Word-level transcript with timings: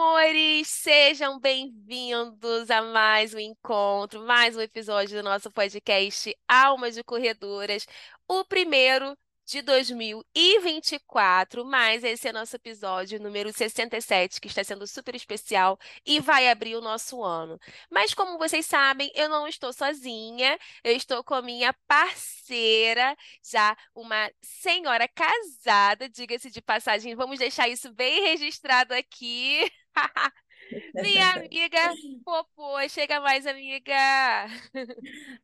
amores! 0.00 0.66
Sejam 0.68 1.38
bem-vindos 1.38 2.70
a 2.70 2.80
mais 2.80 3.34
um 3.34 3.38
encontro, 3.38 4.24
mais 4.24 4.56
um 4.56 4.60
episódio 4.62 5.18
do 5.18 5.22
nosso 5.22 5.50
podcast 5.50 6.34
Almas 6.48 6.94
de 6.94 7.04
Corredoras, 7.04 7.86
o 8.26 8.42
primeiro 8.42 9.14
de 9.50 9.62
2024, 9.62 11.64
mas 11.64 12.04
esse 12.04 12.28
é 12.28 12.32
nosso 12.32 12.54
episódio 12.54 13.20
número 13.20 13.52
67, 13.52 14.40
que 14.40 14.46
está 14.46 14.62
sendo 14.62 14.86
super 14.86 15.12
especial 15.16 15.76
e 16.06 16.20
vai 16.20 16.48
abrir 16.48 16.76
o 16.76 16.80
nosso 16.80 17.20
ano. 17.20 17.58
Mas 17.90 18.14
como 18.14 18.38
vocês 18.38 18.64
sabem, 18.64 19.10
eu 19.12 19.28
não 19.28 19.48
estou 19.48 19.72
sozinha, 19.72 20.56
eu 20.84 20.94
estou 20.94 21.24
com 21.24 21.34
a 21.34 21.42
minha 21.42 21.74
parceira, 21.88 23.16
já 23.42 23.76
uma 23.92 24.30
senhora 24.40 25.08
casada, 25.08 26.08
diga-se 26.08 26.48
de 26.48 26.62
passagem, 26.62 27.16
vamos 27.16 27.40
deixar 27.40 27.68
isso 27.68 27.92
bem 27.92 28.22
registrado 28.22 28.94
aqui. 28.94 29.68
Minha 30.94 31.32
amiga 31.32 31.94
Popô, 32.24 32.88
chega 32.88 33.20
mais, 33.20 33.46
amiga. 33.46 33.94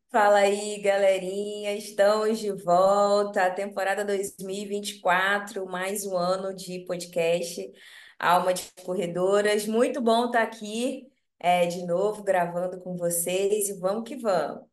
Fala 0.08 0.38
aí, 0.38 0.80
galerinha. 0.80 1.74
Estamos 1.74 2.38
de 2.38 2.52
volta. 2.52 3.50
Temporada 3.50 4.04
2024, 4.04 5.66
mais 5.66 6.06
um 6.06 6.16
ano 6.16 6.54
de 6.54 6.84
podcast 6.86 7.72
Alma 8.18 8.54
de 8.54 8.70
Corredoras. 8.84 9.66
Muito 9.66 10.00
bom 10.00 10.26
estar 10.26 10.42
aqui 10.42 11.06
é, 11.38 11.66
de 11.66 11.84
novo 11.84 12.22
gravando 12.22 12.80
com 12.80 12.96
vocês 12.96 13.68
e 13.68 13.78
vamos 13.78 14.08
que 14.08 14.16
vamos. 14.16 14.64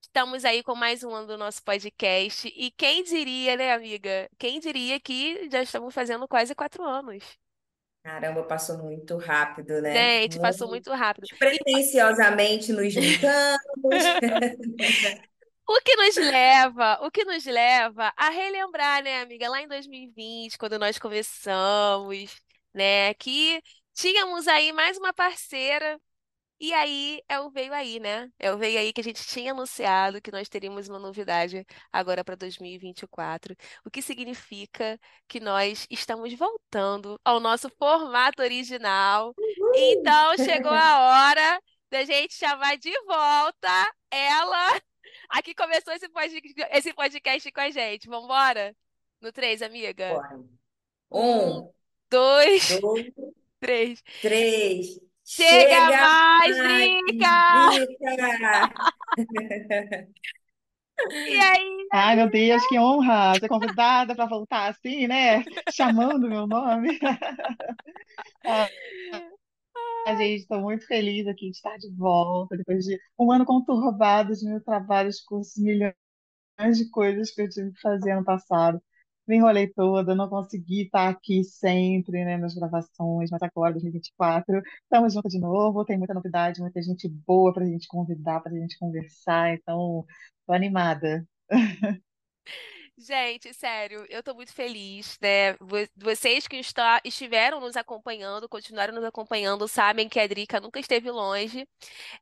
Estamos 0.00 0.44
aí 0.44 0.62
com 0.62 0.74
mais 0.74 1.02
um 1.02 1.10
ano 1.10 1.26
do 1.26 1.36
nosso 1.36 1.62
podcast. 1.62 2.48
E 2.56 2.70
quem 2.70 3.02
diria, 3.02 3.56
né, 3.56 3.72
amiga? 3.72 4.30
Quem 4.38 4.60
diria 4.60 5.00
que 5.00 5.50
já 5.50 5.62
estamos 5.62 5.92
fazendo 5.92 6.28
quase 6.28 6.54
quatro 6.54 6.84
anos. 6.84 7.24
Caramba, 8.06 8.44
passou 8.44 8.78
muito 8.78 9.16
rápido, 9.16 9.82
né? 9.82 9.92
Gente, 9.92 10.38
passou 10.38 10.68
muito 10.68 10.92
rápido. 10.92 11.26
Pretenciosamente 11.36 12.72
nos 12.72 12.92
juntamos. 12.94 13.58
O 15.68 15.80
que 15.84 15.96
nos 15.96 16.14
leva, 16.14 17.00
o 17.02 17.10
que 17.10 17.24
nos 17.24 17.44
leva 17.44 18.12
a 18.16 18.30
relembrar, 18.30 19.02
né, 19.02 19.22
amiga, 19.22 19.48
lá 19.48 19.60
em 19.60 19.66
2020, 19.66 20.56
quando 20.56 20.78
nós 20.78 21.00
começamos, 21.00 22.40
né, 22.72 23.12
que 23.14 23.60
tínhamos 23.92 24.46
aí 24.46 24.72
mais 24.72 24.96
uma 24.96 25.12
parceira 25.12 26.00
e 26.58 26.72
aí 26.72 27.22
é 27.28 27.38
o 27.38 27.50
Veio 27.50 27.72
Aí, 27.74 28.00
né? 28.00 28.30
É 28.38 28.52
o 28.52 28.56
Veio 28.56 28.78
Aí 28.78 28.92
que 28.92 29.00
a 29.00 29.04
gente 29.04 29.26
tinha 29.26 29.52
anunciado 29.52 30.20
que 30.20 30.32
nós 30.32 30.48
teríamos 30.48 30.88
uma 30.88 30.98
novidade 30.98 31.66
agora 31.92 32.24
para 32.24 32.34
2024, 32.34 33.54
o 33.84 33.90
que 33.90 34.00
significa 34.00 34.98
que 35.28 35.38
nós 35.38 35.86
estamos 35.90 36.32
voltando 36.34 37.20
ao 37.24 37.40
nosso 37.40 37.68
formato 37.78 38.42
original. 38.42 39.34
Então 39.74 40.36
chegou 40.38 40.72
a 40.72 41.28
hora 41.28 41.62
da 41.90 42.04
gente 42.04 42.34
chamar 42.34 42.76
de 42.78 42.92
volta 43.06 43.94
ela. 44.10 44.80
Aqui 45.30 45.54
começou 45.54 45.92
esse 45.92 46.08
podcast, 46.08 46.68
esse 46.72 46.94
podcast 46.94 47.52
com 47.52 47.60
a 47.60 47.70
gente. 47.70 48.08
Vamos 48.08 48.24
embora? 48.24 48.74
No 49.20 49.32
três, 49.32 49.62
amiga? 49.62 50.14
Bora. 50.14 50.40
Um, 51.10 51.70
dois, 52.10 52.80
dois, 52.80 53.12
três. 53.60 54.02
Três. 54.20 55.05
Chega, 55.26 55.74
Chega 55.74 55.90
mais, 55.90 56.56
Drica! 56.56 57.36
E 61.26 61.38
aí? 61.38 61.88
Ai, 61.92 62.16
meu 62.16 62.30
Deus, 62.30 62.66
que 62.68 62.78
honra 62.78 63.34
ser 63.38 63.48
convidada 63.48 64.14
para 64.14 64.26
voltar 64.26 64.68
assim, 64.70 65.06
né? 65.06 65.44
Chamando 65.72 66.28
meu 66.28 66.46
nome. 66.46 66.98
A 70.06 70.14
gente, 70.14 70.42
estou 70.42 70.60
muito 70.60 70.86
feliz 70.86 71.26
aqui 71.26 71.50
de 71.50 71.56
estar 71.56 71.76
de 71.78 71.90
volta, 71.96 72.56
depois 72.56 72.84
de 72.84 72.98
um 73.18 73.30
ano 73.32 73.44
conturbado 73.44 74.32
de 74.34 74.46
mil 74.48 74.62
trabalhos, 74.62 75.20
cursos, 75.20 75.56
milhões 75.62 75.94
de 76.78 76.90
coisas 76.90 77.30
que 77.32 77.42
eu 77.42 77.48
tive 77.50 77.72
que 77.72 77.80
fazer 77.80 78.12
ano 78.12 78.24
passado 78.24 78.80
me 79.26 79.36
enrolei 79.36 79.68
toda, 79.68 80.14
não 80.14 80.28
consegui 80.28 80.82
estar 80.84 81.08
aqui 81.08 81.42
sempre, 81.44 82.24
né, 82.24 82.36
nas 82.36 82.54
gravações, 82.54 83.30
mas 83.30 83.42
agora, 83.42 83.72
2024, 83.72 84.62
estamos 84.82 85.12
juntos 85.14 85.32
de 85.32 85.40
novo, 85.40 85.84
tem 85.84 85.98
muita 85.98 86.14
novidade, 86.14 86.60
muita 86.60 86.80
gente 86.82 87.08
boa 87.08 87.52
para 87.52 87.64
a 87.64 87.66
gente 87.68 87.88
convidar, 87.88 88.40
para 88.40 88.52
a 88.52 88.56
gente 88.58 88.78
conversar, 88.78 89.54
então, 89.54 90.04
tô 90.46 90.52
animada. 90.52 91.26
Gente, 92.98 93.52
sério, 93.52 94.06
eu 94.08 94.22
tô 94.22 94.34
muito 94.34 94.52
feliz, 94.54 95.18
né? 95.20 95.54
Vocês 95.94 96.48
que 96.48 96.56
está, 96.56 96.98
estiveram 97.04 97.60
nos 97.60 97.76
acompanhando, 97.76 98.48
continuaram 98.48 98.94
nos 98.94 99.04
acompanhando, 99.04 99.68
sabem 99.68 100.08
que 100.08 100.18
a 100.18 100.26
Drica 100.26 100.60
nunca 100.60 100.80
esteve 100.80 101.10
longe. 101.10 101.68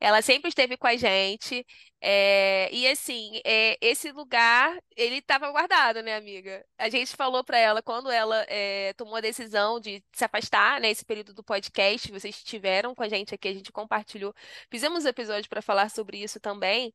Ela 0.00 0.20
sempre 0.20 0.48
esteve 0.48 0.76
com 0.76 0.88
a 0.88 0.96
gente. 0.96 1.64
É, 2.06 2.68
e 2.70 2.86
assim, 2.86 3.40
é, 3.46 3.78
esse 3.80 4.12
lugar, 4.12 4.78
ele 4.94 5.16
estava 5.16 5.50
guardado, 5.50 6.02
né, 6.02 6.14
amiga? 6.14 6.62
A 6.76 6.90
gente 6.90 7.16
falou 7.16 7.42
para 7.42 7.56
ela 7.58 7.82
quando 7.82 8.10
ela 8.10 8.44
é, 8.46 8.92
tomou 8.92 9.16
a 9.16 9.22
decisão 9.22 9.80
de 9.80 10.04
se 10.12 10.22
afastar, 10.22 10.82
né, 10.82 10.92
período 11.06 11.32
do 11.32 11.42
podcast, 11.42 12.12
vocês 12.12 12.36
estiveram 12.36 12.94
com 12.94 13.02
a 13.02 13.08
gente 13.08 13.34
aqui, 13.34 13.48
a 13.48 13.54
gente 13.54 13.72
compartilhou, 13.72 14.34
fizemos 14.70 15.06
um 15.06 15.08
episódio 15.08 15.48
para 15.48 15.62
falar 15.62 15.90
sobre 15.90 16.22
isso 16.22 16.38
também. 16.38 16.92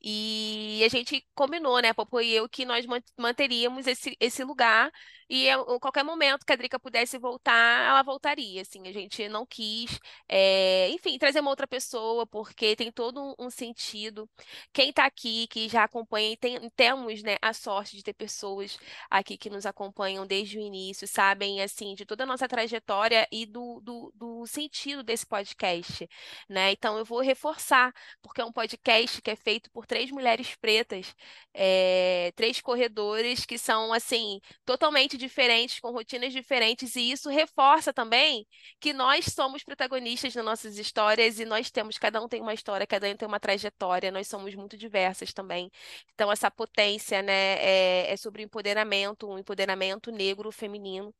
E 0.00 0.82
a 0.84 0.88
gente 0.88 1.26
combinou, 1.34 1.80
né, 1.80 1.92
Popo 1.92 2.20
e 2.20 2.32
eu, 2.32 2.48
que 2.48 2.64
nós 2.64 2.86
manteríamos 3.18 3.88
esse, 3.88 4.16
esse 4.20 4.44
lugar 4.44 4.92
e 5.28 5.48
em 5.48 5.78
qualquer 5.80 6.04
momento 6.04 6.44
que 6.44 6.52
a 6.52 6.56
Drica 6.56 6.78
pudesse 6.78 7.18
voltar, 7.18 7.88
ela 7.88 8.02
voltaria, 8.02 8.60
assim, 8.62 8.86
a 8.86 8.92
gente 8.92 9.26
não 9.28 9.46
quis, 9.46 9.98
é, 10.28 10.88
enfim, 10.90 11.18
trazer 11.18 11.40
uma 11.40 11.50
outra 11.50 11.66
pessoa, 11.66 12.26
porque 12.26 12.76
tem 12.76 12.92
todo 12.92 13.34
um 13.38 13.50
sentido. 13.50 14.28
Quem 14.72 14.90
está 14.90 15.04
aqui, 15.06 15.46
que 15.48 15.68
já 15.68 15.84
acompanha, 15.84 16.36
tem, 16.36 16.70
temos, 16.70 17.22
né, 17.22 17.36
a 17.42 17.52
sorte 17.52 17.96
de 17.96 18.02
ter 18.02 18.14
pessoas 18.14 18.78
aqui 19.10 19.36
que 19.36 19.50
nos 19.50 19.66
acompanham 19.66 20.26
desde 20.26 20.58
o 20.58 20.60
início, 20.60 21.06
sabem, 21.06 21.60
assim, 21.62 21.94
de 21.94 22.04
toda 22.04 22.24
a 22.24 22.26
nossa 22.26 22.48
trajetória 22.48 23.26
e 23.30 23.46
do, 23.46 23.80
do, 23.80 24.12
do 24.14 24.46
sentido 24.46 25.02
desse 25.02 25.26
podcast, 25.26 26.08
né? 26.48 26.72
Então, 26.72 26.98
eu 26.98 27.04
vou 27.04 27.20
reforçar, 27.20 27.92
porque 28.22 28.40
é 28.40 28.44
um 28.44 28.52
podcast 28.52 29.20
que 29.22 29.30
é 29.30 29.36
feito 29.36 29.70
por 29.70 29.86
três 29.86 30.10
mulheres 30.10 30.54
pretas, 30.56 31.14
é, 31.52 32.32
três 32.36 32.60
corredores 32.60 33.44
que 33.46 33.58
são, 33.58 33.92
assim, 33.92 34.40
totalmente 34.64 34.84
totalmente 34.94 35.16
diferentes, 35.16 35.80
com 35.80 35.90
rotinas 35.90 36.32
diferentes, 36.32 36.94
e 36.96 37.10
isso 37.10 37.28
reforça 37.28 37.92
também 37.92 38.46
que 38.80 38.92
nós 38.92 39.26
somos 39.26 39.64
protagonistas 39.64 40.34
nas 40.34 40.44
nossas 40.44 40.78
histórias 40.78 41.38
e 41.38 41.44
nós 41.44 41.70
temos, 41.70 41.98
cada 41.98 42.22
um 42.22 42.28
tem 42.28 42.40
uma 42.40 42.54
história, 42.54 42.86
cada 42.86 43.08
um 43.08 43.16
tem 43.16 43.26
uma 43.26 43.40
trajetória, 43.40 44.10
nós 44.12 44.28
somos 44.36 44.54
muito 44.54 44.76
diversas 44.76 45.32
também. 45.32 45.70
Então, 46.14 46.30
essa 46.32 46.50
potência, 46.50 47.22
né, 47.22 47.32
é, 47.60 48.12
é 48.12 48.16
sobre 48.16 48.42
empoderamento, 48.42 49.28
um 49.28 49.38
empoderamento 49.38 50.10
negro 50.12 50.50
feminino. 50.52 51.14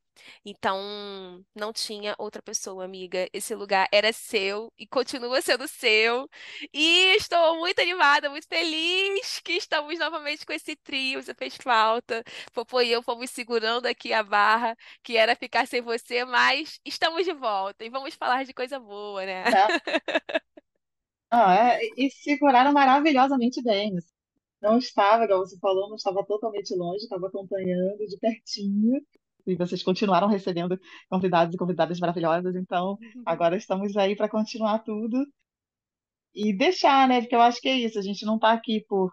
Então, 0.45 1.43
não 1.53 1.73
tinha 1.73 2.15
outra 2.17 2.41
pessoa, 2.41 2.85
amiga. 2.85 3.27
Esse 3.33 3.53
lugar 3.55 3.87
era 3.91 4.11
seu 4.13 4.71
e 4.77 4.87
continua 4.87 5.41
sendo 5.41 5.67
seu. 5.67 6.29
E 6.73 7.15
estou 7.17 7.57
muito 7.59 7.79
animada, 7.81 8.29
muito 8.29 8.47
feliz 8.47 9.39
que 9.41 9.53
estamos 9.53 9.97
novamente 9.99 10.45
com 10.45 10.53
esse 10.53 10.75
trio. 10.75 11.21
Você 11.21 11.33
fez 11.33 11.55
falta. 11.57 12.23
Popô 12.53 12.81
e 12.81 12.91
eu 12.91 13.03
fomos 13.03 13.29
segurando 13.29 13.85
aqui 13.87 14.13
a 14.13 14.23
barra, 14.23 14.75
que 15.03 15.17
era 15.17 15.35
ficar 15.35 15.67
sem 15.67 15.81
você, 15.81 16.23
mas 16.25 16.79
estamos 16.85 17.25
de 17.25 17.33
volta 17.33 17.83
e 17.85 17.89
vamos 17.89 18.15
falar 18.15 18.43
de 18.45 18.53
coisa 18.53 18.79
boa, 18.79 19.25
né? 19.25 19.43
Ah, 21.29 21.55
é, 21.55 21.81
e 21.97 22.09
seguraram 22.11 22.71
maravilhosamente 22.73 23.61
bem. 23.63 23.93
Não 24.61 24.77
estava, 24.77 25.25
igual 25.25 25.39
você 25.39 25.57
falou, 25.59 25.89
não 25.89 25.95
estava 25.95 26.25
totalmente 26.25 26.73
longe, 26.75 27.03
estava 27.03 27.27
acompanhando 27.27 27.97
de 28.07 28.17
pertinho 28.17 29.01
e 29.45 29.55
vocês 29.55 29.83
continuaram 29.83 30.27
recebendo 30.27 30.79
convidados 31.09 31.53
e 31.53 31.57
convidadas 31.57 31.99
maravilhosas, 31.99 32.55
então 32.55 32.97
agora 33.25 33.55
estamos 33.57 33.95
aí 33.97 34.15
para 34.15 34.29
continuar 34.29 34.79
tudo 34.79 35.25
e 36.33 36.53
deixar, 36.53 37.07
né? 37.07 37.21
Porque 37.21 37.35
eu 37.35 37.41
acho 37.41 37.61
que 37.61 37.69
é 37.69 37.77
isso, 37.77 37.97
a 37.99 38.01
gente 38.01 38.25
não 38.25 38.35
está 38.35 38.51
aqui 38.51 38.83
por, 38.87 39.11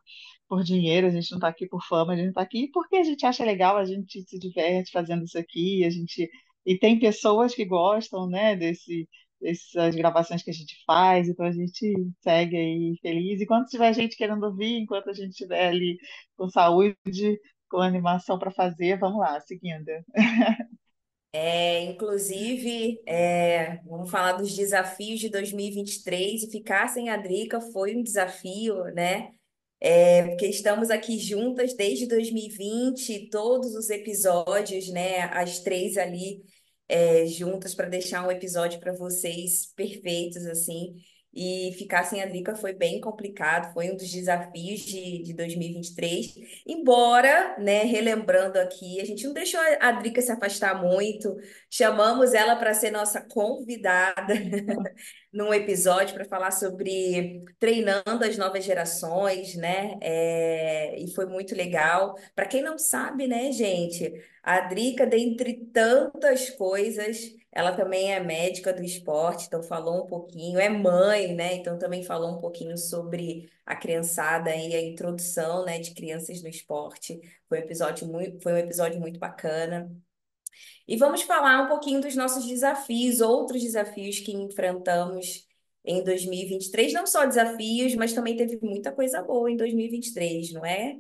por 0.49 0.63
dinheiro, 0.63 1.07
a 1.07 1.11
gente 1.11 1.31
não 1.31 1.39
está 1.39 1.49
aqui 1.49 1.67
por 1.69 1.83
fama, 1.87 2.13
a 2.15 2.17
gente 2.17 2.29
está 2.29 2.43
aqui 2.43 2.69
porque 2.73 2.97
a 2.97 3.05
gente 3.05 3.25
acha 3.27 3.45
legal, 3.45 3.77
a 3.77 3.85
gente 3.85 4.23
se 4.23 4.39
diverte 4.39 4.91
fazendo 4.91 5.25
isso 5.25 5.39
aqui, 5.39 5.85
a 5.85 5.91
gente 5.91 6.29
e 6.65 6.79
tem 6.79 6.99
pessoas 6.99 7.55
que 7.55 7.65
gostam, 7.65 8.29
né, 8.29 8.55
desse 8.57 9.09
essas 9.43 9.95
gravações 9.95 10.43
que 10.43 10.51
a 10.51 10.55
gente 10.55 10.77
faz, 10.87 11.29
então 11.29 11.45
a 11.47 11.53
gente 11.53 11.95
segue 12.21 12.57
aí 12.57 12.99
feliz. 13.03 13.41
E 13.41 13.47
quando 13.47 13.67
tiver 13.67 13.93
gente 13.95 14.17
querendo 14.17 14.45
ouvir, 14.45 14.79
enquanto 14.79 15.11
a 15.11 15.13
gente 15.13 15.31
estiver 15.31 15.69
ali 15.69 15.99
com 16.37 16.49
saúde, 16.49 17.41
com 17.69 17.79
animação 17.79 18.39
para 18.39 18.51
fazer, 18.51 18.99
vamos 18.99 19.21
lá, 19.21 19.41
seguindo. 19.41 19.91
É, 21.35 21.85
inclusive, 21.85 23.01
é, 23.07 23.79
vamos 23.87 24.11
falar 24.11 24.33
dos 24.33 24.55
desafios 24.55 25.19
de 25.19 25.31
2023 25.31 26.43
e 26.43 26.51
ficar 26.51 26.89
sem 26.89 27.09
a 27.09 27.17
Drica 27.17 27.59
foi 27.59 27.97
um 27.97 28.03
desafio, 28.03 28.85
né? 28.93 29.31
É, 29.81 30.29
porque 30.29 30.47
estamos 30.47 30.91
aqui 30.91 31.19
juntas 31.19 31.75
desde 31.75 32.07
2020, 32.07 33.31
todos 33.31 33.75
os 33.75 33.89
episódios, 33.89 34.89
né? 34.91 35.23
As 35.33 35.61
três 35.61 35.97
ali 35.97 36.43
é, 36.93 37.27
juntas 37.27 37.75
para 37.75 37.89
deixar 37.89 38.27
um 38.27 38.31
episódio 38.31 38.79
para 38.81 38.93
vocês 38.93 39.67
perfeitos, 39.75 40.45
assim. 40.47 40.97
E 41.35 41.73
ficar 41.79 42.05
sem 42.05 42.23
a 42.23 42.27
Drica 42.27 42.55
foi 42.55 42.75
bem 42.75 43.01
complicado, 43.01 43.73
foi 43.73 43.91
um 43.91 43.97
dos 43.97 44.11
desafios 44.11 44.81
de, 44.81 45.23
de 45.23 45.33
2023. 45.33 46.35
Embora, 46.67 47.57
né, 47.59 47.85
relembrando 47.85 48.59
aqui, 48.59 49.01
a 49.01 49.05
gente 49.05 49.27
não 49.27 49.33
deixou 49.33 49.59
a 49.81 49.93
Drica 49.93 50.21
se 50.21 50.31
afastar 50.31 50.83
muito, 50.83 51.35
chamamos 51.71 52.35
ela 52.35 52.57
para 52.57 52.75
ser 52.75 52.91
nossa 52.91 53.21
convidada 53.21 54.35
num 55.33 55.55
episódio 55.55 56.15
para 56.15 56.27
falar 56.27 56.51
sobre 56.51 57.41
treinando 57.59 58.25
as 58.25 58.37
novas 58.37 58.63
gerações, 58.65 59.55
né? 59.55 59.99
É, 60.03 61.01
e 61.01 61.15
foi 61.15 61.25
muito 61.25 61.55
legal. 61.55 62.15
Para 62.35 62.47
quem 62.47 62.63
não 62.63 62.77
sabe, 62.79 63.27
né, 63.27 63.51
gente, 63.53 64.13
a 64.43 64.61
Drica, 64.61 65.07
dentre 65.07 65.67
tantas 65.73 66.51
coisas, 66.51 67.35
ela 67.53 67.77
também 67.77 68.13
é 68.13 68.19
médica 68.21 68.73
do 68.73 68.83
esporte, 68.83 69.47
então 69.47 69.63
falou 69.63 70.05
um 70.05 70.07
pouquinho, 70.07 70.59
é 70.59 70.69
mãe, 70.71 71.35
né? 71.35 71.55
Então 71.57 71.79
também 71.79 72.03
falou 72.03 72.31
um 72.37 72.39
pouquinho 72.39 72.79
sobre 72.79 73.51
a 73.67 73.77
criançada 73.77 74.55
e 74.57 74.75
a 74.75 74.83
introdução, 74.83 75.65
né, 75.65 75.79
de 75.79 75.93
crianças 75.95 76.43
no 76.43 76.49
esporte. 76.49 77.21
Foi 77.49 77.59
um 77.59 77.63
episódio 77.63 78.07
muito, 78.09 78.41
foi 78.43 78.55
um 78.55 78.57
episódio 78.57 78.99
muito 79.01 79.21
bacana. 79.21 79.91
E 80.89 80.97
vamos 80.97 81.23
falar 81.23 81.63
um 81.63 81.69
pouquinho 81.69 82.01
dos 82.01 82.17
nossos 82.17 82.47
desafios, 82.47 83.21
outros 83.21 83.63
desafios 83.63 84.19
que 84.19 84.33
enfrentamos 84.33 85.47
em 85.85 86.03
2023, 86.03 86.93
não 86.93 87.07
só 87.07 87.27
desafios, 87.27 87.95
mas 87.95 88.13
também 88.13 88.37
teve 88.37 88.59
muita 88.63 88.93
coisa 88.93 89.23
boa 89.23 89.51
em 89.51 89.57
2023, 89.57 90.53
não 90.53 90.65
é? 90.65 90.97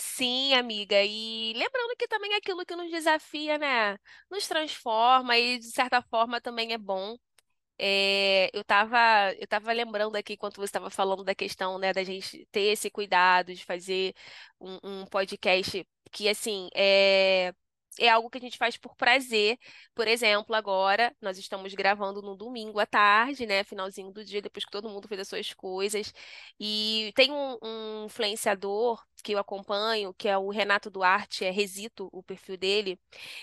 Sim, 0.00 0.54
amiga. 0.54 1.02
E 1.04 1.52
lembrando 1.54 1.96
que 1.98 2.06
também 2.06 2.32
é 2.32 2.36
aquilo 2.36 2.64
que 2.64 2.76
nos 2.76 2.90
desafia, 2.90 3.58
né? 3.58 3.98
Nos 4.30 4.46
transforma 4.46 5.36
e, 5.36 5.58
de 5.58 5.66
certa 5.70 6.00
forma, 6.02 6.40
também 6.40 6.72
é 6.72 6.78
bom. 6.78 7.16
É, 7.78 8.50
eu 8.54 8.62
estava 8.62 9.34
eu 9.38 9.46
tava 9.48 9.72
lembrando 9.72 10.16
aqui, 10.16 10.34
enquanto 10.34 10.56
você 10.56 10.66
estava 10.66 10.90
falando 10.90 11.24
da 11.24 11.34
questão, 11.34 11.78
né, 11.78 11.92
da 11.92 12.04
gente 12.04 12.46
ter 12.52 12.62
esse 12.72 12.90
cuidado 12.90 13.54
de 13.54 13.64
fazer 13.64 14.14
um, 14.60 14.78
um 15.02 15.06
podcast 15.06 15.86
que, 16.12 16.28
assim, 16.28 16.68
é, 16.74 17.52
é 17.98 18.08
algo 18.08 18.30
que 18.30 18.38
a 18.38 18.40
gente 18.40 18.56
faz 18.58 18.76
por 18.76 18.94
prazer. 18.96 19.58
Por 19.94 20.06
exemplo, 20.08 20.54
agora 20.54 21.14
nós 21.20 21.38
estamos 21.38 21.74
gravando 21.74 22.22
no 22.22 22.36
domingo 22.36 22.78
à 22.80 22.86
tarde, 22.86 23.46
né? 23.46 23.64
Finalzinho 23.64 24.12
do 24.12 24.24
dia, 24.24 24.40
depois 24.42 24.64
que 24.64 24.70
todo 24.70 24.88
mundo 24.88 25.08
fez 25.08 25.20
as 25.20 25.28
suas 25.28 25.52
coisas. 25.54 26.12
E 26.60 27.12
tem 27.16 27.32
um, 27.32 27.58
um 27.62 28.04
influenciador 28.06 29.02
que 29.22 29.32
eu 29.32 29.38
acompanho, 29.38 30.14
que 30.14 30.28
é 30.28 30.36
o 30.38 30.50
Renato 30.50 30.90
Duarte, 30.90 31.44
é 31.44 31.50
Resito, 31.50 32.08
o 32.12 32.22
perfil 32.22 32.56
dele, 32.56 32.98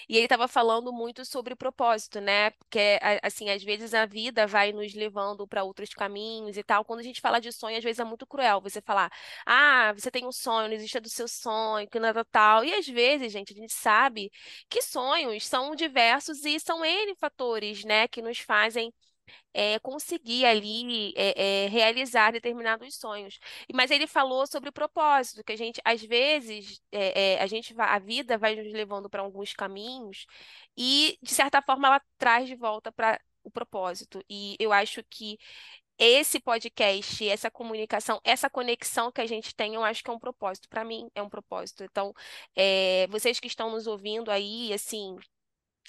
e 0.09 0.15
ele 0.15 0.25
estava 0.25 0.47
falando 0.47 0.91
muito 0.93 1.25
sobre 1.25 1.55
propósito, 1.55 2.19
né? 2.21 2.51
Porque, 2.51 2.99
assim, 3.21 3.49
às 3.49 3.63
vezes 3.63 3.93
a 3.93 4.05
vida 4.05 4.47
vai 4.47 4.71
nos 4.71 4.93
levando 4.93 5.47
para 5.47 5.63
outros 5.63 5.89
caminhos 5.89 6.57
e 6.57 6.63
tal. 6.63 6.85
Quando 6.85 6.99
a 6.99 7.03
gente 7.03 7.21
fala 7.21 7.39
de 7.39 7.51
sonho, 7.51 7.77
às 7.77 7.83
vezes 7.83 7.99
é 7.99 8.03
muito 8.03 8.25
cruel 8.27 8.61
você 8.61 8.81
falar, 8.81 9.11
ah, 9.45 9.93
você 9.93 10.09
tem 10.11 10.25
um 10.25 10.31
sonho, 10.31 10.67
não 10.67 10.75
existe 10.75 10.99
do 10.99 11.09
seu 11.09 11.27
sonho, 11.27 11.87
que 11.89 11.99
nada 11.99 12.23
tal. 12.25 12.63
E 12.63 12.73
às 12.73 12.87
vezes, 12.87 13.31
gente, 13.31 13.53
a 13.53 13.55
gente 13.55 13.73
sabe 13.73 14.31
que 14.69 14.81
sonhos 14.81 15.45
são 15.45 15.75
diversos 15.75 16.43
e 16.45 16.59
são 16.59 16.83
N 16.85 17.15
fatores, 17.15 17.83
né, 17.83 18.07
que 18.07 18.21
nos 18.21 18.39
fazem 18.39 18.93
é, 19.53 19.79
conseguir 19.79 20.45
ali 20.45 21.13
é, 21.15 21.65
é, 21.65 21.67
realizar 21.67 22.31
determinados 22.31 22.95
sonhos. 22.95 23.39
Mas 23.73 23.91
ele 23.91 24.07
falou 24.07 24.45
sobre 24.47 24.69
o 24.69 24.73
propósito, 24.73 25.43
que 25.43 25.53
a 25.53 25.57
gente, 25.57 25.81
às 25.83 26.01
vezes, 26.01 26.81
a 27.39 27.47
gente 27.47 27.73
a 27.77 27.99
vida 27.99 28.37
vai 28.37 28.55
nos 28.55 28.71
levando 28.73 29.09
para 29.09 29.21
alguns 29.21 29.53
caminhos 29.53 30.25
e, 30.77 31.17
de 31.21 31.33
certa 31.33 31.61
forma, 31.61 31.87
ela 31.87 32.01
traz 32.17 32.47
de 32.47 32.55
volta 32.55 32.91
para 32.91 33.19
o 33.43 33.51
propósito. 33.51 34.23
E 34.29 34.55
eu 34.59 34.71
acho 34.73 35.03
que 35.09 35.37
esse 35.97 36.39
podcast, 36.39 37.27
essa 37.29 37.49
comunicação, 37.49 38.19
essa 38.23 38.49
conexão 38.49 39.11
que 39.11 39.21
a 39.21 39.25
gente 39.25 39.55
tem, 39.55 39.75
eu 39.75 39.83
acho 39.83 40.03
que 40.03 40.09
é 40.09 40.13
um 40.13 40.19
propósito. 40.19 40.67
Para 40.69 40.83
mim, 40.83 41.09
é 41.15 41.21
um 41.21 41.29
propósito. 41.29 41.83
Então, 41.83 42.13
é, 42.55 43.07
vocês 43.07 43.39
que 43.39 43.47
estão 43.47 43.71
nos 43.71 43.87
ouvindo 43.87 44.29
aí, 44.31 44.73
assim, 44.73 45.15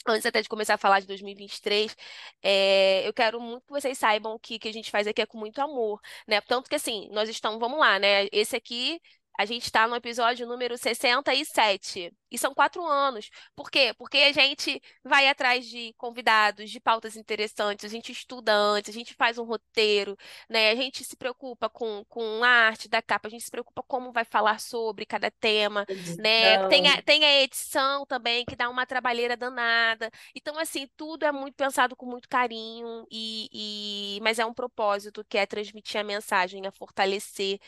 Antes 0.06 0.26
até 0.26 0.42
de 0.42 0.48
começar 0.48 0.74
a 0.74 0.78
falar 0.78 1.00
de 1.00 1.06
2023, 1.06 1.96
é, 2.42 3.06
eu 3.08 3.12
quero 3.12 3.40
muito 3.40 3.64
que 3.66 3.72
vocês 3.72 3.98
saibam 3.98 4.38
que 4.38 4.58
que 4.58 4.68
a 4.68 4.72
gente 4.72 4.90
faz 4.90 5.06
aqui 5.06 5.22
é 5.22 5.26
com 5.26 5.38
muito 5.38 5.60
amor, 5.60 6.00
né? 6.26 6.40
Tanto 6.42 6.68
que 6.68 6.76
assim, 6.76 7.08
nós 7.10 7.28
estamos, 7.28 7.58
vamos 7.58 7.78
lá, 7.78 7.98
né? 7.98 8.26
Esse 8.32 8.56
aqui 8.56 9.00
a 9.38 9.44
gente 9.44 9.64
está 9.64 9.86
no 9.86 9.94
episódio 9.96 10.46
número 10.46 10.76
67. 10.78 12.12
E 12.36 12.38
são 12.38 12.52
quatro 12.52 12.84
anos. 12.84 13.30
Por 13.54 13.70
quê? 13.70 13.94
Porque 13.96 14.18
a 14.18 14.30
gente 14.30 14.78
vai 15.02 15.26
atrás 15.26 15.66
de 15.66 15.94
convidados, 15.96 16.70
de 16.70 16.78
pautas 16.78 17.16
interessantes, 17.16 17.82
a 17.86 17.88
gente 17.88 18.12
estuda 18.12 18.54
antes, 18.54 18.90
a 18.90 18.98
gente 18.98 19.14
faz 19.14 19.38
um 19.38 19.44
roteiro, 19.44 20.14
né? 20.46 20.70
A 20.70 20.74
gente 20.74 21.02
se 21.02 21.16
preocupa 21.16 21.70
com, 21.70 22.04
com 22.10 22.44
a 22.44 22.48
arte 22.48 22.90
da 22.90 23.00
capa, 23.00 23.26
a 23.26 23.30
gente 23.30 23.44
se 23.44 23.50
preocupa 23.50 23.82
como 23.82 24.12
vai 24.12 24.26
falar 24.26 24.60
sobre 24.60 25.06
cada 25.06 25.30
tema, 25.30 25.86
né? 26.18 26.68
Tem 26.68 26.86
a, 26.90 27.00
tem 27.00 27.24
a 27.24 27.42
edição 27.42 28.04
também, 28.04 28.44
que 28.44 28.54
dá 28.54 28.68
uma 28.68 28.84
trabalheira 28.84 29.34
danada. 29.34 30.10
Então, 30.34 30.58
assim, 30.58 30.86
tudo 30.94 31.24
é 31.24 31.32
muito 31.32 31.54
pensado 31.54 31.96
com 31.96 32.04
muito 32.04 32.28
carinho, 32.28 33.06
e, 33.10 34.18
e... 34.18 34.20
mas 34.20 34.38
é 34.38 34.44
um 34.44 34.52
propósito 34.52 35.24
que 35.24 35.38
é 35.38 35.46
transmitir 35.46 35.98
a 35.98 36.04
mensagem, 36.04 36.66
é 36.66 36.70
fortalecer 36.70 37.58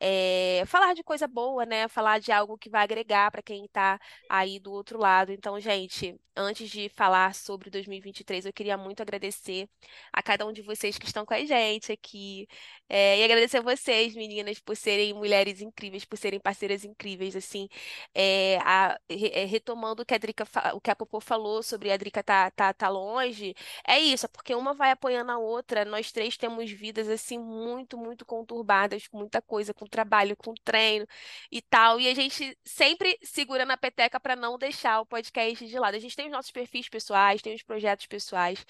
é, 0.00 0.64
falar 0.66 0.94
de 0.94 1.02
coisa 1.04 1.28
boa, 1.28 1.66
né? 1.66 1.86
Falar 1.88 2.18
de 2.18 2.32
algo 2.32 2.56
que 2.56 2.70
vai 2.70 2.82
agregar 2.82 3.30
para 3.30 3.42
quem 3.42 3.66
está 3.66 4.00
aí 4.28 4.58
do 4.58 4.72
outro 4.72 4.98
lado. 4.98 5.32
Então, 5.32 5.58
gente, 5.60 6.18
antes 6.36 6.70
de 6.70 6.88
falar 6.90 7.34
sobre 7.34 7.70
2023, 7.70 8.46
eu 8.46 8.52
queria 8.52 8.76
muito 8.76 9.00
agradecer 9.02 9.68
a 10.12 10.22
cada 10.22 10.46
um 10.46 10.52
de 10.52 10.62
vocês 10.62 10.98
que 10.98 11.06
estão 11.06 11.24
com 11.26 11.34
a 11.34 11.44
gente 11.44 11.92
aqui. 11.92 12.46
É, 12.88 13.18
e 13.18 13.24
agradecer 13.24 13.58
a 13.58 13.60
vocês, 13.60 14.14
meninas, 14.14 14.58
por 14.58 14.76
serem 14.76 15.14
mulheres 15.14 15.60
incríveis, 15.60 16.04
por 16.04 16.16
serem 16.18 16.40
parceiras 16.40 16.84
incríveis, 16.84 17.36
assim. 17.36 17.68
É, 18.14 18.58
a, 18.62 18.98
é, 19.08 19.44
retomando 19.44 20.02
o 20.02 20.06
que 20.06 20.14
a 20.14 20.18
Drica, 20.18 20.44
o 20.74 20.80
que 20.80 20.90
a 20.90 20.96
Popô 20.96 21.20
falou 21.20 21.62
sobre 21.62 21.90
a 21.92 21.96
Drica 21.96 22.22
tá, 22.22 22.50
tá, 22.50 22.72
tá 22.72 22.88
longe, 22.88 23.54
é 23.86 23.98
isso, 23.98 24.26
é 24.26 24.28
porque 24.28 24.54
uma 24.54 24.74
vai 24.74 24.90
apoiando 24.90 25.30
a 25.32 25.38
outra. 25.38 25.84
Nós 25.84 26.10
três 26.12 26.36
temos 26.36 26.70
vidas, 26.70 27.08
assim, 27.08 27.38
muito, 27.38 27.96
muito 27.96 28.24
conturbadas, 28.24 29.06
com 29.06 29.18
muita 29.18 29.40
coisa, 29.42 29.72
com 29.74 29.86
trabalho, 29.86 30.36
com 30.36 30.54
treino 30.64 31.06
e 31.50 31.60
tal. 31.62 32.00
E 32.00 32.08
a 32.08 32.14
gente 32.14 32.56
sempre 32.64 33.18
segura 33.22 33.64
na 33.64 33.76
peteca 33.90 34.20
para 34.20 34.36
não 34.36 34.58
deixar 34.58 35.00
o 35.00 35.06
podcast 35.06 35.66
de 35.66 35.78
lado. 35.78 35.94
A 35.96 35.98
gente 35.98 36.16
tem 36.16 36.26
os 36.26 36.32
nossos 36.32 36.50
perfis 36.50 36.88
pessoais, 36.88 37.42
tem 37.42 37.54
os 37.54 37.62
projetos 37.62 38.06
pessoais. 38.06 38.64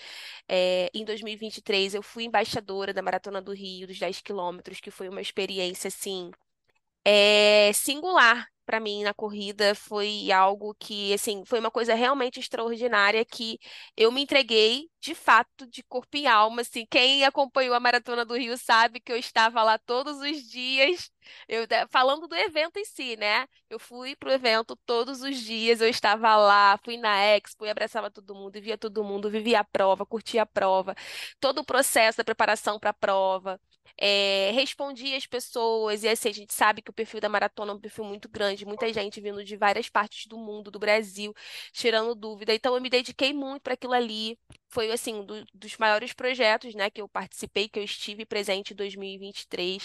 É, 0.48 0.90
em 0.94 1.04
2023, 1.04 1.94
eu 1.94 2.02
fui 2.02 2.24
embaixadora 2.24 2.92
da 2.94 3.02
Maratona 3.02 3.40
do 3.42 3.52
Rio, 3.52 3.86
dos 3.86 3.98
10 3.98 4.20
quilômetros, 4.22 4.80
que 4.80 4.90
foi 4.90 5.08
uma 5.08 5.20
experiência, 5.20 5.88
assim, 5.88 6.30
é, 7.04 7.72
singular 7.74 8.48
para 8.70 8.78
mim 8.78 9.02
na 9.02 9.12
corrida 9.12 9.74
foi 9.74 10.30
algo 10.30 10.76
que, 10.78 11.12
assim, 11.12 11.44
foi 11.44 11.58
uma 11.58 11.72
coisa 11.72 11.92
realmente 11.92 12.38
extraordinária 12.38 13.24
que 13.24 13.58
eu 13.96 14.12
me 14.12 14.22
entreguei 14.22 14.88
de 15.00 15.12
fato 15.12 15.66
de 15.66 15.82
corpo 15.82 16.16
e 16.16 16.24
alma, 16.24 16.60
assim. 16.62 16.86
Quem 16.88 17.24
acompanhou 17.24 17.74
a 17.74 17.80
Maratona 17.80 18.24
do 18.24 18.36
Rio 18.36 18.56
sabe 18.56 19.00
que 19.00 19.10
eu 19.10 19.16
estava 19.16 19.60
lá 19.64 19.76
todos 19.76 20.18
os 20.20 20.48
dias. 20.48 21.10
Eu 21.48 21.66
falando 21.90 22.26
do 22.28 22.34
evento 22.34 22.78
em 22.78 22.84
si, 22.84 23.16
né? 23.16 23.46
Eu 23.68 23.78
fui 23.78 24.16
pro 24.16 24.30
evento 24.30 24.76
todos 24.86 25.22
os 25.22 25.36
dias, 25.38 25.80
eu 25.80 25.88
estava 25.88 26.36
lá, 26.36 26.78
fui 26.84 26.96
na 26.96 27.16
Expo, 27.36 27.66
e 27.66 27.70
abraçava 27.70 28.10
todo 28.10 28.34
mundo, 28.34 28.60
via 28.60 28.78
todo 28.78 29.04
mundo, 29.04 29.30
vivia 29.30 29.60
a 29.60 29.64
prova, 29.64 30.06
curtia 30.06 30.42
a 30.42 30.46
prova, 30.46 30.94
todo 31.40 31.60
o 31.60 31.64
processo 31.64 32.18
da 32.18 32.24
preparação 32.24 32.78
para 32.78 32.90
a 32.90 32.94
prova 32.94 33.60
é, 33.98 34.50
respondia 34.52 35.16
as 35.16 35.26
pessoas, 35.26 36.02
e 36.04 36.08
assim, 36.08 36.28
a 36.28 36.32
gente 36.32 36.54
sabe 36.54 36.82
que 36.82 36.90
o 36.90 36.92
perfil 36.92 37.20
da 37.20 37.28
maratona 37.28 37.72
é 37.72 37.74
um 37.74 37.80
perfil 37.80 38.04
muito 38.04 38.28
grande, 38.28 38.64
muita 38.64 38.92
gente 38.92 39.20
vindo 39.20 39.44
de 39.44 39.56
várias 39.56 39.88
partes 39.88 40.26
do 40.26 40.38
mundo, 40.38 40.70
do 40.70 40.78
Brasil, 40.78 41.34
tirando 41.72 42.14
dúvida. 42.14 42.54
Então 42.54 42.74
eu 42.74 42.80
me 42.80 42.88
dediquei 42.90 43.32
muito 43.32 43.62
para 43.62 43.74
aquilo 43.74 43.92
ali. 43.92 44.38
Foi 44.70 44.90
assim, 44.92 45.24
do, 45.24 45.44
dos 45.52 45.76
maiores 45.78 46.12
projetos, 46.12 46.74
né, 46.74 46.90
que 46.90 47.00
eu 47.00 47.08
participei, 47.08 47.68
que 47.68 47.78
eu 47.78 47.84
estive 47.84 48.24
presente 48.24 48.72
em 48.72 48.76
2023. 48.76 49.82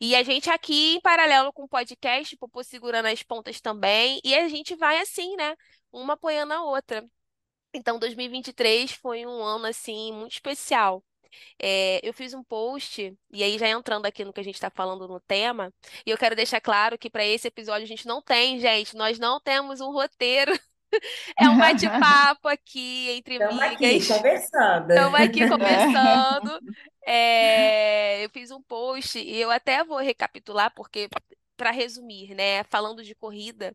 E 0.00 0.14
a 0.16 0.22
gente 0.22 0.50
aqui, 0.50 0.94
em 0.96 1.00
paralelo 1.00 1.52
com 1.52 1.64
o 1.64 1.68
podcast, 1.68 2.36
Popô 2.36 2.62
segurando 2.62 3.06
as 3.06 3.22
pontas 3.22 3.60
também, 3.60 4.20
e 4.24 4.34
a 4.34 4.48
gente 4.48 4.74
vai 4.76 4.98
assim, 5.00 5.36
né, 5.36 5.56
uma 5.92 6.14
apoiando 6.14 6.52
a 6.54 6.62
outra. 6.62 7.04
Então, 7.74 7.98
2023 7.98 8.92
foi 8.92 9.26
um 9.26 9.42
ano 9.42 9.66
assim 9.66 10.12
muito 10.12 10.32
especial. 10.32 11.04
É, 11.58 12.00
eu 12.06 12.12
fiz 12.12 12.34
um 12.34 12.42
post, 12.44 13.16
e 13.32 13.42
aí 13.42 13.58
já 13.58 13.68
entrando 13.68 14.06
aqui 14.06 14.24
no 14.24 14.32
que 14.32 14.40
a 14.40 14.44
gente 14.44 14.54
está 14.56 14.70
falando 14.70 15.08
no 15.08 15.20
tema, 15.20 15.72
e 16.06 16.10
eu 16.10 16.18
quero 16.18 16.36
deixar 16.36 16.60
claro 16.60 16.98
que 16.98 17.10
para 17.10 17.24
esse 17.24 17.48
episódio 17.48 17.84
a 17.84 17.88
gente 17.88 18.06
não 18.06 18.22
tem, 18.22 18.60
gente, 18.60 18.96
nós 18.96 19.18
não 19.18 19.40
temos 19.40 19.80
um 19.80 19.90
roteiro. 19.90 20.52
É 21.38 21.48
um 21.48 21.58
bate-papo 21.58 22.48
aqui 22.48 23.10
entre 23.10 23.38
Estamos 23.38 23.62
amigas. 23.62 23.78
aqui 23.94 24.06
conversando. 24.06 24.90
Estamos 24.94 25.20
aqui 25.20 25.44
conversando. 25.46 26.60
É, 27.06 28.24
eu 28.24 28.30
fiz 28.30 28.50
um 28.50 28.62
post 28.62 29.18
e 29.18 29.36
eu 29.40 29.50
até 29.50 29.82
vou 29.84 29.98
recapitular, 29.98 30.72
porque, 30.74 31.08
para 31.56 31.70
resumir, 31.70 32.34
né? 32.34 32.64
Falando 32.64 33.02
de 33.02 33.14
corrida, 33.14 33.74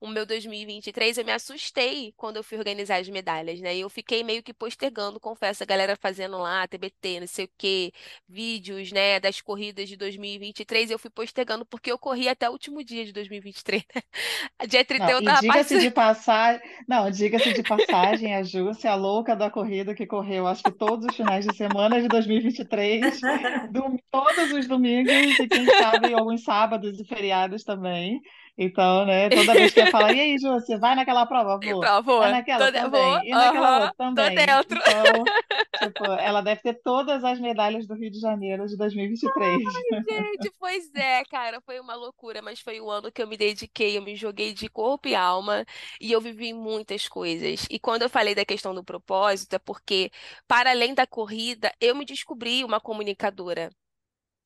o 0.00 0.08
meu 0.08 0.24
2023, 0.26 1.18
eu 1.18 1.24
me 1.24 1.32
assustei 1.32 2.12
quando 2.16 2.36
eu 2.36 2.44
fui 2.44 2.58
organizar 2.58 3.00
as 3.00 3.08
medalhas, 3.08 3.60
né? 3.60 3.76
E 3.76 3.80
eu 3.80 3.88
fiquei 3.90 4.22
meio 4.24 4.42
que 4.42 4.52
postergando, 4.54 5.20
confesso, 5.20 5.62
a 5.62 5.66
galera 5.66 5.96
fazendo 5.96 6.38
lá, 6.38 6.66
TBT, 6.66 7.20
não 7.20 7.26
sei 7.26 7.44
o 7.46 7.50
quê, 7.58 7.92
vídeos, 8.28 8.92
né, 8.92 9.20
das 9.20 9.40
corridas 9.40 9.88
de 9.88 9.96
2023, 9.96 10.90
eu 10.90 10.98
fui 10.98 11.10
postergando 11.10 11.64
porque 11.66 11.90
eu 11.90 11.98
corri 11.98 12.28
até 12.28 12.48
o 12.48 12.52
último 12.52 12.82
dia 12.84 13.04
de 13.04 13.12
2023. 13.12 13.84
Dia 14.68 14.84
31 14.84 15.14
Não, 15.14 15.14
eu 15.16 15.22
tava 15.22 15.42
diga-se 15.42 15.78
de 15.78 15.90
passagem, 15.92 16.60
não, 16.88 17.08
diga-se 17.08 17.52
de 17.52 17.62
passagem, 17.62 18.34
a 18.34 18.42
Jússia, 18.42 18.90
a 18.90 18.96
louca 18.96 19.36
da 19.36 19.48
corrida 19.48 19.94
que 19.94 20.04
correu, 20.06 20.44
acho 20.46 20.64
que 20.64 20.72
todos 20.72 21.06
os 21.06 21.14
finais 21.14 21.44
de 21.44 21.52
semana 21.52 22.02
de 22.02 22.08
2023, 22.08 23.20
dom- 23.70 23.96
todos 24.10 24.50
os 24.50 24.66
domingos 24.66 25.38
e 25.38 25.48
quem 25.48 25.68
sabe 25.70 26.12
alguns 26.12 26.42
sábados 26.42 26.98
e 26.98 27.04
feriados 27.04 27.62
também. 27.62 28.20
Então, 28.58 29.06
né, 29.06 29.30
toda 29.30 29.54
vez 29.54 29.72
que 29.72 29.80
eu 29.80 29.86
falar, 29.88 30.12
e 30.12 30.20
aí, 30.20 30.38
Jússia, 30.38 30.78
vai 30.78 30.94
naquela 30.96 31.26
prova? 31.26 31.58
Vou. 31.62 31.80
Então, 31.84 32.02
vou, 32.02 32.20
Vai 32.20 32.32
naquela 32.32 32.66
tô, 32.66 32.70
de- 32.70 32.86
vou, 32.88 32.90
também. 32.90 33.30
E 33.30 33.36
naquela 33.36 33.70
aham, 33.70 33.80
outra 33.84 33.92
tô 34.14 34.30
também. 34.30 34.34
dentro. 34.34 34.80
Então, 34.82 35.30
tipo, 35.78 36.04
ela 36.04 36.40
deve 36.42 36.60
ter 36.62 36.74
todas 36.82 37.22
as 37.24 37.38
medalhas 37.40 37.86
do 37.86 37.94
Rio 37.94 38.10
de 38.10 38.18
Janeiro 38.20 38.66
de 38.66 38.76
2023. 38.76 39.62
Gente, 40.08 40.50
pois 40.58 40.92
é, 40.94 41.24
cara, 41.24 41.60
foi 41.60 41.78
uma 41.80 41.94
loucura, 41.94 42.42
mas 42.42 42.60
foi 42.60 42.80
o 42.80 42.90
ano 42.90 43.12
que 43.12 43.22
eu 43.22 43.26
me 43.28 43.36
dediquei, 43.36 43.96
eu 43.96 44.02
me 44.02 44.16
joguei 44.16 44.52
de 44.54 44.68
corpo 44.68 45.08
e 45.08 45.14
alma 45.14 45.64
e 46.00 46.10
eu 46.12 46.20
vivi 46.20 46.52
muitas 46.52 47.06
coisas. 47.08 47.66
E 47.70 47.78
quando 47.78 48.02
eu 48.02 48.10
falei 48.10 48.34
da 48.34 48.44
questão 48.44 48.74
do 48.74 48.82
propósito, 48.84 49.54
é 49.54 49.58
porque, 49.58 50.10
para 50.46 50.70
além 50.70 50.94
da 50.94 51.06
corrida, 51.06 51.72
eu 51.80 51.94
me 51.94 52.04
descobri 52.04 52.64
uma 52.64 52.80
comunicadora. 52.80 53.70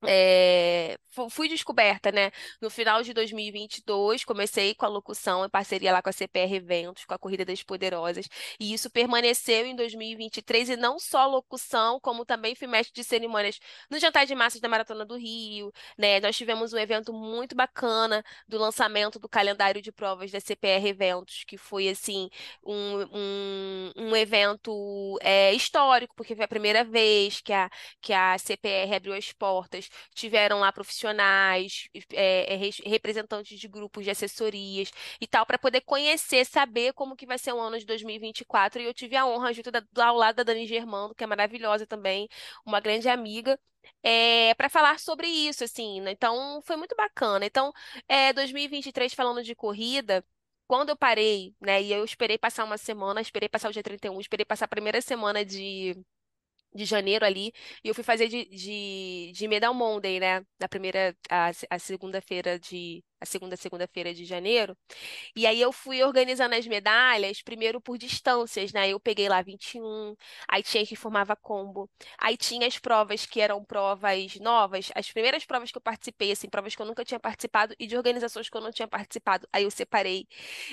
É, 0.05 0.99
fu- 1.11 1.31
fui 1.31 1.49
descoberta, 1.49 2.11
né? 2.11 2.31
No 2.61 2.69
final 2.71 3.03
de 3.03 3.13
2022, 3.13 4.25
comecei 4.25 4.75
com 4.75 4.85
a 4.85 4.89
locução 4.89 5.45
em 5.45 5.49
parceria 5.49 5.93
lá 5.93 6.03
com 6.03 6.09
a 6.09 6.13
CPR 6.13 6.57
Eventos, 6.57 7.05
com 7.05 7.15
a 7.15 7.19
Corrida 7.19 7.45
das 7.45 7.63
Poderosas, 7.63 8.29
e 8.59 8.73
isso 8.73 8.91
permaneceu 8.91 9.65
em 9.67 9.77
2023, 9.77 10.71
e 10.71 10.77
não 10.77 10.99
só 10.99 11.27
locução, 11.27 12.01
como 12.01 12.25
também 12.25 12.55
fui 12.55 12.67
mestre 12.67 12.93
de 12.95 13.05
cerimônias 13.05 13.61
no 13.91 13.99
Jantar 13.99 14.27
de 14.27 14.35
Massas 14.35 14.61
da 14.61 14.69
Maratona 14.69 15.05
do 15.05 15.17
Rio, 15.17 15.73
né? 15.97 16.19
Nós 16.21 16.37
tivemos 16.37 16.73
um 16.73 16.79
evento 16.79 17.13
muito 17.13 17.55
bacana 17.55 18.25
do 18.49 18.59
lançamento 18.59 19.19
do 19.19 19.29
calendário 19.29 19.81
de 19.81 19.93
provas 19.93 20.31
da 20.31 20.41
CPR 20.41 20.89
Eventos, 20.89 21.45
que 21.45 21.57
foi, 21.57 21.89
assim, 21.89 22.29
um, 22.65 23.03
um, 23.13 23.93
um 23.97 24.17
evento 24.17 25.19
é, 25.23 25.53
histórico, 25.55 26.15
porque 26.17 26.35
foi 26.35 26.45
a 26.45 26.49
primeira 26.49 26.85
vez 26.85 27.41
que 27.41 27.53
a, 27.53 27.71
que 28.01 28.13
a 28.13 28.37
CPR 28.39 28.95
abriu 28.97 29.15
as 29.15 29.33
portas 29.33 29.89
tiveram 30.15 30.61
lá 30.61 30.73
profissionais, 30.73 31.89
é, 32.13 32.55
é, 32.55 32.57
res- 32.57 32.81
representantes 32.85 33.59
de 33.59 33.69
grupos 33.69 34.05
de 34.05 34.11
assessorias 34.11 34.91
e 35.21 35.27
tal, 35.27 35.47
para 35.47 35.59
poder 35.59 35.81
conhecer, 35.83 36.45
saber 36.45 36.93
como 36.95 37.17
que 37.17 37.27
vai 37.27 37.39
ser 37.39 37.53
o 37.53 37.61
ano 37.61 37.79
de 37.79 37.85
2024. 37.87 38.81
E 38.81 38.85
eu 38.85 38.95
tive 38.95 39.17
a 39.17 39.27
honra, 39.27 39.53
junto 39.53 39.71
da, 39.71 39.83
ao 40.05 40.17
lado 40.17 40.37
da 40.37 40.43
Dani 40.43 40.67
Germando, 40.67 41.15
que 41.15 41.25
é 41.25 41.27
maravilhosa 41.27 41.87
também, 41.87 42.29
uma 42.65 42.81
grande 42.81 43.09
amiga. 43.09 43.59
É, 44.03 44.55
para 44.55 44.69
falar 44.69 44.99
sobre 45.01 45.27
isso, 45.29 45.65
assim, 45.65 46.01
né? 46.01 46.13
Então 46.13 46.61
foi 46.63 46.77
muito 46.77 46.95
bacana. 46.97 47.45
Então, 47.47 47.73
é, 48.09 48.33
2023 48.33 49.13
falando 49.15 49.43
de 49.43 49.55
corrida, 49.55 50.25
quando 50.67 50.91
eu 50.91 50.97
parei, 50.97 51.55
né? 51.61 51.83
E 51.83 51.93
eu 51.93 52.05
esperei 52.05 52.39
passar 52.39 52.65
uma 52.65 52.79
semana, 52.79 53.21
esperei 53.21 53.49
passar 53.49 53.69
o 53.69 53.73
dia 53.73 53.83
31, 53.83 54.21
esperei 54.21 54.45
passar 54.45 54.65
a 54.67 54.69
primeira 54.69 55.01
semana 55.01 55.45
de 55.45 55.97
de 56.75 56.85
janeiro 56.85 57.25
ali, 57.25 57.53
e 57.85 57.89
eu 57.89 57.95
fui 57.95 58.05
fazer 58.05 58.29
de, 58.29 58.45
de, 58.47 59.33
de 59.35 59.49
Medal 59.49 59.75
Monday, 59.75 60.19
né? 60.21 60.45
Na 60.61 60.69
primeira, 60.69 61.17
a, 61.31 61.51
a 61.71 61.79
segunda-feira 61.79 62.59
de, 62.59 63.05
a 63.23 63.27
segunda 63.27 63.57
segunda-feira 63.57 64.13
de 64.15 64.25
janeiro. 64.25 64.77
E 65.37 65.47
aí 65.47 65.61
eu 65.61 65.73
fui 65.73 66.03
organizando 66.03 66.55
as 66.55 66.67
medalhas, 66.67 67.43
primeiro 67.43 67.81
por 67.81 67.99
distâncias, 67.99 68.73
né? 68.73 68.89
Eu 68.91 69.01
peguei 69.01 69.29
lá 69.29 69.43
21, 69.43 70.15
aí 70.49 70.63
tinha 70.63 70.87
que 70.87 70.97
formava 70.97 71.37
combo. 71.37 71.91
Aí 72.19 72.37
tinha 72.37 72.67
as 72.67 72.79
provas 72.79 73.27
que 73.27 73.41
eram 73.41 73.65
provas 73.65 74.37
novas, 74.37 74.91
as 74.95 75.11
primeiras 75.11 75.45
provas 75.45 75.71
que 75.71 75.79
eu 75.79 75.83
participei, 75.83 76.33
assim, 76.33 76.49
provas 76.49 76.75
que 76.75 76.83
eu 76.83 76.87
nunca 76.87 77.05
tinha 77.05 77.21
participado 77.21 77.75
e 77.79 77.87
de 77.87 77.97
organizações 77.97 78.49
que 78.49 78.57
eu 78.57 78.61
não 78.61 78.73
tinha 78.73 78.89
participado. 78.89 79.49
Aí 79.53 79.65
eu 79.65 79.71
separei. 79.71 80.27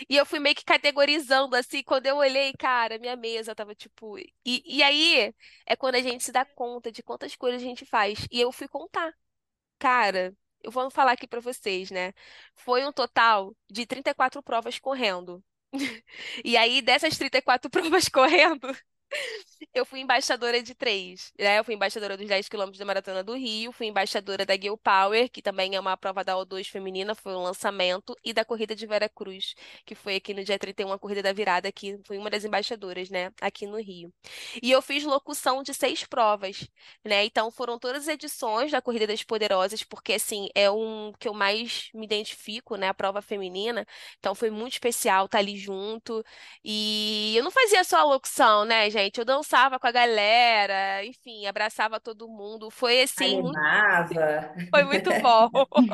E 0.10 0.16
eu 0.18 0.26
fui 0.26 0.40
meio 0.40 0.56
que 0.56 0.64
categorizando, 0.66 1.56
assim, 1.56 1.84
quando 1.84 2.06
eu 2.08 2.18
olhei, 2.18 2.54
cara, 2.54 2.98
minha 3.00 3.16
mesa 3.16 3.56
tava 3.56 3.76
tipo. 3.76 4.18
E, 4.18 4.30
e 4.46 4.84
aí 4.84 5.34
é 5.66 5.76
quando 5.76 5.96
a 5.96 6.02
gente 6.02 6.24
se 6.24 6.32
dá 6.32 6.46
conta 6.46 6.92
de 6.92 7.04
quantas 7.04 7.36
coisas 7.36 7.62
a 7.62 7.66
gente 7.66 7.86
faz. 7.86 8.26
E 8.32 8.40
eu 8.40 8.52
fui 8.52 8.68
contar. 8.68 9.14
Cara, 9.80 10.36
eu 10.64 10.72
vou 10.72 10.90
falar 10.92 11.14
aqui 11.14 11.28
pra 11.28 11.40
vocês, 11.40 11.92
né? 11.92 12.14
Foi 12.56 12.86
um 12.86 12.92
total 12.92 13.56
de 13.70 13.86
34 13.86 14.42
provas 14.44 14.80
correndo. 14.80 15.44
E 16.44 16.58
aí, 16.58 16.82
dessas 16.82 17.18
34 17.18 17.70
provas 17.72 18.10
correndo, 18.10 18.68
eu 19.74 19.86
fui 19.86 20.00
embaixadora 20.00 20.62
de 20.62 20.74
três, 20.76 21.32
né? 21.40 21.60
Eu 21.60 21.64
fui 21.64 21.76
embaixadora 21.76 22.18
dos 22.18 22.28
10 22.28 22.48
quilômetros 22.50 22.80
da 22.80 22.86
Maratona 22.86 23.24
do 23.24 23.34
Rio, 23.36 23.72
fui 23.72 23.88
embaixadora 23.88 24.46
da 24.46 24.56
Gil 24.56 24.78
Power, 24.78 25.30
que 25.30 25.42
também 25.42 25.76
é 25.76 25.80
uma 25.80 25.98
prova 25.98 26.24
da 26.24 26.34
O2 26.36 26.68
feminina, 26.70 27.16
foi 27.16 27.34
um 27.36 27.42
lançamento, 27.44 28.16
e 28.24 28.34
da 28.34 28.46
Corrida 28.46 28.76
de 28.76 28.86
Vera 28.88 29.10
Cruz, 29.10 29.54
que 29.86 29.96
foi 29.96 30.16
aqui 30.16 30.34
no 30.34 30.44
dia 30.44 30.58
31, 30.60 30.92
a 30.94 31.00
Corrida 31.00 31.22
da 31.24 31.34
Virada, 31.34 31.72
que 31.72 31.98
fui 32.06 32.18
uma 32.18 32.30
das 32.30 32.46
embaixadoras, 32.46 33.10
né? 33.10 33.32
Aqui 33.42 33.66
no 33.68 33.78
Rio. 33.82 34.14
E 34.62 34.72
eu 34.72 34.82
fiz 34.82 35.04
locução 35.04 35.64
de 35.64 35.74
seis 35.74 36.04
provas, 36.04 36.68
né? 37.04 37.26
Então 37.26 37.52
foram 37.52 37.78
todas 37.80 38.04
as 38.04 38.08
edições 38.10 38.72
da 38.72 38.82
Corrida 38.82 39.08
das 39.08 39.24
Poderosas, 39.24 39.84
porque 39.84 40.14
assim, 40.14 40.50
é 40.56 40.70
um 40.72 41.12
que 41.20 41.28
eu 41.28 41.34
mais 41.34 41.90
me 41.94 42.06
identifico, 42.06 42.76
né? 42.76 42.88
A 42.90 42.94
prova 42.94 43.22
feminina. 43.22 43.86
Então 44.20 44.34
foi 44.36 44.50
muito 44.50 44.74
especial 44.74 45.26
estar 45.26 45.40
ali 45.40 45.58
junto. 45.58 46.24
E 46.64 47.34
eu 47.38 47.44
não 47.44 47.52
fazia 47.52 47.84
só 47.84 47.98
a 48.00 48.04
locução, 48.04 48.66
né, 48.66 48.90
gente? 48.90 48.99
Eu 49.20 49.26
dançava 49.26 49.80
com 49.80 49.88
a 49.88 49.92
galera, 49.92 51.06
enfim, 51.06 51.46
abraçava 51.48 52.00
todo 52.00 52.28
mundo. 52.28 52.70
Foi 52.70 53.02
assim, 53.02 53.38
muito, 53.38 53.60
Animava. 53.60 54.54
foi 54.70 54.84
muito 54.84 55.14
bom. 55.16 55.50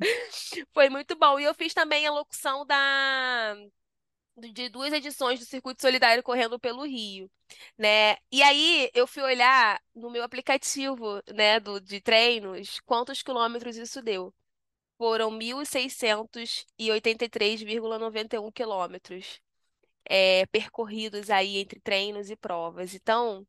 Foi 0.72 0.88
muito 0.88 1.16
bom. 1.16 1.38
E 1.38 1.44
eu 1.44 1.54
fiz 1.54 1.74
também 1.74 2.06
a 2.06 2.12
locução 2.12 2.64
da 2.66 3.56
de 4.36 4.68
duas 4.68 4.92
edições 4.92 5.38
do 5.38 5.46
Circuito 5.46 5.80
Solidário 5.82 6.22
correndo 6.22 6.58
pelo 6.58 6.84
Rio, 6.84 7.30
né? 7.78 8.16
E 8.32 8.42
aí 8.42 8.90
eu 8.94 9.06
fui 9.06 9.22
olhar 9.22 9.80
no 9.94 10.10
meu 10.10 10.24
aplicativo, 10.24 11.22
né, 11.32 11.60
do, 11.60 11.80
de 11.80 12.00
treinos, 12.00 12.80
quantos 12.80 13.22
quilômetros 13.22 13.76
isso 13.76 14.02
deu. 14.02 14.34
Foram 14.98 15.30
mil 15.30 15.64
seiscentos 15.66 16.66
e 16.78 16.86
e 16.86 16.90
oitenta 16.92 17.28
três 17.28 17.60
vírgula 17.62 17.98
noventa 17.98 18.36
e 18.36 18.38
um 18.38 18.50
quilômetros 18.52 19.40
é, 20.08 20.46
percorridos 20.46 21.30
aí 21.30 21.58
entre 21.58 21.80
treinos 21.80 22.30
e 22.30 22.36
provas. 22.36 22.94
Então, 22.94 23.46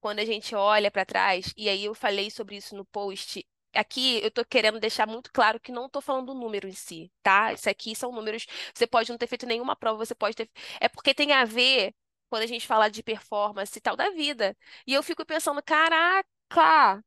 quando 0.00 0.18
a 0.20 0.24
gente 0.24 0.54
olha 0.54 0.90
para 0.90 1.04
trás, 1.04 1.52
e 1.56 1.68
aí 1.68 1.84
eu 1.84 1.94
falei 1.94 2.30
sobre 2.30 2.56
isso 2.56 2.74
no 2.76 2.84
post. 2.84 3.46
Aqui 3.74 4.20
eu 4.22 4.30
tô 4.30 4.44
querendo 4.44 4.78
deixar 4.80 5.06
muito 5.06 5.32
claro 5.32 5.58
que 5.60 5.72
não 5.72 5.88
tô 5.88 6.00
falando 6.00 6.26
do 6.26 6.34
número 6.34 6.68
em 6.68 6.72
si, 6.74 7.10
tá? 7.22 7.52
Isso 7.52 7.68
aqui 7.70 7.94
são 7.96 8.12
números. 8.12 8.46
Você 8.74 8.86
pode 8.86 9.10
não 9.10 9.18
ter 9.18 9.26
feito 9.26 9.46
nenhuma 9.46 9.76
prova, 9.76 10.04
você 10.04 10.14
pode 10.14 10.36
ter. 10.36 10.50
É 10.80 10.88
porque 10.88 11.14
tem 11.14 11.32
a 11.32 11.44
ver, 11.44 11.94
quando 12.28 12.42
a 12.42 12.46
gente 12.46 12.66
fala 12.66 12.88
de 12.88 13.02
performance 13.02 13.76
e 13.78 13.80
tal, 13.80 13.96
da 13.96 14.10
vida. 14.10 14.56
E 14.86 14.92
eu 14.94 15.02
fico 15.02 15.24
pensando, 15.24 15.62
caraca, 15.62 17.02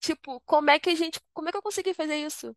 tipo, 0.00 0.40
como 0.42 0.70
é 0.70 0.78
que 0.78 0.90
a 0.90 0.94
gente. 0.94 1.20
Como 1.32 1.48
é 1.48 1.52
que 1.52 1.58
eu 1.58 1.62
consegui 1.62 1.94
fazer 1.94 2.16
isso? 2.16 2.54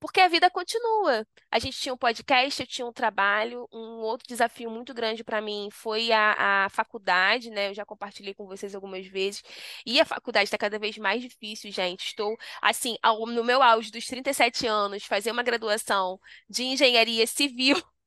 Porque 0.00 0.20
a 0.20 0.28
vida 0.28 0.48
continua. 0.50 1.26
A 1.50 1.58
gente 1.58 1.78
tinha 1.80 1.92
um 1.92 1.96
podcast, 1.96 2.60
eu 2.62 2.66
tinha 2.66 2.86
um 2.86 2.92
trabalho. 2.92 3.68
Um 3.72 4.00
outro 4.00 4.26
desafio 4.28 4.70
muito 4.70 4.94
grande 4.94 5.24
para 5.24 5.40
mim 5.40 5.68
foi 5.72 6.12
a, 6.12 6.66
a 6.66 6.68
faculdade, 6.70 7.50
né? 7.50 7.68
Eu 7.70 7.74
já 7.74 7.84
compartilhei 7.84 8.32
com 8.32 8.46
vocês 8.46 8.74
algumas 8.76 9.06
vezes. 9.08 9.42
E 9.84 10.00
a 10.00 10.04
faculdade 10.04 10.44
está 10.44 10.56
cada 10.58 10.78
vez 10.78 10.96
mais 10.98 11.20
difícil, 11.22 11.72
gente. 11.72 12.06
Estou, 12.06 12.36
assim, 12.62 12.96
ao- 13.02 13.26
no 13.26 13.42
meu 13.42 13.60
auge 13.62 13.90
dos 13.90 14.04
37 14.06 14.66
anos, 14.66 15.04
fazer 15.04 15.32
uma 15.32 15.42
graduação 15.42 16.20
de 16.48 16.62
engenharia 16.64 17.26
civil. 17.26 17.76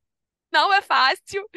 Não 0.52 0.74
é 0.74 0.82
fácil, 0.82 1.50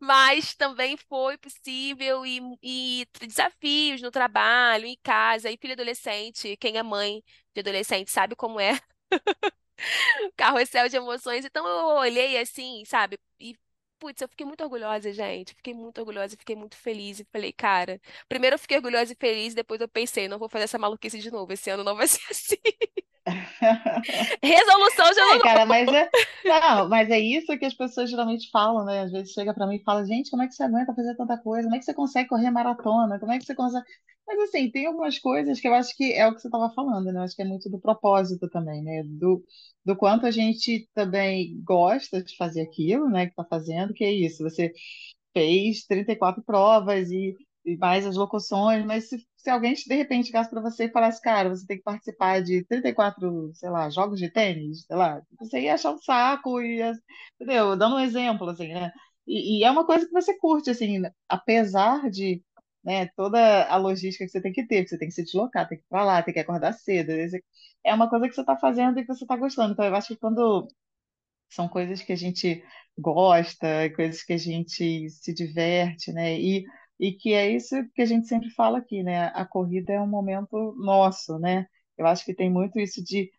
mas 0.00 0.54
também 0.56 0.96
foi 0.96 1.38
possível 1.38 2.26
e, 2.26 2.40
e 2.62 3.06
desafios 3.20 4.02
no 4.02 4.10
trabalho, 4.10 4.86
em 4.86 4.98
casa, 5.02 5.50
e 5.50 5.58
filho 5.58 5.74
adolescente, 5.74 6.56
quem 6.58 6.76
é 6.78 6.82
mãe 6.82 7.22
de 7.54 7.60
adolescente 7.60 8.10
sabe 8.10 8.36
como 8.36 8.60
é 8.60 8.78
carrossel 10.36 10.88
de 10.88 10.96
emoções. 10.96 11.44
Então 11.44 11.66
eu 11.66 11.86
olhei 11.98 12.38
assim, 12.38 12.84
sabe? 12.84 13.18
E, 13.38 13.56
putz, 13.98 14.20
eu 14.22 14.28
fiquei 14.28 14.46
muito 14.46 14.62
orgulhosa, 14.62 15.12
gente. 15.12 15.54
Fiquei 15.54 15.74
muito 15.74 15.98
orgulhosa, 15.98 16.36
fiquei 16.36 16.56
muito 16.56 16.76
feliz. 16.76 17.20
E 17.20 17.24
falei, 17.32 17.52
cara, 17.52 18.00
primeiro 18.28 18.54
eu 18.54 18.58
fiquei 18.58 18.76
orgulhosa 18.78 19.12
e 19.12 19.16
feliz, 19.16 19.54
depois 19.54 19.80
eu 19.80 19.88
pensei, 19.88 20.28
não 20.28 20.38
vou 20.38 20.48
fazer 20.48 20.64
essa 20.64 20.78
maluquice 20.78 21.18
de 21.20 21.30
novo. 21.30 21.52
Esse 21.52 21.70
ano 21.70 21.84
não 21.84 21.96
vai 21.96 22.06
ser 22.08 22.22
assim. 22.30 22.56
Resolução 24.42 25.10
de 25.12 25.20
É, 25.20 25.22
ano 25.34 25.40
cara, 25.40 25.66
mas 25.66 25.88
é, 25.92 26.10
não, 26.44 26.88
mas 26.88 27.10
é 27.10 27.18
isso 27.18 27.56
que 27.58 27.64
as 27.64 27.74
pessoas 27.74 28.10
geralmente 28.10 28.50
falam, 28.50 28.84
né? 28.84 29.00
Às 29.02 29.12
vezes 29.12 29.32
chega 29.32 29.54
pra 29.54 29.66
mim 29.66 29.76
e 29.76 29.82
fala, 29.84 30.04
gente, 30.04 30.30
como 30.30 30.42
é 30.42 30.48
que 30.48 30.54
você 30.54 30.62
aguenta 30.62 30.94
fazer 30.94 31.14
tanta 31.16 31.38
coisa? 31.38 31.64
Como 31.64 31.76
é 31.76 31.78
que 31.78 31.84
você 31.84 31.94
consegue 31.94 32.28
correr 32.28 32.50
maratona? 32.50 33.18
Como 33.18 33.32
é 33.32 33.38
que 33.38 33.44
você 33.44 33.54
consegue? 33.54 33.84
Mas 34.26 34.38
assim, 34.48 34.70
tem 34.70 34.86
algumas 34.86 35.18
coisas 35.18 35.60
que 35.60 35.66
eu 35.68 35.74
acho 35.74 35.96
que 35.96 36.12
é 36.12 36.26
o 36.26 36.34
que 36.34 36.40
você 36.40 36.48
estava 36.48 36.72
falando, 36.72 37.06
né? 37.12 37.18
Eu 37.20 37.24
acho 37.24 37.34
que 37.36 37.42
é 37.42 37.44
muito 37.44 37.68
do 37.70 37.80
propósito 37.80 38.48
também, 38.48 38.82
né? 38.82 39.02
Do, 39.04 39.44
do 39.84 39.96
quanto 39.96 40.26
a 40.26 40.30
gente 40.30 40.88
também 40.94 41.60
gosta 41.64 42.22
de 42.22 42.36
fazer 42.36 42.62
aquilo, 42.62 43.08
né? 43.10 43.26
Que 43.26 43.34
tá 43.34 43.44
fazendo, 43.44 43.92
que 43.94 44.04
é 44.04 44.12
isso. 44.12 44.42
Você 44.44 44.72
fez 45.34 45.84
34 45.86 46.42
provas 46.42 47.10
e, 47.10 47.36
e 47.64 47.76
mais 47.76 48.06
as 48.06 48.16
locuções, 48.16 48.84
mas 48.84 49.08
se, 49.08 49.18
se 49.36 49.50
alguém 49.50 49.74
de 49.74 49.94
repente 49.94 50.26
chegasse 50.26 50.50
para 50.50 50.60
você 50.62 50.84
e 50.84 50.90
falasse, 50.92 51.20
cara, 51.20 51.48
você 51.50 51.66
tem 51.66 51.76
que 51.78 51.82
participar 51.82 52.42
de 52.42 52.64
34, 52.64 53.52
sei 53.54 53.70
lá, 53.70 53.90
jogos 53.90 54.18
de 54.18 54.30
tênis, 54.30 54.84
sei 54.86 54.96
lá, 54.96 55.22
você 55.38 55.60
ia 55.60 55.74
achar 55.74 55.92
um 55.92 55.98
saco, 55.98 56.60
ia, 56.60 56.92
entendeu? 57.40 57.76
Dando 57.76 57.96
um 57.96 58.00
exemplo, 58.00 58.48
assim, 58.48 58.68
né? 58.72 58.92
E, 59.26 59.60
e 59.60 59.64
é 59.64 59.70
uma 59.70 59.86
coisa 59.86 60.06
que 60.06 60.12
você 60.12 60.36
curte, 60.38 60.70
assim, 60.70 61.02
apesar 61.28 62.10
de, 62.10 62.42
né, 62.84 63.06
toda 63.16 63.64
a 63.66 63.76
logística 63.76 64.24
que 64.24 64.30
você 64.30 64.40
tem 64.40 64.52
que 64.52 64.66
ter, 64.66 64.82
que 64.82 64.88
você 64.88 64.98
tem 64.98 65.08
que 65.08 65.14
se 65.14 65.24
deslocar, 65.24 65.68
tem 65.68 65.78
que 65.78 65.84
ir 65.84 65.88
para 65.88 66.04
lá, 66.04 66.22
tem 66.22 66.34
que 66.34 66.40
acordar 66.40 66.72
cedo, 66.72 67.12
é 67.84 67.94
uma 67.94 68.08
coisa 68.08 68.28
que 68.28 68.34
você 68.34 68.40
está 68.42 68.56
fazendo 68.56 68.98
e 68.98 69.02
que 69.02 69.08
você 69.08 69.24
está 69.24 69.36
gostando. 69.36 69.72
Então, 69.72 69.84
eu 69.84 69.94
acho 69.94 70.08
que 70.08 70.16
quando 70.16 70.68
são 71.50 71.68
coisas 71.68 72.02
que 72.02 72.12
a 72.12 72.16
gente 72.16 72.62
gosta, 72.98 73.90
coisas 73.94 74.22
que 74.22 74.32
a 74.32 74.38
gente 74.38 75.10
se 75.10 75.34
diverte, 75.34 76.12
né? 76.12 76.38
E, 76.40 76.64
e 77.00 77.12
que 77.14 77.34
é 77.34 77.50
isso 77.50 77.76
que 77.94 78.02
a 78.02 78.06
gente 78.06 78.28
sempre 78.28 78.50
fala 78.52 78.78
aqui, 78.80 79.02
né? 79.04 79.28
A 79.34 79.46
corrida 79.46 79.94
é 79.94 80.00
um 80.02 80.08
momento 80.08 80.74
nosso, 80.78 81.38
né? 81.40 81.66
Eu 81.98 82.06
acho 82.06 82.24
que 82.26 82.34
tem 82.34 82.50
muito 82.50 82.80
isso 82.80 83.04
de 83.04 83.30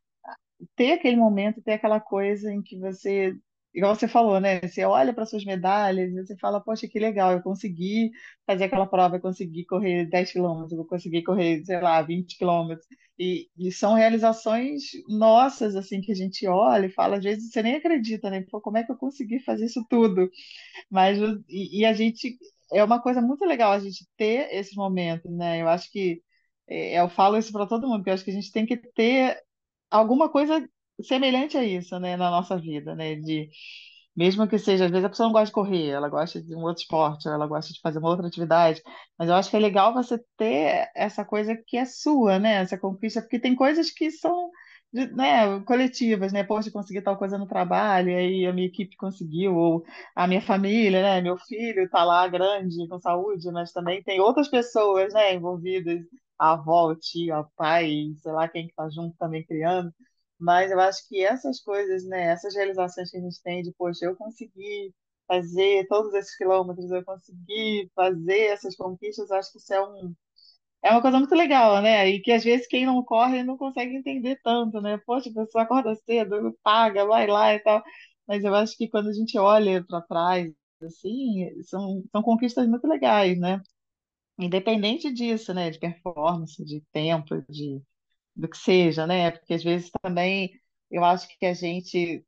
ter 0.75 0.93
aquele 0.93 1.15
momento, 1.17 1.61
ter 1.61 1.73
aquela 1.73 1.99
coisa 1.99 2.51
em 2.51 2.61
que 2.61 2.77
você, 2.79 3.33
igual 3.73 3.95
você 3.95 4.07
falou, 4.07 4.39
né? 4.39 4.61
Você 4.61 4.83
olha 4.85 5.13
para 5.13 5.25
suas 5.25 5.43
medalhas 5.45 6.11
e 6.11 6.25
você 6.25 6.37
fala, 6.37 6.61
poxa, 6.63 6.87
que 6.87 6.99
legal, 6.99 7.31
eu 7.33 7.41
consegui 7.41 8.11
fazer 8.45 8.65
aquela 8.65 8.87
prova, 8.87 9.17
eu 9.17 9.21
consegui 9.21 9.65
correr 9.65 10.05
10 10.09 10.31
quilômetros, 10.31 10.73
eu 10.77 10.85
consegui 10.85 11.23
correr, 11.23 11.63
sei 11.65 11.79
lá, 11.81 12.01
20 12.01 12.37
quilômetros. 12.37 12.85
E, 13.19 13.49
e 13.57 13.71
são 13.71 13.93
realizações 13.93 14.83
nossas, 15.07 15.75
assim, 15.75 16.01
que 16.01 16.11
a 16.11 16.15
gente 16.15 16.47
olha 16.47 16.87
e 16.87 16.91
fala, 16.91 17.17
às 17.17 17.23
vezes 17.23 17.51
você 17.51 17.61
nem 17.61 17.75
acredita, 17.75 18.29
né? 18.29 18.43
Pô, 18.49 18.59
como 18.61 18.77
é 18.77 18.83
que 18.83 18.91
eu 18.91 18.97
consegui 18.97 19.39
fazer 19.39 19.65
isso 19.65 19.85
tudo? 19.89 20.29
Mas, 20.89 21.17
e, 21.49 21.81
e 21.81 21.85
a 21.85 21.93
gente, 21.93 22.37
é 22.73 22.83
uma 22.83 23.01
coisa 23.01 23.21
muito 23.21 23.45
legal 23.45 23.71
a 23.73 23.79
gente 23.79 24.07
ter 24.17 24.53
esses 24.53 24.75
momentos, 24.75 25.31
né? 25.31 25.61
Eu 25.61 25.67
acho 25.69 25.91
que, 25.91 26.21
é, 26.67 26.99
eu 27.01 27.09
falo 27.09 27.37
isso 27.37 27.51
para 27.51 27.67
todo 27.67 27.87
mundo, 27.87 27.97
porque 27.99 28.09
eu 28.11 28.13
acho 28.13 28.23
que 28.25 28.31
a 28.31 28.33
gente 28.33 28.51
tem 28.51 28.65
que 28.65 28.77
ter 28.77 29.39
alguma 29.89 30.29
coisa 30.29 30.67
semelhante 31.03 31.57
a 31.57 31.63
isso, 31.63 31.99
né, 31.99 32.15
na 32.17 32.29
nossa 32.31 32.57
vida, 32.57 32.95
né, 32.95 33.15
de 33.15 33.49
mesmo 34.15 34.47
que 34.47 34.59
seja, 34.59 34.85
às 34.85 34.91
vezes 34.91 35.05
a 35.05 35.09
pessoa 35.09 35.27
não 35.27 35.33
gosta 35.33 35.47
de 35.47 35.51
correr, 35.53 35.89
ela 35.89 36.09
gosta 36.09 36.41
de 36.41 36.55
um 36.55 36.61
outro 36.61 36.81
esporte, 36.83 37.27
ela 37.27 37.47
gosta 37.47 37.73
de 37.73 37.79
fazer 37.81 37.99
uma 37.99 38.09
outra 38.09 38.27
atividade, 38.27 38.81
mas 39.17 39.29
eu 39.29 39.35
acho 39.35 39.49
que 39.49 39.55
é 39.55 39.59
legal 39.59 39.93
você 39.93 40.19
ter 40.37 40.89
essa 40.95 41.23
coisa 41.25 41.55
que 41.67 41.77
é 41.77 41.85
sua, 41.85 42.37
né, 42.39 42.55
essa 42.55 42.77
conquista, 42.77 43.21
porque 43.21 43.39
tem 43.39 43.55
coisas 43.55 43.89
que 43.91 44.11
são 44.11 44.49
de- 44.93 45.07
né, 45.13 45.59
coletivas, 45.61 46.33
né? 46.33 46.43
Poxa, 46.43 46.71
consegui 46.71 47.01
tal 47.01 47.17
coisa 47.17 47.37
no 47.37 47.47
trabalho, 47.47 48.09
e 48.09 48.15
aí 48.15 48.45
a 48.45 48.53
minha 48.53 48.67
equipe 48.67 48.95
conseguiu, 48.97 49.55
ou 49.55 49.85
a 50.15 50.27
minha 50.27 50.41
família, 50.41 51.01
né? 51.01 51.21
Meu 51.21 51.37
filho 51.37 51.83
está 51.83 52.03
lá 52.03 52.27
grande, 52.27 52.87
com 52.87 52.99
saúde, 52.99 53.49
mas 53.51 53.71
também 53.71 54.03
tem 54.03 54.19
outras 54.19 54.47
pessoas, 54.49 55.13
né, 55.13 55.33
envolvidas, 55.33 55.99
a 56.37 56.53
avó, 56.53 56.89
o 56.91 56.95
tio, 56.95 57.33
pai, 57.55 58.13
sei 58.21 58.31
lá 58.31 58.47
quem 58.49 58.65
que 58.65 58.71
está 58.71 58.89
junto 58.89 59.15
também 59.17 59.45
criando. 59.45 59.91
Mas 60.39 60.71
eu 60.71 60.79
acho 60.79 61.07
que 61.07 61.23
essas 61.23 61.61
coisas, 61.61 62.03
né, 62.05 62.23
essas 62.31 62.55
realizações 62.55 63.11
que 63.11 63.17
a 63.17 63.21
gente 63.21 63.41
tem 63.43 63.61
de, 63.63 63.71
poxa, 63.73 64.05
eu 64.05 64.15
consegui 64.15 64.93
fazer 65.27 65.87
todos 65.87 66.13
esses 66.13 66.35
quilômetros, 66.35 66.89
eu 66.91 67.03
consegui 67.05 67.89
fazer 67.95 68.39
essas 68.47 68.75
conquistas, 68.75 69.31
acho 69.31 69.51
que 69.51 69.59
isso 69.59 69.73
é 69.73 69.81
um 69.81 70.13
é 70.83 70.91
uma 70.91 71.01
coisa 71.01 71.19
muito 71.19 71.35
legal, 71.35 71.81
né? 71.81 72.09
E 72.09 72.21
que 72.21 72.31
às 72.31 72.43
vezes 72.43 72.67
quem 72.67 72.85
não 72.85 73.03
corre 73.03 73.43
não 73.43 73.57
consegue 73.57 73.95
entender 73.95 74.39
tanto, 74.43 74.81
né? 74.81 74.97
Poxa, 75.05 75.29
a 75.29 75.33
pessoa 75.33 75.63
acorda 75.63 75.95
cedo, 75.95 76.57
paga, 76.63 77.05
vai 77.05 77.27
lá 77.27 77.53
e 77.53 77.59
tal. 77.59 77.83
Mas 78.27 78.43
eu 78.43 78.53
acho 78.55 78.77
que 78.77 78.87
quando 78.89 79.09
a 79.09 79.13
gente 79.13 79.37
olha 79.37 79.83
para 79.85 80.01
trás, 80.01 80.51
assim, 80.83 81.49
são, 81.63 82.03
são 82.11 82.21
conquistas 82.23 82.67
muito 82.67 82.87
legais, 82.87 83.39
né? 83.39 83.61
Independente 84.39 85.11
disso, 85.13 85.53
né? 85.53 85.69
De 85.69 85.79
performance, 85.79 86.63
de 86.65 86.81
tempo, 86.91 87.41
de 87.49 87.81
do 88.35 88.49
que 88.49 88.57
seja, 88.57 89.07
né? 89.07 89.31
Porque 89.31 89.53
às 89.55 89.63
vezes 89.63 89.91
também 90.01 90.51
eu 90.91 91.03
acho 91.05 91.27
que 91.39 91.45
a 91.45 91.53
gente 91.53 92.25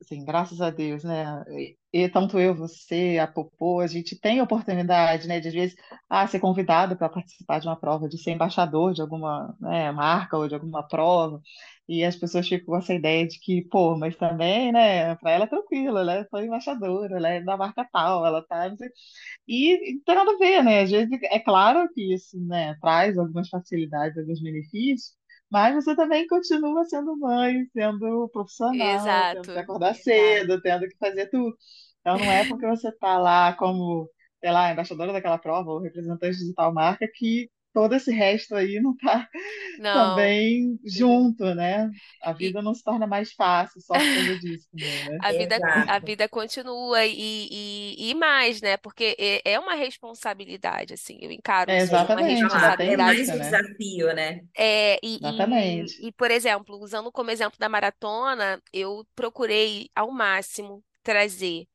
Assim, 0.00 0.24
graças 0.24 0.60
a 0.62 0.70
Deus, 0.70 1.04
né? 1.04 1.44
E, 1.92 2.08
tanto 2.08 2.38
eu, 2.38 2.54
você, 2.54 3.18
a 3.20 3.26
Popô, 3.26 3.80
a 3.80 3.86
gente 3.86 4.18
tem 4.18 4.40
oportunidade, 4.40 5.28
né, 5.28 5.40
de 5.40 5.48
às 5.48 5.54
vezes, 5.54 5.76
ah, 6.08 6.26
ser 6.26 6.40
convidado 6.40 6.96
para 6.96 7.08
participar 7.10 7.58
de 7.60 7.66
uma 7.66 7.76
prova, 7.78 8.08
de 8.08 8.16
ser 8.16 8.30
embaixador 8.30 8.94
de 8.94 9.02
alguma, 9.02 9.54
né, 9.60 9.92
marca 9.92 10.38
ou 10.38 10.48
de 10.48 10.54
alguma 10.54 10.86
prova, 10.86 11.42
e 11.88 12.02
as 12.04 12.16
pessoas 12.16 12.48
ficam 12.48 12.66
com 12.66 12.76
essa 12.78 12.94
ideia 12.94 13.26
de 13.26 13.38
que, 13.40 13.62
pô, 13.68 13.94
mas 13.98 14.16
também, 14.16 14.72
né, 14.72 15.14
para 15.16 15.32
ela 15.32 15.44
é 15.44 15.46
tranquilo, 15.48 15.98
ela 15.98 16.26
foi 16.30 16.46
embaixadora, 16.46 17.16
ela 17.16 17.28
é 17.28 17.42
da 17.42 17.56
marca 17.56 17.86
tal, 17.92 18.24
ela 18.24 18.42
tá, 18.46 18.68
e, 19.46 19.94
e 19.96 20.00
tem 20.00 20.14
nada 20.14 20.32
a 20.32 20.38
ver, 20.38 20.62
né? 20.64 20.82
Às 20.82 20.90
vezes, 20.90 21.10
é 21.24 21.38
claro 21.38 21.88
que 21.94 22.14
isso, 22.14 22.38
né, 22.46 22.74
traz 22.80 23.18
algumas 23.18 23.48
facilidades, 23.48 24.16
alguns 24.18 24.40
benefícios, 24.42 25.14
mas 25.50 25.74
você 25.74 25.96
também 25.96 26.26
continua 26.26 26.84
sendo 26.84 27.16
mãe, 27.18 27.66
sendo 27.72 28.28
profissional, 28.32 29.34
tendo 29.34 29.52
que 29.52 29.58
acordar 29.58 29.90
exato. 29.90 30.04
cedo, 30.04 30.60
tendo 30.62 30.88
que 30.88 30.96
fazer 30.96 31.28
tudo. 31.28 31.56
Então 32.00 32.18
não 32.18 32.30
é 32.30 32.46
porque 32.46 32.66
você 32.66 32.88
está 32.88 33.18
lá 33.18 33.52
como, 33.54 34.08
sei 34.40 34.50
lá, 34.50 34.72
embaixadora 34.72 35.12
daquela 35.12 35.38
prova 35.38 35.70
ou 35.70 35.80
representante 35.80 36.38
de 36.38 36.54
tal 36.54 36.72
marca 36.72 37.06
que 37.14 37.50
todo 37.72 37.94
esse 37.94 38.12
resto 38.12 38.54
aí 38.54 38.80
não 38.80 38.92
está 38.92 39.28
Não. 39.76 40.30
também 40.32 40.78
junto, 40.84 41.54
né? 41.54 41.90
A 42.22 42.32
E 42.38 42.46
vida 42.46 42.62
não 42.62 42.74
se 42.74 42.84
torna 42.84 43.06
mais 43.06 43.32
fácil 43.32 43.80
só 43.82 44.00
por 44.00 44.12
causa 44.12 44.36
disso 44.38 44.68
também, 44.72 45.04
né? 45.04 45.18
a 45.18 45.32
vida, 45.32 45.60
a 45.86 45.98
Exato. 45.98 45.98
vida 45.98 46.28
continua 46.28 47.04
e, 47.06 47.48
e, 47.98 48.10
e 48.10 48.14
mais, 48.14 48.60
né? 48.60 48.76
Porque 48.76 49.16
é 49.18 49.52
é 49.52 49.58
uma 49.58 49.74
responsabilidade, 49.74 50.94
assim. 50.94 51.18
Eu 51.20 51.30
encaro 51.30 51.70
É 51.70 51.76
isso 51.76 51.90
como 51.90 52.08
uma 52.08 52.22
exatamente, 52.22 52.56
É 52.62 52.72
tem 52.72 52.96
responsabilidade. 52.96 53.20
mais 53.20 53.20
isso, 53.20 53.34
um 53.34 53.38
né? 53.38 53.60
desafio, 53.60 54.14
né? 54.14 54.40
É, 54.56 54.98
e, 55.04 55.20
Exatamente. 55.20 56.02
e, 56.02 56.08
e, 56.08 56.12
por 56.12 56.30
exemplo, 56.30 56.76
usando 56.78 57.12
como 57.12 57.30
exemplo 57.30 57.58
da 57.58 57.68
maratona, 57.68 58.62
eu 58.72 59.06
procurei 59.14 59.90
ao 59.94 60.10
máximo 60.10 60.84
trazer 61.02 61.66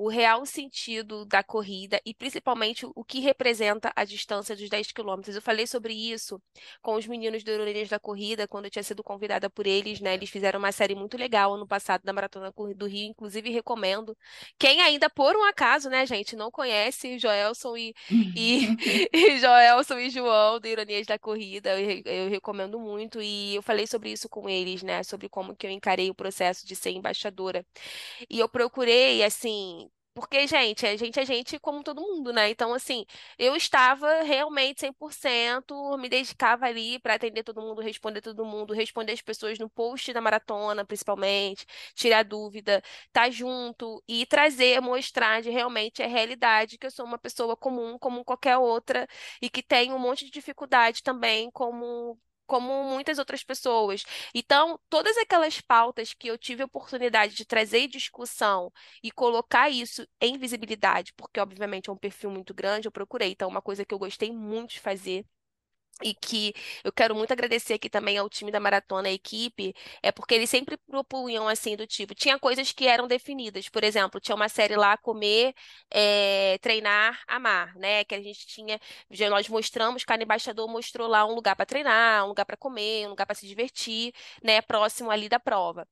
o 0.00 0.08
real 0.08 0.46
sentido 0.46 1.26
da 1.26 1.42
corrida 1.42 2.00
e 2.06 2.14
principalmente 2.14 2.86
o 2.94 3.04
que 3.04 3.20
representa 3.20 3.92
a 3.94 4.02
distância 4.02 4.56
dos 4.56 4.70
10 4.70 4.92
quilômetros. 4.92 5.36
Eu 5.36 5.42
falei 5.42 5.66
sobre 5.66 5.92
isso 5.92 6.40
com 6.80 6.94
os 6.94 7.06
meninos 7.06 7.44
do 7.44 7.52
Orelhas 7.52 7.90
da 7.90 8.00
Corrida, 8.00 8.48
quando 8.48 8.64
eu 8.64 8.70
tinha 8.70 8.82
sido 8.82 9.04
convidada 9.04 9.50
por 9.50 9.66
eles, 9.66 10.00
né? 10.00 10.14
Eles 10.14 10.30
fizeram 10.30 10.58
uma 10.58 10.72
série 10.72 10.94
muito 10.94 11.18
legal 11.18 11.52
ano 11.52 11.66
passado 11.66 12.02
da 12.02 12.14
Maratona 12.14 12.50
do 12.74 12.86
Rio, 12.86 13.10
inclusive 13.10 13.50
recomendo. 13.50 14.16
Quem 14.58 14.80
ainda, 14.80 15.10
por 15.10 15.36
um 15.36 15.44
acaso, 15.44 15.90
né, 15.90 16.06
gente, 16.06 16.34
não 16.34 16.50
conhece 16.50 17.18
Joelson 17.18 17.76
e, 17.76 17.94
e, 18.34 18.68
e 19.12 19.38
Joelson 19.38 19.98
e 19.98 20.08
João 20.08 20.58
do 20.58 20.66
Ironias 20.66 21.06
da 21.06 21.18
Corrida, 21.18 21.78
eu, 21.78 22.02
eu 22.06 22.30
recomendo 22.30 22.80
muito. 22.80 23.20
E 23.20 23.54
eu 23.54 23.62
falei 23.62 23.86
sobre 23.86 24.10
isso 24.10 24.30
com 24.30 24.48
eles, 24.48 24.82
né? 24.82 25.02
Sobre 25.02 25.28
como 25.28 25.54
que 25.54 25.66
eu 25.66 25.70
encarei 25.70 26.08
o 26.08 26.14
processo 26.14 26.66
de 26.66 26.74
ser 26.74 26.92
embaixadora. 26.92 27.66
E 28.30 28.38
eu 28.38 28.48
procurei, 28.48 29.22
assim, 29.22 29.89
porque, 30.14 30.46
gente, 30.46 30.86
a 30.86 30.96
gente 30.96 31.18
é 31.20 31.24
gente 31.24 31.58
como 31.58 31.82
todo 31.82 32.00
mundo, 32.02 32.32
né? 32.32 32.50
Então, 32.50 32.74
assim, 32.74 33.04
eu 33.38 33.54
estava 33.56 34.22
realmente 34.22 34.80
100%, 34.80 35.96
me 35.98 36.08
dedicava 36.08 36.66
ali 36.66 36.98
para 36.98 37.14
atender 37.14 37.42
todo 37.44 37.60
mundo, 37.62 37.80
responder 37.80 38.20
todo 38.20 38.44
mundo, 38.44 38.74
responder 38.74 39.12
as 39.12 39.22
pessoas 39.22 39.58
no 39.58 39.70
post 39.70 40.12
da 40.12 40.20
maratona, 40.20 40.84
principalmente, 40.84 41.64
tirar 41.94 42.24
dúvida, 42.24 42.82
estar 43.06 43.30
junto 43.30 44.02
e 44.08 44.26
trazer, 44.26 44.80
mostrar 44.80 45.40
de 45.42 45.50
realmente 45.50 46.02
a 46.02 46.06
realidade 46.06 46.76
que 46.78 46.86
eu 46.86 46.90
sou 46.90 47.04
uma 47.06 47.18
pessoa 47.18 47.56
comum, 47.56 47.98
como 47.98 48.24
qualquer 48.24 48.56
outra, 48.58 49.06
e 49.40 49.48
que 49.48 49.62
tem 49.62 49.92
um 49.92 49.98
monte 49.98 50.24
de 50.24 50.30
dificuldade 50.30 51.02
também, 51.02 51.50
como. 51.50 52.18
Como 52.50 52.82
muitas 52.84 53.18
outras 53.18 53.44
pessoas. 53.44 54.02
Então, 54.34 54.76
todas 54.88 55.16
aquelas 55.18 55.60
pautas 55.60 56.12
que 56.14 56.26
eu 56.28 56.36
tive 56.36 56.62
a 56.62 56.66
oportunidade 56.66 57.34
de 57.36 57.44
trazer 57.44 57.86
discussão 57.88 58.72
e 59.02 59.10
colocar 59.12 59.70
isso 59.70 60.04
em 60.20 60.36
visibilidade, 60.36 61.12
porque 61.14 61.38
obviamente 61.40 61.88
é 61.90 61.92
um 61.92 61.96
perfil 61.96 62.30
muito 62.30 62.52
grande, 62.52 62.88
eu 62.88 62.92
procurei. 62.92 63.30
Então, 63.30 63.48
uma 63.48 63.62
coisa 63.62 63.84
que 63.84 63.94
eu 63.94 63.98
gostei 63.98 64.32
muito 64.32 64.70
de 64.72 64.80
fazer 64.80 65.24
e 66.02 66.14
que 66.14 66.54
eu 66.82 66.92
quero 66.92 67.14
muito 67.14 67.32
agradecer 67.32 67.74
aqui 67.74 67.90
também 67.90 68.16
ao 68.16 68.28
time 68.28 68.50
da 68.50 68.58
Maratona, 68.58 69.08
a 69.08 69.12
equipe, 69.12 69.74
é 70.02 70.10
porque 70.10 70.34
eles 70.34 70.48
sempre 70.48 70.76
propunham 70.78 71.46
assim 71.46 71.76
do 71.76 71.86
tipo, 71.86 72.14
tinha 72.14 72.38
coisas 72.38 72.72
que 72.72 72.86
eram 72.86 73.06
definidas, 73.06 73.68
por 73.68 73.84
exemplo, 73.84 74.18
tinha 74.20 74.34
uma 74.34 74.48
série 74.48 74.76
lá 74.76 74.96
comer, 74.96 75.54
é, 75.90 76.58
treinar, 76.62 77.22
amar, 77.28 77.74
né? 77.76 78.04
Que 78.04 78.14
a 78.14 78.22
gente 78.22 78.46
tinha, 78.46 78.80
já 79.10 79.28
nós 79.28 79.48
mostramos, 79.48 80.04
cada 80.04 80.22
embaixador 80.22 80.68
mostrou 80.68 81.06
lá 81.08 81.26
um 81.26 81.34
lugar 81.34 81.54
para 81.56 81.66
treinar, 81.66 82.24
um 82.24 82.28
lugar 82.28 82.44
para 82.46 82.56
comer, 82.56 83.06
um 83.06 83.10
lugar 83.10 83.26
para 83.26 83.34
se 83.34 83.46
divertir, 83.46 84.12
né? 84.42 84.60
Próximo 84.62 85.10
ali 85.10 85.28
da 85.28 85.38
prova. 85.40 85.86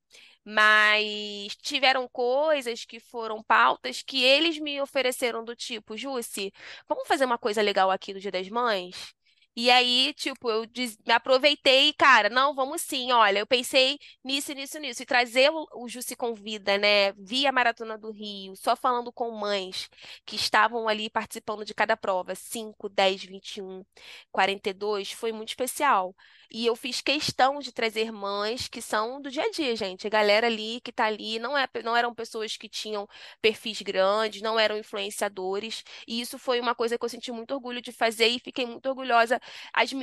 Mas 0.45 1.55
tiveram 1.63 2.09
coisas 2.09 2.85
que 2.85 2.99
foram 3.01 3.43
pautas 3.43 4.03
que 4.03 4.23
eles 4.25 4.59
me 4.59 4.81
ofereceram 4.81 5.45
do 5.45 5.55
tipo, 5.55 5.97
Jússi, 5.97 6.53
vamos 6.89 7.07
fazer 7.07 7.25
uma 7.27 7.39
coisa 7.39 7.61
legal 7.63 7.91
aqui 7.91 8.15
no 8.15 8.21
Dia 8.21 8.31
das 8.33 8.49
Mães? 8.49 9.18
E 9.57 9.71
aí, 9.71 10.15
tipo, 10.15 10.49
eu 10.51 10.63
me 11.07 11.13
aproveitei, 11.13 11.93
cara, 11.95 12.29
não, 12.31 12.55
vamos 12.55 12.81
sim, 12.83 13.11
olha, 13.11 13.41
eu 13.41 13.47
pensei 13.47 13.99
nisso, 14.25 14.53
nisso, 14.53 14.79
nisso. 14.79 15.03
E 15.03 15.07
trazer 15.07 15.51
o, 15.51 15.67
o 15.75 15.89
Ju 15.89 16.01
se 16.01 16.15
Convida, 16.15 16.79
né, 16.79 17.13
via 17.15 17.51
Maratona 17.51 17.99
do 17.99 18.13
Rio, 18.13 18.55
só 18.57 18.77
falando 18.77 19.13
com 19.13 19.31
mães 19.33 19.89
que 20.25 20.37
estavam 20.37 20.87
ali 20.89 21.11
participando 21.11 21.65
de 21.65 21.75
cada 21.75 21.97
prova, 21.97 22.35
5, 22.37 22.89
10, 22.89 23.25
21, 23.25 23.85
42, 24.31 25.11
foi 25.13 25.33
muito 25.33 25.49
especial. 25.49 26.15
E 26.51 26.65
eu 26.65 26.75
fiz 26.75 27.01
questão 27.03 27.59
de 27.59 27.73
trazer 27.73 28.11
mães 28.11 28.69
que 28.69 28.81
são 28.81 29.21
do 29.21 29.31
dia 29.31 29.43
a 29.45 29.51
dia, 29.51 29.77
gente. 29.77 30.07
A 30.07 30.11
galera 30.11 30.47
ali 30.47 30.81
que 30.81 30.91
tá 30.91 31.05
ali 31.05 31.39
não, 31.39 31.57
é, 31.57 31.69
não 31.85 31.95
eram 31.95 32.15
pessoas 32.15 32.57
que 32.57 32.69
tinham 32.69 33.07
perfis 33.43 33.83
grandes, 33.83 34.41
não 34.41 34.59
eram 34.59 34.79
influenciadores. 34.79 35.85
E 36.07 36.21
isso 36.21 36.39
foi 36.39 36.59
uma 36.61 36.75
coisa 36.75 36.97
que 36.99 37.05
eu 37.05 37.09
senti 37.09 37.31
muito 37.31 37.53
orgulho 37.53 37.83
de 37.83 37.93
fazer 37.93 38.29
e 38.29 38.39
fiquei 38.39 38.65
muito 38.65 38.87
orgulhosa 38.89 39.39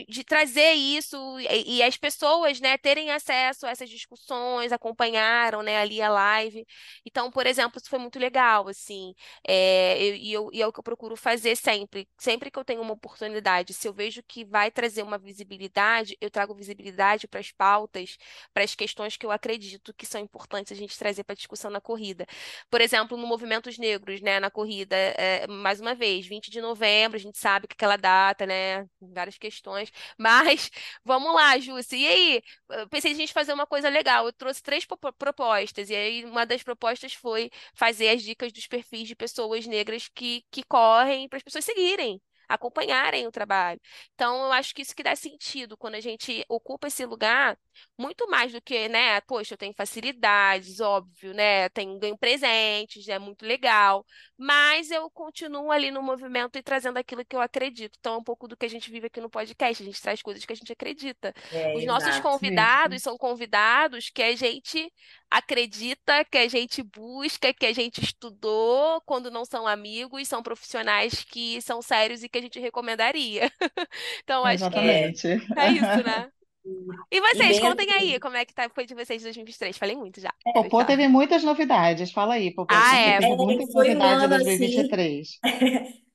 de 0.08 0.24
trazer 0.24 0.74
isso 0.74 1.18
e, 1.40 1.78
e 1.78 1.84
as 1.84 1.98
pessoas, 1.98 2.60
né, 2.60 2.78
terem 2.78 3.12
acesso 3.12 3.66
a 3.66 3.70
essas 3.70 3.90
discussões, 3.90 4.72
acompanharam, 4.72 5.62
né, 5.62 5.78
ali 5.78 6.02
a 6.02 6.10
live. 6.10 6.66
Então, 7.06 7.32
por 7.32 7.46
exemplo, 7.48 7.80
isso 7.80 7.90
foi 7.90 8.00
muito 8.00 8.20
legal, 8.20 8.68
assim, 8.68 9.14
é, 9.48 10.16
e 10.18 10.32
eu, 10.34 10.50
e 10.54 10.62
é 10.62 10.68
o 10.68 10.74
que 10.74 10.80
eu 10.80 10.84
procuro 10.84 11.16
fazer 11.16 11.56
sempre. 11.56 12.08
Sempre 12.18 12.50
que 12.52 12.58
eu 12.60 12.66
tenho 12.66 12.82
uma 12.82 12.94
oportunidade, 12.94 13.74
se 13.74 13.88
eu 13.88 13.94
vejo 13.94 14.22
que 14.24 14.44
vai 14.46 14.72
trazer 14.72 15.04
uma 15.04 15.18
visibilidade, 15.18 16.18
eu 16.22 16.30
trago 16.30 16.54
visibilidade 16.56 17.28
para 17.28 17.40
as 17.40 17.52
pautas, 17.52 18.18
para 18.54 18.64
as 18.64 18.76
questões 18.76 19.18
que 19.18 19.26
eu 19.26 19.32
acredito 19.32 19.94
que 19.94 20.06
são 20.06 20.22
importantes 20.22 20.72
a 20.72 20.76
gente 20.76 20.98
trazer 20.98 21.24
para 21.24 21.36
discussão 21.36 21.70
na 21.72 21.82
corrida. 21.82 22.26
Por 22.70 22.82
exemplo, 22.82 23.18
no 23.18 23.28
Movimentos 23.28 23.78
Negros, 23.78 24.22
né, 24.22 24.40
na 24.40 24.50
corrida, 24.52 24.96
é, 24.96 25.48
mais 25.48 25.80
uma 25.80 25.94
vez, 25.96 26.26
20 26.28 26.50
de 26.52 26.62
novembro, 26.62 27.18
a 27.18 27.20
gente 27.20 27.38
sabe 27.38 27.68
que 27.68 27.74
aquela 27.74 27.98
data, 27.98 28.46
né, 28.46 28.88
várias 29.26 29.38
questões, 29.38 29.92
mas 30.18 30.70
vamos 31.04 31.34
lá, 31.34 31.58
Jússi. 31.60 31.98
E 31.98 32.08
aí, 32.08 32.42
eu 32.70 32.88
pensei 32.90 33.12
em 33.12 33.16
gente 33.16 33.34
fazer 33.34 33.54
uma 33.54 33.66
coisa 33.68 33.90
legal. 33.90 34.26
Eu 34.26 34.34
trouxe 34.34 34.62
três 34.64 34.86
po- 34.86 34.98
propostas, 35.14 35.90
e 35.90 35.96
aí 35.96 36.26
uma 36.26 36.46
das 36.46 36.64
propostas 36.64 37.14
foi 37.14 37.50
fazer 37.74 38.10
as 38.10 38.22
dicas 38.24 38.52
dos 38.52 38.68
perfis 38.68 39.08
de 39.08 39.16
pessoas 39.16 39.66
negras 39.68 40.08
que, 40.14 40.44
que 40.52 40.64
correm 40.64 41.28
para 41.28 41.38
as 41.38 41.44
pessoas 41.44 41.66
seguirem. 41.66 42.22
Acompanharem 42.48 43.28
o 43.28 43.32
trabalho. 43.32 43.80
Então, 44.14 44.46
eu 44.46 44.52
acho 44.52 44.74
que 44.74 44.82
isso 44.82 44.96
que 44.96 45.04
dá 45.04 45.16
sentido 45.16 45.78
quando 45.78 45.96
a 45.96 46.00
gente 46.00 46.46
ocupa 46.50 46.88
esse 46.88 47.06
lugar, 47.06 47.58
muito 47.98 48.28
mais 48.30 48.52
do 48.52 48.62
que, 48.62 48.88
né? 48.88 49.22
Poxa, 49.22 49.54
eu 49.54 49.58
tenho 49.58 49.74
facilidades, 49.74 50.80
óbvio, 50.80 51.34
né? 51.34 51.70
Tenho 51.70 51.98
ganho 52.00 52.18
presentes, 52.18 53.08
é 53.08 53.20
muito 53.20 53.46
legal 53.46 54.06
mas 54.38 54.92
eu 54.92 55.10
continuo 55.10 55.72
ali 55.72 55.92
no 55.92 56.02
movimento 56.02 56.58
e 56.58 56.64
trazendo 56.64 56.98
aquilo 56.98 57.24
que 57.24 57.36
eu 57.36 57.42
acredito. 57.42 57.98
Então, 58.00 58.16
é 58.16 58.18
um 58.18 58.24
pouco 58.24 58.48
do 58.48 58.58
que 58.58 58.66
a 58.66 58.70
gente 58.70 58.92
vive 58.92 59.08
aqui 59.08 59.22
no 59.22 59.30
podcast, 59.30 59.82
a 59.82 59.86
gente 59.86 60.02
traz 60.02 60.22
coisas 60.22 60.44
que 60.44 60.52
a 60.52 60.56
gente 60.56 60.72
acredita. 60.72 61.34
É, 61.52 61.76
Os 61.76 61.86
nossos 61.86 62.20
convidados 62.20 63.02
são 63.02 63.18
convidados 63.18 64.10
que 64.10 64.22
a 64.22 64.36
gente 64.36 64.92
acredita, 65.32 66.26
que 66.26 66.38
a 66.38 66.48
gente 66.48 66.84
busca, 66.84 67.54
que 67.54 67.66
a 67.66 67.74
gente 67.74 68.04
estudou, 68.04 69.02
quando 69.06 69.32
não 69.32 69.46
são 69.46 69.66
amigos, 69.66 70.28
são 70.28 70.44
profissionais 70.44 71.24
que 71.24 71.62
são 71.62 71.82
sérios 71.82 72.22
e 72.24 72.30
que 72.36 72.40
a 72.40 72.42
gente 72.42 72.60
recomendaria. 72.60 73.52
Então, 74.24 74.46
acho 74.46 74.70
que 74.70 74.80
É, 74.80 75.10
Exatamente. 75.10 75.28
é 75.56 75.70
isso, 75.72 76.04
né? 76.04 76.32
E 77.12 77.20
e 77.22 77.22
vocês, 77.22 77.60
bem 77.60 77.60
contem 77.60 77.92
aí 77.92 78.16
assim, 78.16 78.20
como 78.20 78.38
é 78.38 78.46
que 78.46 78.54
tá, 78.54 78.70
foi 78.70 78.86
de 78.86 78.96
vocês 78.96 79.22
em 79.22 79.26
2023. 79.26 79.78
Falei 79.78 79.96
muito 79.96 80.20
já. 80.22 80.34
Vocês 80.54 80.74
Popô 80.74 80.84
teve 80.86 81.08
sabem. 81.08 81.10
muitas 81.10 81.44
novidades. 81.44 82.12
Fala 82.12 82.36
aí, 82.36 82.54
Popô, 82.54 82.76
Ah, 82.76 82.98
é. 82.98 83.20
teve 83.20 83.26
é, 83.26 83.30
muita 83.30 83.68
foi 83.72 83.96
um 83.96 84.00
novidade 84.00 84.26
em 84.26 84.32
ano 84.34 84.36
assim 84.36 84.40
2023. 84.44 85.28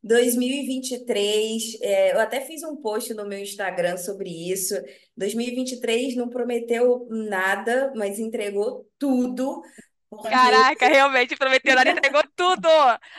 2023, 0.03 1.79
é, 1.83 2.13
eu 2.15 2.21
até 2.21 2.41
fiz 2.41 2.63
um 2.63 2.77
post 2.77 3.13
no 3.15 3.27
meu 3.29 3.39
Instagram 3.39 3.97
sobre 3.97 4.31
isso. 4.31 4.75
2023 5.17 6.17
não 6.17 6.29
prometeu 6.29 7.07
nada, 7.11 7.93
mas 7.97 8.19
entregou 8.19 8.89
tudo, 8.99 9.63
Caraca, 10.23 10.89
realmente 10.89 11.37
prometeu 11.37 11.75
nada, 11.75 11.91
entregou 11.91 12.23
tudo. 12.35 12.69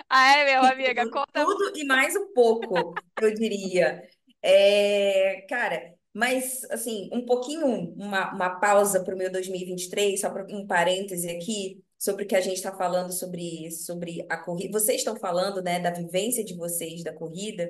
Ah, 0.10 0.38
é, 0.38 0.46
meu 0.46 0.64
amiga, 0.70 1.10
conta. 1.10 1.46
tudo 1.46 1.72
e 1.76 1.86
mais 1.86 2.16
um 2.16 2.34
pouco, 2.34 2.94
eu 3.22 3.34
diria. 3.34 4.04
É, 4.42 5.46
cara, 5.48 5.94
mas 6.14 6.64
assim, 6.70 7.10
um 7.14 7.26
pouquinho, 7.26 7.94
uma, 7.96 8.34
uma 8.34 8.60
pausa 8.60 9.04
para 9.04 9.16
o 9.16 9.18
meu 9.18 9.32
2023, 9.32 10.20
só 10.20 10.30
para 10.30 10.46
um 10.54 10.68
parêntese 10.68 11.30
aqui. 11.30 11.82
Sobre 11.98 12.24
o 12.24 12.28
que 12.28 12.36
a 12.36 12.42
gente 12.42 12.56
está 12.56 12.76
falando 12.76 13.12
sobre, 13.12 13.70
sobre 13.70 14.26
a 14.28 14.36
corrida. 14.36 14.80
Vocês 14.80 15.02
estão 15.02 15.16
falando, 15.16 15.62
né, 15.62 15.80
da 15.80 15.92
vivência 15.92 16.44
de 16.44 16.56
vocês 16.56 17.04
da 17.04 17.14
corrida, 17.14 17.70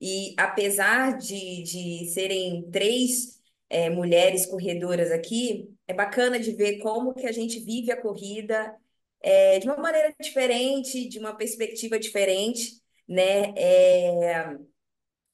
e 0.00 0.34
apesar 0.36 1.16
de, 1.16 1.62
de 1.62 2.10
serem 2.12 2.68
três 2.72 3.38
é, 3.70 3.88
mulheres 3.88 4.46
corredoras 4.46 5.12
aqui, 5.12 5.68
é 5.88 5.94
bacana 5.94 6.38
de 6.38 6.52
ver 6.52 6.78
como 6.80 7.14
que 7.14 7.26
a 7.26 7.32
gente 7.32 7.60
vive 7.60 7.90
a 7.92 8.00
corrida 8.00 8.76
é, 9.22 9.58
de 9.58 9.66
uma 9.66 9.76
maneira 9.78 10.14
diferente, 10.20 11.08
de 11.08 11.18
uma 11.18 11.36
perspectiva 11.36 11.98
diferente, 11.98 12.80
né? 13.08 13.52
É, 13.56 14.56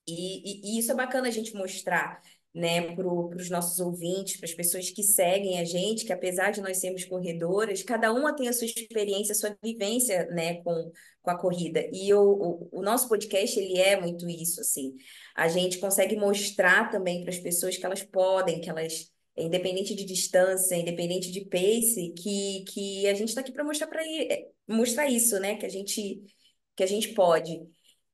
e, 0.07 0.73
e- 0.73 0.77
e 0.77 0.79
isso 0.79 0.93
é 0.93 0.95
bacana 0.95 1.29
a 1.29 1.31
gente 1.31 1.55
mostrar, 1.55 2.21
né, 2.55 2.95
para 2.95 3.07
os 3.09 3.51
nossos 3.51 3.81
ouvintes, 3.81 4.37
para 4.37 4.47
as 4.49 4.55
pessoas 4.55 4.91
que 4.91 5.03
seguem 5.03 5.59
a 5.59 5.65
gente, 5.65 6.05
que 6.05 6.13
apesar 6.13 6.51
de 6.53 6.61
nós 6.61 6.79
sermos 6.79 7.05
corredoras, 7.05 7.83
cada 7.83 8.13
uma 8.13 8.35
tem 8.37 8.49
a 8.49 8.53
sua 8.53 8.67
experiência, 8.67 9.33
a 9.33 9.35
sua 9.35 9.57
vivência, 9.63 10.27
né, 10.27 10.63
com, 10.63 10.93
com 11.23 11.31
a 11.31 11.39
corrida. 11.39 11.85
E 11.93 12.13
o, 12.15 12.21
o, 12.23 12.69
o 12.81 12.83
nosso 12.83 13.09
podcast, 13.09 13.59
ele 13.59 13.79
é 13.81 14.01
muito 14.01 14.29
isso, 14.29 14.61
assim. 14.61 14.95
A 15.35 15.49
gente 15.49 15.79
consegue 15.79 16.17
mostrar 16.17 16.91
também 16.91 17.23
para 17.23 17.31
as 17.33 17.39
pessoas 17.41 17.77
que 17.77 17.85
elas 17.85 18.03
podem, 18.05 18.61
que 18.61 18.71
elas, 18.71 19.11
independente 19.37 19.95
de 19.95 20.05
distância, 20.05 20.77
independente 20.77 21.31
de 21.31 21.45
pace, 21.47 22.15
que, 22.17 22.65
que 22.69 23.07
a 23.09 23.15
gente 23.15 23.29
está 23.29 23.41
aqui 23.41 23.53
para 23.53 23.65
mostrar 23.65 23.87
para 23.89 24.03
mostrar 24.69 25.09
isso, 25.09 25.39
né, 25.41 25.57
que 25.57 25.67
a 25.67 25.69
gente, 25.69 26.23
que 26.77 26.83
a 26.83 26.87
gente 26.87 27.09
pode. 27.15 27.61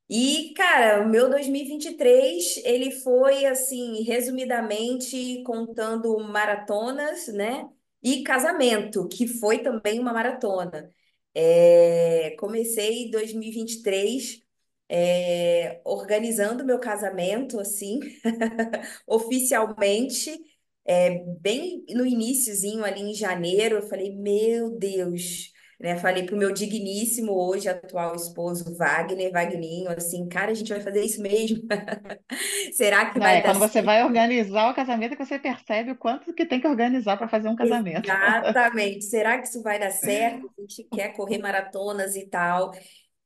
E, 0.09 0.53
cara, 0.55 1.05
o 1.05 1.09
meu 1.09 1.29
2023, 1.29 2.57
ele 2.65 2.91
foi, 2.91 3.45
assim, 3.45 4.03
resumidamente, 4.03 5.41
contando 5.43 6.19
maratonas, 6.19 7.27
né? 7.29 7.69
E 8.03 8.21
casamento, 8.23 9.07
que 9.07 9.25
foi 9.25 9.59
também 9.59 9.99
uma 9.99 10.11
maratona. 10.11 10.91
É, 11.33 12.35
comecei 12.39 13.05
em 13.05 13.11
2023, 13.11 14.41
é, 14.89 15.81
organizando 15.85 16.65
meu 16.65 16.79
casamento, 16.79 17.57
assim, 17.59 17.99
oficialmente, 19.07 20.37
é, 20.85 21.23
bem 21.39 21.83
no 21.89 22.05
iniciozinho 22.05 22.83
ali 22.83 23.01
em 23.01 23.13
janeiro, 23.13 23.77
eu 23.77 23.83
falei, 23.83 24.15
meu 24.15 24.77
Deus, 24.77 25.51
né? 25.81 25.97
Falei 25.97 26.23
pro 26.23 26.37
meu 26.37 26.51
digníssimo 26.53 27.31
hoje 27.33 27.67
atual 27.67 28.15
esposo 28.15 28.75
Wagner, 28.77 29.31
Wagninho, 29.31 29.89
assim, 29.89 30.27
cara, 30.27 30.51
a 30.51 30.53
gente 30.53 30.69
vai 30.69 30.79
fazer 30.79 31.03
isso 31.03 31.21
mesmo? 31.21 31.63
Será 32.73 33.07
que 33.07 33.19
Não, 33.19 33.25
é 33.25 33.33
vai 33.33 33.41
dar 33.41 33.49
quando 33.49 33.59
você 33.59 33.81
vai 33.81 34.03
organizar 34.03 34.69
o 34.69 34.75
casamento 34.75 35.15
que 35.15 35.25
você 35.25 35.39
percebe 35.39 35.91
o 35.91 35.97
quanto 35.97 36.33
que 36.33 36.45
tem 36.45 36.61
que 36.61 36.67
organizar 36.67 37.17
para 37.17 37.27
fazer 37.27 37.49
um 37.49 37.55
casamento. 37.55 38.05
Exatamente. 38.05 39.05
Será 39.05 39.39
que 39.39 39.47
isso 39.47 39.63
vai 39.63 39.79
dar 39.79 39.89
certo? 39.91 40.51
A 40.57 40.61
gente 40.61 40.83
quer 40.93 41.13
correr 41.15 41.39
maratonas 41.39 42.15
e 42.15 42.27
tal. 42.27 42.71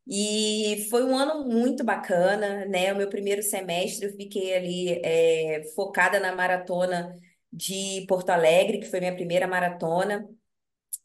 E 0.07 0.87
foi 0.89 1.03
um 1.03 1.17
ano 1.17 1.45
muito 1.45 1.83
bacana, 1.83 2.65
né? 2.65 2.93
O 2.93 2.97
meu 2.97 3.09
primeiro 3.09 3.41
semestre 3.41 4.07
eu 4.07 4.15
fiquei 4.15 4.55
ali 4.55 5.01
é, 5.03 5.63
focada 5.75 6.19
na 6.19 6.35
maratona 6.35 7.13
de 7.55 8.05
Porto 8.07 8.29
Alegre, 8.31 8.79
que 8.79 8.87
foi 8.87 8.99
minha 8.99 9.15
primeira 9.15 9.47
maratona. 9.47 10.27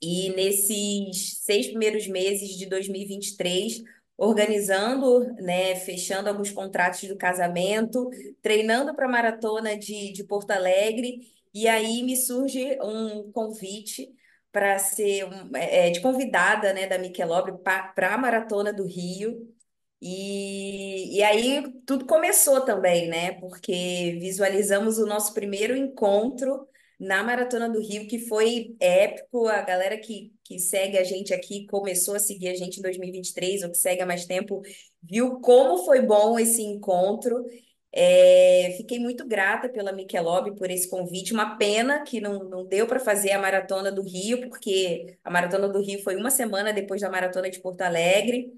E 0.03 0.31
nesses 0.31 1.39
seis 1.43 1.69
primeiros 1.69 2.07
meses 2.07 2.57
de 2.57 2.67
2023, 2.67 3.83
organizando, 4.17 5.21
né, 5.35 5.77
fechando 5.77 6.29
alguns 6.29 6.51
contratos 6.51 7.09
do 7.09 7.17
casamento, 7.17 8.11
treinando 8.43 8.95
para 8.95 9.07
a 9.07 9.11
maratona 9.11 9.77
de, 9.79 10.13
de 10.13 10.25
Porto 10.25 10.51
Alegre, 10.51 11.21
e 11.55 11.69
aí 11.69 12.03
me 12.03 12.17
surge 12.17 12.79
um 12.83 13.31
convite 13.33 14.09
para 14.53 14.79
ser 14.79 15.25
um, 15.25 15.57
é, 15.57 15.91
de 15.91 16.01
convidada, 16.01 16.73
né, 16.73 16.87
da 16.87 16.99
Michelob 16.99 17.63
para 17.63 18.15
a 18.15 18.19
maratona 18.19 18.73
do 18.73 18.85
Rio. 18.85 19.55
E, 20.03 21.19
e 21.19 21.23
aí 21.23 21.63
tudo 21.87 22.07
começou 22.07 22.63
também, 22.65 23.09
né? 23.09 23.33
Porque 23.41 24.17
visualizamos 24.21 24.99
o 24.99 25.07
nosso 25.07 25.35
primeiro 25.35 25.77
encontro 25.77 26.67
na 26.99 27.23
Maratona 27.23 27.69
do 27.69 27.81
Rio, 27.81 28.07
que 28.09 28.19
foi 28.19 28.77
épico. 28.81 29.47
A 29.49 29.63
galera 29.63 29.99
que, 29.99 30.33
que 30.45 30.59
segue 30.59 30.99
a 30.99 31.05
gente 31.05 31.33
aqui, 31.35 31.67
começou 31.67 32.15
a 32.15 32.19
seguir 32.19 32.49
a 32.49 32.55
gente 32.55 32.79
em 32.79 32.83
2023, 32.83 33.63
ou 33.63 33.71
que 33.71 33.79
segue 33.79 34.03
há 34.03 34.07
mais 34.07 34.27
tempo, 34.27 34.63
viu 35.03 35.41
como 35.41 35.85
foi 35.85 36.03
bom 36.03 36.39
esse 36.39 36.63
encontro. 36.63 37.45
É, 37.93 38.75
fiquei 38.77 38.99
muito 39.01 39.27
grata 39.27 39.69
pela 39.69 39.93
Michelob 39.93 40.55
por 40.57 40.71
esse 40.71 40.89
convite. 40.89 41.33
Uma 41.33 41.57
pena 41.57 42.05
que 42.05 42.21
não, 42.21 42.45
não 42.45 42.65
deu 42.67 42.87
para 42.87 43.01
fazer 43.01 43.33
a 43.33 43.39
Maratona 43.39 43.91
do 43.91 44.03
Rio, 44.03 44.49
porque 44.49 45.19
a 45.25 45.31
Maratona 45.31 45.69
do 45.69 45.81
Rio 45.81 46.03
foi 46.03 46.17
uma 46.17 46.31
semana 46.31 46.73
depois 46.73 47.01
da 47.01 47.11
Maratona 47.11 47.51
de 47.51 47.61
Porto 47.61 47.83
Alegre. 47.83 48.53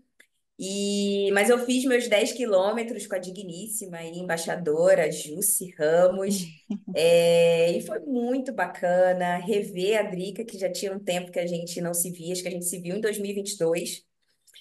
E, 0.65 1.29
mas 1.33 1.51
eu 1.51 1.59
fiz 1.67 1.85
meus 1.85 2.07
10 2.07 2.35
quilômetros 2.35 3.09
com 3.09 3.17
a 3.17 3.19
digníssima 3.19 4.01
e 4.05 4.17
embaixadora 4.17 5.11
Jussi 5.11 5.75
Ramos. 5.77 6.47
É, 6.95 7.71
e 7.73 7.83
foi 7.83 7.99
muito 8.01 8.51
bacana 8.51 9.37
rever 9.37 9.99
a 9.99 10.03
Drica, 10.03 10.43
que 10.43 10.59
já 10.59 10.73
tinha 10.73 10.91
um 10.91 10.99
tempo 10.99 11.31
que 11.31 11.39
a 11.39 11.47
gente 11.47 11.83
não 11.83 11.93
se 11.93 12.11
via, 12.11 12.33
acho 12.33 12.41
que 12.41 12.49
a 12.49 12.51
gente 12.51 12.65
se 12.65 12.79
viu 12.79 12.97
em 12.97 13.01
2022. 13.01 14.03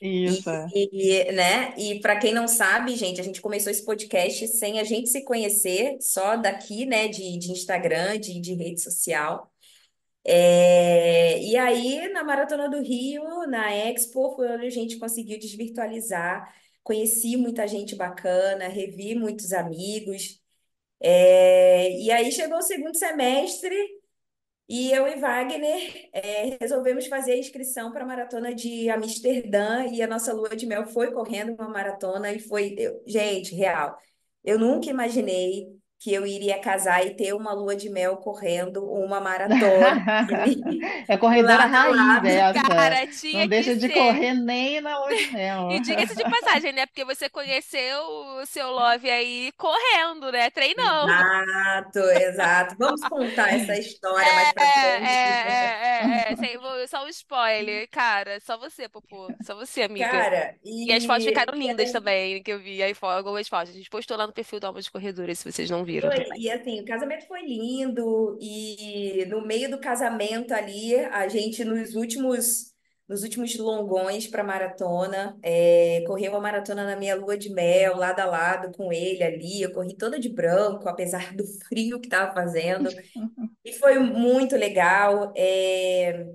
Isso, 0.02 0.50
é. 0.50 0.68
E, 0.74 0.90
e, 0.92 1.32
né? 1.32 1.74
E 1.78 2.00
para 2.02 2.18
quem 2.18 2.34
não 2.34 2.50
sabe, 2.50 2.96
gente, 2.96 3.22
a 3.22 3.24
gente 3.24 3.40
começou 3.40 3.72
esse 3.72 3.86
podcast 3.86 4.46
sem 4.50 4.80
a 4.80 4.84
gente 4.84 5.10
se 5.10 5.24
conhecer, 5.24 5.98
só 6.02 6.36
daqui, 6.36 6.86
né, 6.86 7.08
de, 7.08 7.38
de 7.38 7.52
Instagram, 7.52 8.20
de, 8.20 8.40
de 8.42 8.54
rede 8.54 8.82
social. 8.82 9.51
É, 10.24 11.40
e 11.42 11.58
aí, 11.58 12.08
na 12.14 12.24
Maratona 12.24 12.70
do 12.70 12.80
Rio, 12.82 13.24
na 13.48 13.72
Expo, 13.74 14.36
foi 14.36 14.48
onde 14.52 14.68
a 14.68 14.70
gente 14.70 14.98
conseguiu 15.00 15.40
desvirtualizar. 15.40 16.54
Conheci 16.84 17.38
muita 17.38 17.68
gente 17.68 17.96
bacana, 17.96 18.68
revi 18.68 19.16
muitos 19.16 19.52
amigos. 19.54 20.40
É, 21.00 21.92
e 22.02 22.12
aí 22.12 22.32
chegou 22.32 22.60
o 22.60 22.62
segundo 22.64 22.96
semestre 22.98 23.76
e 24.70 24.92
eu 24.92 25.08
e 25.08 25.16
Wagner 25.20 26.10
é, 26.14 26.58
resolvemos 26.62 27.08
fazer 27.08 27.34
a 27.34 27.38
inscrição 27.38 27.92
para 27.92 28.04
a 28.04 28.08
maratona 28.08 28.56
de 28.56 28.90
Amsterdã 28.90 29.86
e 29.88 30.02
a 30.02 30.08
nossa 30.08 30.34
lua 30.34 30.56
de 30.56 30.66
mel 30.66 30.86
foi 30.88 31.12
correndo 31.12 31.54
uma 31.54 31.68
maratona 31.70 32.32
e 32.32 32.40
foi, 32.40 32.76
eu- 32.78 33.04
gente, 33.06 33.54
real. 33.56 33.98
Eu 34.44 34.58
nunca 34.60 34.90
imaginei 34.90 35.68
que 36.04 36.12
eu 36.12 36.26
iria 36.26 36.58
casar 36.60 37.06
e 37.06 37.12
ter 37.16 37.32
uma 37.34 37.54
lua 37.54 37.76
de 37.76 37.88
mel 37.88 38.18
correndo 38.18 38.84
uma 38.92 39.22
maratona 39.22 40.04
É 41.08 41.16
corredora 41.16 41.68
lado 41.68 41.72
raiz 41.72 41.96
lado. 41.96 42.26
essa. 42.28 42.54
Cara, 42.54 42.96
Não 43.34 43.48
deixa 43.48 43.76
de 43.76 43.82
ser. 43.88 43.94
correr 43.94 44.34
nem 44.34 44.82
na 44.82 44.98
lua 44.98 45.16
de 45.16 45.28
mel. 45.32 45.70
E 45.72 45.80
diga-se 45.80 46.16
de 46.16 46.24
passagem, 46.24 46.74
né? 46.74 46.88
Porque 46.88 47.06
você 47.06 47.30
conheceu 47.30 48.02
o 48.42 48.46
seu 48.48 48.72
love 48.72 49.12
aí 49.12 49.52
correndo, 49.56 50.32
né? 50.32 50.50
Treinando. 50.50 51.12
Exato, 51.12 52.00
exato. 52.00 52.76
Vamos 52.80 53.02
contar 53.08 53.54
essa 53.54 53.78
história 53.78 54.34
mais 54.34 54.50
É, 54.50 54.54
para 54.54 54.64
é, 54.64 54.72
frente. 54.98 55.08
é, 55.08 56.52
é, 56.52 56.54
é. 56.56 56.58
Vou- 56.58 56.88
Só 56.88 57.06
um 57.06 57.10
spoiler, 57.10 57.88
cara. 57.92 58.40
Só 58.40 58.58
você, 58.58 58.90
Popô. 58.90 59.28
Só 59.44 59.54
você, 59.56 59.84
amiga. 59.84 60.10
Cara, 60.10 60.56
E 60.66 60.92
as 60.92 61.06
fotos 61.06 61.26
e, 61.26 61.28
ficaram 61.28 61.56
lindas 61.56 61.92
também, 61.92 62.42
que 62.42 62.52
eu 62.52 62.60
vi. 62.60 62.82
Aí, 62.82 62.96
algumas 63.02 63.48
fotos. 63.48 63.70
A 63.70 63.78
gente 63.78 63.90
postou 63.90 64.18
lá 64.18 64.26
no 64.26 64.34
perfil 64.34 64.60
do 64.60 64.66
Alma 64.66 64.82
de 64.82 64.90
Corredores, 64.90 65.38
se 65.40 65.52
vocês 65.52 65.70
não 65.70 65.84
viram 65.84 65.91
Foi, 66.00 66.10
também. 66.10 66.42
e 66.42 66.50
assim, 66.50 66.80
o 66.80 66.86
casamento 66.86 67.28
foi 67.28 67.42
lindo, 67.42 68.38
e 68.40 69.26
no 69.28 69.46
meio 69.46 69.70
do 69.70 69.80
casamento 69.80 70.54
ali, 70.54 70.96
a 70.96 71.28
gente 71.28 71.64
nos 71.66 71.96
últimos, 71.96 72.74
nos 73.08 73.24
últimos 73.24 73.58
longões 73.58 74.28
para 74.28 74.44
maratona, 74.44 75.38
é, 75.44 76.04
correu 76.08 76.36
a 76.36 76.40
maratona 76.40 76.86
na 76.86 76.96
minha 76.96 77.16
lua 77.16 77.38
de 77.38 77.50
mel, 77.50 77.98
lado 77.98 78.20
a 78.20 78.26
lado 78.26 78.72
com 78.78 78.94
ele 78.94 79.24
ali. 79.24 79.62
Eu 79.62 79.74
corri 79.74 79.96
toda 79.96 80.20
de 80.20 80.30
branco, 80.30 80.88
apesar 80.88 81.36
do 81.36 81.46
frio 81.68 82.00
que 82.00 82.08
estava 82.08 82.34
fazendo, 82.34 82.90
e 83.66 83.74
foi 83.74 84.00
muito 84.00 84.56
legal. 84.56 85.34
É, 85.36 86.26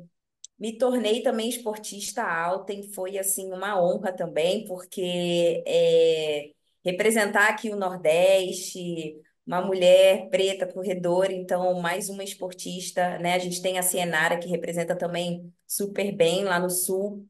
me 0.58 0.76
tornei 0.78 1.22
também 1.22 1.48
esportista 1.48 2.22
alta 2.22 2.72
e 2.72 2.92
foi 2.94 3.18
assim 3.18 3.52
uma 3.52 3.80
honra 3.80 4.12
também, 4.12 4.64
porque 4.64 5.62
é, 5.66 6.50
representar 6.84 7.48
aqui 7.48 7.70
o 7.70 7.76
Nordeste, 7.76 9.16
uma 9.46 9.60
mulher 9.64 10.28
preta 10.30 10.66
corredora, 10.66 11.32
então 11.32 11.80
mais 11.80 12.08
uma 12.08 12.24
esportista, 12.24 13.18
né? 13.18 13.34
A 13.34 13.38
gente 13.38 13.62
tem 13.62 13.78
a 13.78 13.82
Cienara 13.82 14.38
que 14.38 14.48
representa 14.48 14.96
também 14.96 15.52
super 15.66 16.12
bem 16.14 16.44
lá 16.44 16.58
no 16.58 16.70
Sul. 16.70 17.26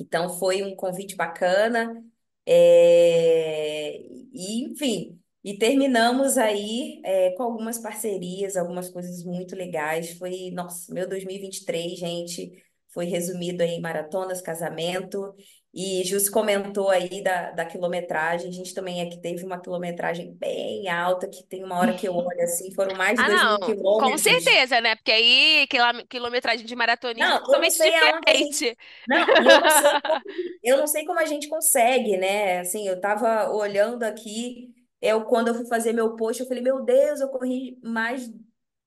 Então 0.00 0.28
foi 0.38 0.62
um 0.62 0.74
convite 0.76 1.16
bacana. 1.16 2.02
É, 2.46 3.98
E, 4.32 4.64
enfim, 4.64 5.20
e 5.44 5.58
terminamos 5.58 6.36
aí 6.38 7.00
é, 7.04 7.30
com 7.32 7.42
algumas 7.44 7.78
parcerias, 7.78 8.56
algumas 8.56 8.88
coisas 8.90 9.24
muito 9.24 9.54
legais. 9.56 10.12
Foi, 10.18 10.50
nossa, 10.52 10.92
meu 10.92 11.08
2023, 11.08 11.98
gente, 11.98 12.52
foi 12.88 13.06
resumido 13.06 13.62
aí 13.62 13.80
maratonas, 13.80 14.40
casamento. 14.40 15.34
E 15.76 16.04
Jus 16.04 16.28
comentou 16.30 16.90
aí 16.90 17.22
da, 17.22 17.52
da 17.52 17.66
quilometragem. 17.66 18.48
A 18.50 18.52
gente 18.52 18.74
também 18.74 19.02
aqui 19.02 19.20
teve 19.20 19.44
uma 19.44 19.60
quilometragem 19.60 20.34
bem 20.34 20.88
alta, 20.88 21.28
que 21.28 21.44
tem 21.44 21.64
uma 21.64 21.78
hora 21.78 21.94
que 21.94 22.08
eu 22.08 22.14
olho 22.16 22.42
assim, 22.42 22.74
foram 22.74 22.96
mais 22.96 23.18
de 23.20 23.24
Ah, 23.24 23.28
dois 23.28 23.44
mil 23.44 23.58
não. 23.60 23.86
Com 23.96 24.18
quilômetros. 24.18 24.18
certeza, 24.18 24.80
né? 24.80 24.94
Porque 24.96 25.10
aí 25.12 25.66
quilom- 25.68 26.06
quilometragem 26.08 26.66
de 26.66 26.76
maratonismo 26.76 27.32
é 27.32 27.32
Não, 27.32 27.38
eu 27.52 27.60
não 27.60 27.70
totalmente 27.70 27.70
sei 27.70 27.94
aonde 27.96 28.30
a 28.30 28.34
gente 28.34 28.54
diferente. 28.54 28.76
Não, 29.06 29.34
e 29.38 29.48
eu 29.48 29.58
não 29.60 29.68
sei 29.70 30.02
como, 30.06 30.22
eu 30.62 30.76
não 30.78 30.86
sei 30.86 31.04
como 31.06 31.20
a 31.20 31.24
gente 31.26 31.48
consegue, 31.48 32.16
né? 32.16 32.60
Assim, 32.60 32.86
eu 32.88 33.00
tava 33.00 33.50
olhando 33.50 34.02
aqui, 34.02 34.74
eu, 35.00 35.24
quando 35.26 35.48
eu 35.48 35.54
fui 35.54 35.66
fazer 35.66 35.92
meu 35.92 36.16
post, 36.16 36.42
eu 36.42 36.48
falei, 36.48 36.62
meu 36.62 36.84
Deus, 36.84 37.20
eu 37.20 37.28
corri 37.30 37.78
mais 37.84 38.28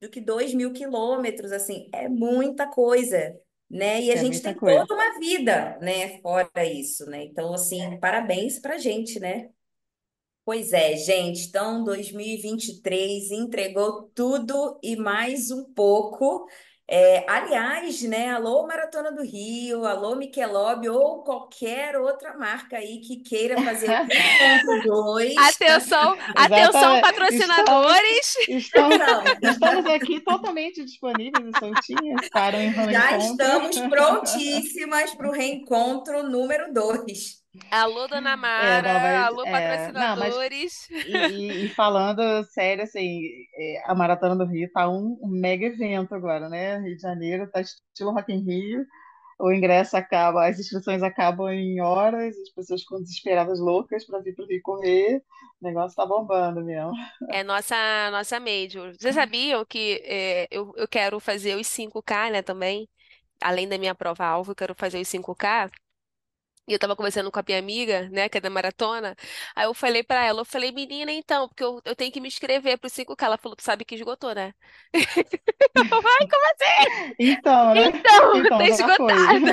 do 0.02 0.10
que 0.10 0.22
dois 0.22 0.54
mil 0.54 0.74
quilômetros, 0.74 1.52
assim, 1.52 1.90
é 1.94 2.08
muita 2.10 2.68
coisa, 2.70 3.36
né? 3.70 4.02
E 4.02 4.12
a 4.12 4.16
É 4.16 4.18
gente 4.18 4.42
tem 4.42 4.56
coisa. 4.56 4.88
toda 4.88 4.94
uma 4.96 5.20
vida, 5.20 5.78
né, 5.82 6.20
fora 6.22 6.50
isso, 6.66 7.06
né? 7.08 7.24
Então, 7.26 7.54
assim, 7.54 8.00
parabéns 8.00 8.60
pra 8.60 8.78
gente, 8.78 9.20
né? 9.20 9.50
Pois 10.46 10.74
é, 10.74 10.96
gente. 10.98 11.48
Então, 11.48 11.84
2023 11.84 13.30
entregou 13.32 14.10
tudo 14.16 14.80
e 14.84 14.96
mais 14.96 15.52
um 15.52 15.64
pouco. 15.74 16.48
É, 16.92 17.24
aliás, 17.30 18.02
né? 18.02 18.32
Alô, 18.32 18.66
Maratona 18.66 19.12
do 19.12 19.22
Rio, 19.22 19.86
alô, 19.86 20.16
Michelob 20.16 20.90
ou 20.90 21.24
qualquer 21.24 21.96
outra 21.98 22.36
marca 22.36 22.78
aí 22.78 23.00
que 23.00 23.18
queira 23.18 23.60
fazer 23.62 23.90
o 24.02 24.08
1.2. 25.16 25.36
Atenção, 25.38 26.18
atenção, 26.36 26.98
Exatamente. 26.98 27.02
Estamos, 27.46 27.70
patrocinadores. 27.70 28.36
estamos, 28.48 28.96
Então, 28.96 29.24
estamos 29.44 29.86
aqui 29.86 30.20
totalmente 30.22 30.84
disponíveis 30.84 31.48
e 31.48 31.60
soltinhas 31.60 32.28
para 32.30 32.58
o 32.58 32.92
já 32.92 33.02
reencontro. 33.02 33.20
estamos 33.20 33.80
prontíssimas 33.88 35.14
para 35.14 35.30
o 35.30 35.32
reencontro 35.32 36.24
número 36.24 36.74
2. 36.74 37.39
Alô, 37.72 38.08
Dona 38.08 38.36
É, 38.58 38.82
não, 38.82 39.00
Mara. 39.00 39.00
mas, 39.00 39.28
Alô, 39.28 39.46
é, 39.46 39.92
não, 39.94 40.18
mas 40.18 40.38
patrocinadores. 40.38 40.88
e, 41.04 41.66
e- 41.68 41.70
falando 41.76 42.44
sério, 42.46 42.84
assim, 42.84 43.22
é, 43.56 43.84
a 43.86 43.96
Maratona 43.96 44.36
do 44.36 44.46
Rio 44.52 44.72
tá 44.74 44.90
um, 44.90 45.20
mega 45.28 45.66
evento 45.68 46.16
agora, 46.16 46.50
né? 46.50 46.80
Rio 46.80 46.96
de 46.96 47.02
Janeiro 47.02 47.50
tá 47.52 47.62
estilo 47.62 48.12
Rock 48.14 48.34
in 48.34 48.44
Rio. 48.46 48.86
O 49.40 49.52
ingresso 49.54 49.98
acaba, 49.98 50.48
as 50.48 50.60
inscrições 50.60 51.04
acabam 51.04 51.50
em 51.52 51.82
horas, 51.82 52.36
as 52.38 52.50
pessoas 52.56 52.82
ficam 52.84 53.02
desesperadas, 53.02 53.60
loucas 53.60 54.06
para 54.06 54.22
vir 54.22 54.36
para 54.36 54.46
o 54.46 54.48
Rio 54.50 54.62
correr. 54.64 55.18
O 55.62 55.68
negócio 55.68 55.96
tá 55.98 56.06
bombando 56.08 56.64
mesmo. 56.66 56.94
É 57.28 57.44
nossa, 57.44 57.76
nossa 58.12 58.40
major. 58.40 58.94
Vocês 59.00 59.14
sabiam 59.16 59.64
que 59.66 60.02
é, 60.06 60.48
eu, 60.52 60.74
eu 60.76 60.88
quero 60.88 61.20
fazer 61.20 61.56
os 61.56 61.68
5K, 61.68 62.30
né, 62.32 62.42
também? 62.42 62.90
Além 63.42 63.68
da 63.70 63.78
minha 63.80 63.96
prova-alvo, 63.96 64.52
eu 64.54 64.56
quero 64.56 64.76
fazer 64.76 65.02
os 65.02 65.08
5K. 65.08 65.70
E 66.70 66.74
eu 66.74 66.80
tava 66.80 66.96
conversando 66.96 67.32
com 67.32 67.40
a 67.40 67.44
minha 67.48 67.60
amiga, 67.60 68.10
né, 68.12 68.30
que 68.30 68.38
é 68.38 68.42
da 68.42 68.50
maratona. 68.50 69.16
Aí 69.56 69.66
eu 69.66 69.74
falei 69.74 70.04
pra 70.04 70.24
ela, 70.26 70.42
eu 70.42 70.46
falei, 70.46 70.72
menina, 70.72 71.12
então, 71.12 71.48
porque 71.50 71.64
eu, 71.64 71.82
eu 71.86 71.96
tenho 71.96 72.12
que 72.12 72.22
me 72.22 72.28
inscrever 72.30 72.78
pro 72.80 72.90
5K. 72.90 73.26
Ela 73.28 73.38
falou, 73.38 73.56
tu 73.56 73.64
sabe 73.64 73.86
que 73.86 73.96
esgotou, 73.96 74.36
né? 74.36 74.54
Eu, 75.76 75.84
Ai, 76.06 76.28
como 76.30 76.46
assim? 76.54 76.90
Então, 77.20 77.76
né? 77.76 77.92
Então, 77.92 78.32
Então, 78.34 78.58
tá 78.58 78.68
esgotado. 78.68 79.46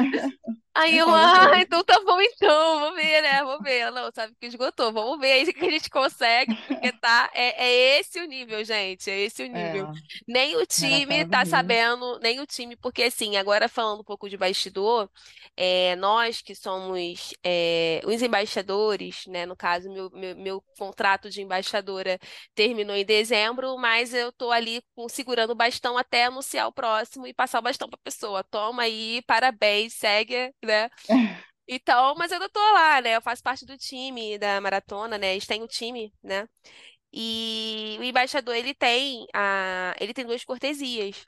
Aí 0.74 0.96
eu, 0.98 1.08
Então 1.08 1.14
ah, 1.14 1.58
então 1.60 1.82
tá 1.84 1.98
bom 2.04 2.20
então, 2.20 2.80
vamos 2.80 2.96
ver, 2.96 3.22
né? 3.22 3.42
Vamos 3.42 3.62
ver. 3.62 3.78
Ela, 3.78 4.02
Não, 4.02 4.10
sabe 4.14 4.34
que 4.38 4.46
esgotou, 4.46 4.92
vamos 4.92 5.18
ver 5.18 5.32
aí 5.32 5.42
o 5.44 5.54
que 5.54 5.64
a 5.66 5.70
gente 5.70 5.88
consegue, 5.90 6.58
porque 6.68 6.92
tá, 6.92 7.30
é, 7.34 7.64
é 7.66 8.00
esse 8.00 8.20
o 8.20 8.26
nível, 8.26 8.62
gente, 8.64 9.10
é 9.10 9.20
esse 9.22 9.42
o 9.44 9.48
É, 9.52 9.56
nível. 9.56 9.88
Nem 10.28 10.56
o 10.56 10.66
time 10.66 11.24
tá 11.26 11.44
Rio. 11.44 11.46
sabendo, 11.46 12.18
nem 12.20 12.40
o 12.40 12.46
time, 12.46 12.76
porque 12.76 13.04
assim, 13.04 13.36
agora 13.36 13.68
falando 13.70 14.00
um 14.00 14.04
pouco 14.04 14.28
de 14.28 14.36
bastidor, 14.36 15.10
é, 15.56 15.96
nós 15.96 16.42
que 16.42 16.54
somos 16.54 16.98
é, 17.44 18.00
os 18.04 18.22
embaixadores, 18.22 19.26
né? 19.26 19.46
No 19.46 19.56
caso, 19.56 19.90
meu, 19.90 20.10
meu, 20.10 20.36
meu 20.36 20.60
contrato 20.78 21.30
de 21.30 21.42
embaixadora 21.42 22.18
terminou 22.54 22.96
em 22.96 23.04
dezembro, 23.04 23.76
mas 23.78 24.14
eu 24.14 24.32
tô 24.32 24.50
ali 24.50 24.82
com- 24.94 25.08
segurando 25.08 25.50
o 25.50 25.54
bastão 25.54 25.96
até 25.98 26.24
anunciar 26.24 26.68
o 26.68 26.72
próximo 26.72 27.26
e 27.26 27.34
passar 27.34 27.58
o 27.60 27.62
bastão 27.62 27.88
pra 27.88 27.98
pessoa. 28.02 28.44
Toma 28.44 28.82
aí, 28.82 29.22
parabéns, 29.26 29.94
segue, 29.94 30.52
né? 30.64 30.90
Então, 31.68 32.14
mas 32.16 32.32
eu 32.32 32.48
tô 32.50 32.60
lá, 32.74 33.00
né? 33.02 33.16
Eu 33.16 33.22
faço 33.22 33.42
parte 33.42 33.66
do 33.66 33.76
time 33.78 34.38
da 34.38 34.60
maratona, 34.60 35.18
né? 35.18 35.32
Eles 35.32 35.46
têm 35.46 35.62
o 35.62 35.68
time, 35.68 36.12
né? 36.22 36.48
E 37.12 37.96
o 38.00 38.04
embaixador, 38.04 38.54
ele 38.56 38.74
tem 38.74 39.26
a, 39.34 39.94
ele 40.00 40.14
tem 40.14 40.26
duas 40.26 40.44
cortesias. 40.44 41.26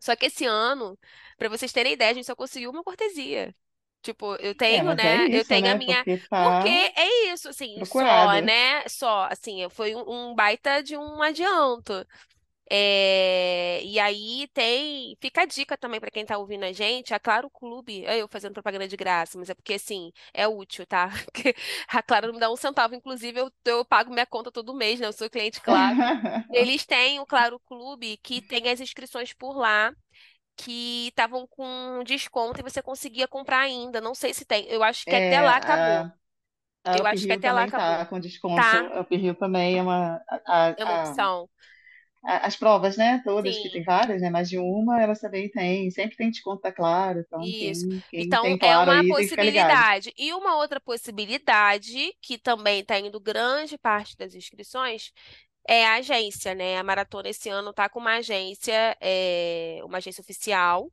Só 0.00 0.14
que 0.16 0.26
esse 0.26 0.44
ano, 0.46 0.98
pra 1.38 1.48
vocês 1.48 1.72
terem 1.72 1.94
ideia, 1.94 2.10
a 2.10 2.14
gente 2.14 2.26
só 2.26 2.36
conseguiu 2.36 2.70
uma 2.70 2.84
cortesia. 2.84 3.54
Tipo, 4.04 4.36
eu 4.36 4.54
É, 4.68 4.78
tenho, 4.78 4.94
é 5.02 5.16
né? 5.16 5.28
Eu 5.32 5.44
isso, 5.44 5.46
tenho 5.46 5.70
a 5.70 5.74
né? 5.74 5.78
minha. 5.78 6.06
Porque 6.06 6.18
Porque 6.40 6.68
tá 6.68 6.92
é 6.96 7.32
isso, 7.32 7.48
assim, 7.48 7.82
só, 7.84 8.40
né? 8.42 8.86
Só, 8.88 9.28
assim, 9.30 9.68
foi 9.70 9.94
um, 9.96 10.30
um 10.32 10.34
baita 10.34 10.82
de 10.82 10.96
um 10.96 11.22
adianto. 11.22 12.06
É, 12.70 13.80
E 13.84 13.98
aí 14.00 14.48
tem. 14.54 15.16
Fica 15.20 15.42
a 15.42 15.46
dica 15.46 15.76
também 15.78 16.00
pra 16.00 16.10
quem 16.10 16.24
tá 16.26 16.38
ouvindo 16.38 16.64
a 16.64 16.72
gente. 16.72 17.14
A 17.14 17.20
Claro 17.20 17.50
Clube. 17.50 18.04
é 18.06 18.20
Eu 18.20 18.28
fazendo 18.28 18.54
propaganda 18.54 18.88
de 18.88 18.96
graça, 18.96 19.38
mas 19.38 19.50
é 19.50 19.54
porque, 19.54 19.74
assim, 19.74 20.12
é 20.34 20.48
útil, 20.48 20.86
tá? 20.86 21.08
Porque 21.32 21.54
a 21.88 22.02
Claro 22.02 22.28
não 22.28 22.34
me 22.34 22.40
dá 22.40 22.50
um 22.50 22.56
centavo. 22.56 22.94
Inclusive, 22.94 23.40
eu, 23.40 23.52
eu 23.66 23.84
pago 23.84 24.12
minha 24.12 24.26
conta 24.26 24.50
todo 24.52 24.74
mês, 24.74 25.00
né? 25.00 25.06
Eu 25.06 25.12
sou 25.12 25.30
cliente 25.30 25.60
Claro. 25.62 25.98
Eles 26.52 26.86
têm 26.86 27.20
o 27.20 27.26
Claro 27.26 27.60
Clube 27.60 28.16
que 28.18 28.40
tem 28.42 28.68
as 28.70 28.80
inscrições 28.80 29.32
por 29.32 29.56
lá 29.56 29.92
que 30.56 31.08
estavam 31.08 31.46
com 31.46 32.02
desconto 32.04 32.60
e 32.60 32.62
você 32.62 32.82
conseguia 32.82 33.28
comprar 33.28 33.60
ainda. 33.60 34.00
Não 34.00 34.14
sei 34.14 34.34
se 34.34 34.44
tem. 34.44 34.66
Eu 34.68 34.82
acho 34.82 35.06
que 35.06 35.14
até 35.16 35.40
É, 35.40 35.42
lá 35.42 35.56
acabou. 35.56 36.10
a, 36.84 36.92
a 36.92 36.92
Eu 36.92 37.06
acho 37.06 37.26
que 37.26 37.32
até 37.34 37.52
lá 37.52 37.62
também 37.62 37.64
acabou. 37.64 38.00
tá 38.00 38.06
com 38.06 38.20
desconto. 38.20 38.76
Tá? 38.76 38.90
A 38.92 39.00
Up 39.02 39.16
Rio 39.16 39.34
também 39.34 39.78
é 39.78 39.82
uma. 39.82 40.22
A, 40.46 40.76
É 40.76 40.84
uma 40.84 40.94
opção. 40.94 41.48
as 42.26 42.56
provas, 42.56 42.96
né? 42.96 43.20
Todas, 43.24 43.58
que 43.58 43.68
tem 43.70 43.84
várias, 43.84 44.22
né? 44.22 44.30
Mais 44.30 44.48
de 44.48 44.58
uma, 44.58 45.00
elas 45.02 45.20
também 45.20 45.50
têm. 45.50 45.90
Sempre 45.90 46.16
tem 46.16 46.30
desconto 46.30 46.62
da 46.62 46.72
Claro. 46.72 47.20
Então, 47.20 47.52
isso. 47.52 47.86
quem, 47.90 48.02
quem 48.10 48.34
Então, 48.34 48.40
tem 48.40 48.58
é 48.60 48.76
Claro 48.76 48.90
uma 48.90 49.04
aí 49.04 49.04
possibilidade. 49.04 50.12
E 50.16 50.32
uma 50.32 50.56
outra 50.56 50.80
possibilidade, 50.80 52.12
que 52.22 52.38
também 52.38 52.80
está 52.80 52.98
indo 52.98 53.20
grande 53.20 53.76
parte 53.78 54.16
das 54.16 54.34
inscrições, 54.34 55.12
é 55.68 55.86
a 55.86 55.94
agência, 55.96 56.54
né? 56.54 56.78
A 56.78 56.84
Maratona 56.84 57.28
esse 57.28 57.48
ano 57.48 57.70
está 57.70 57.88
com 57.88 57.98
uma 58.00 58.16
agência, 58.16 58.96
é, 59.00 59.80
uma 59.84 59.98
agência 59.98 60.20
oficial. 60.22 60.90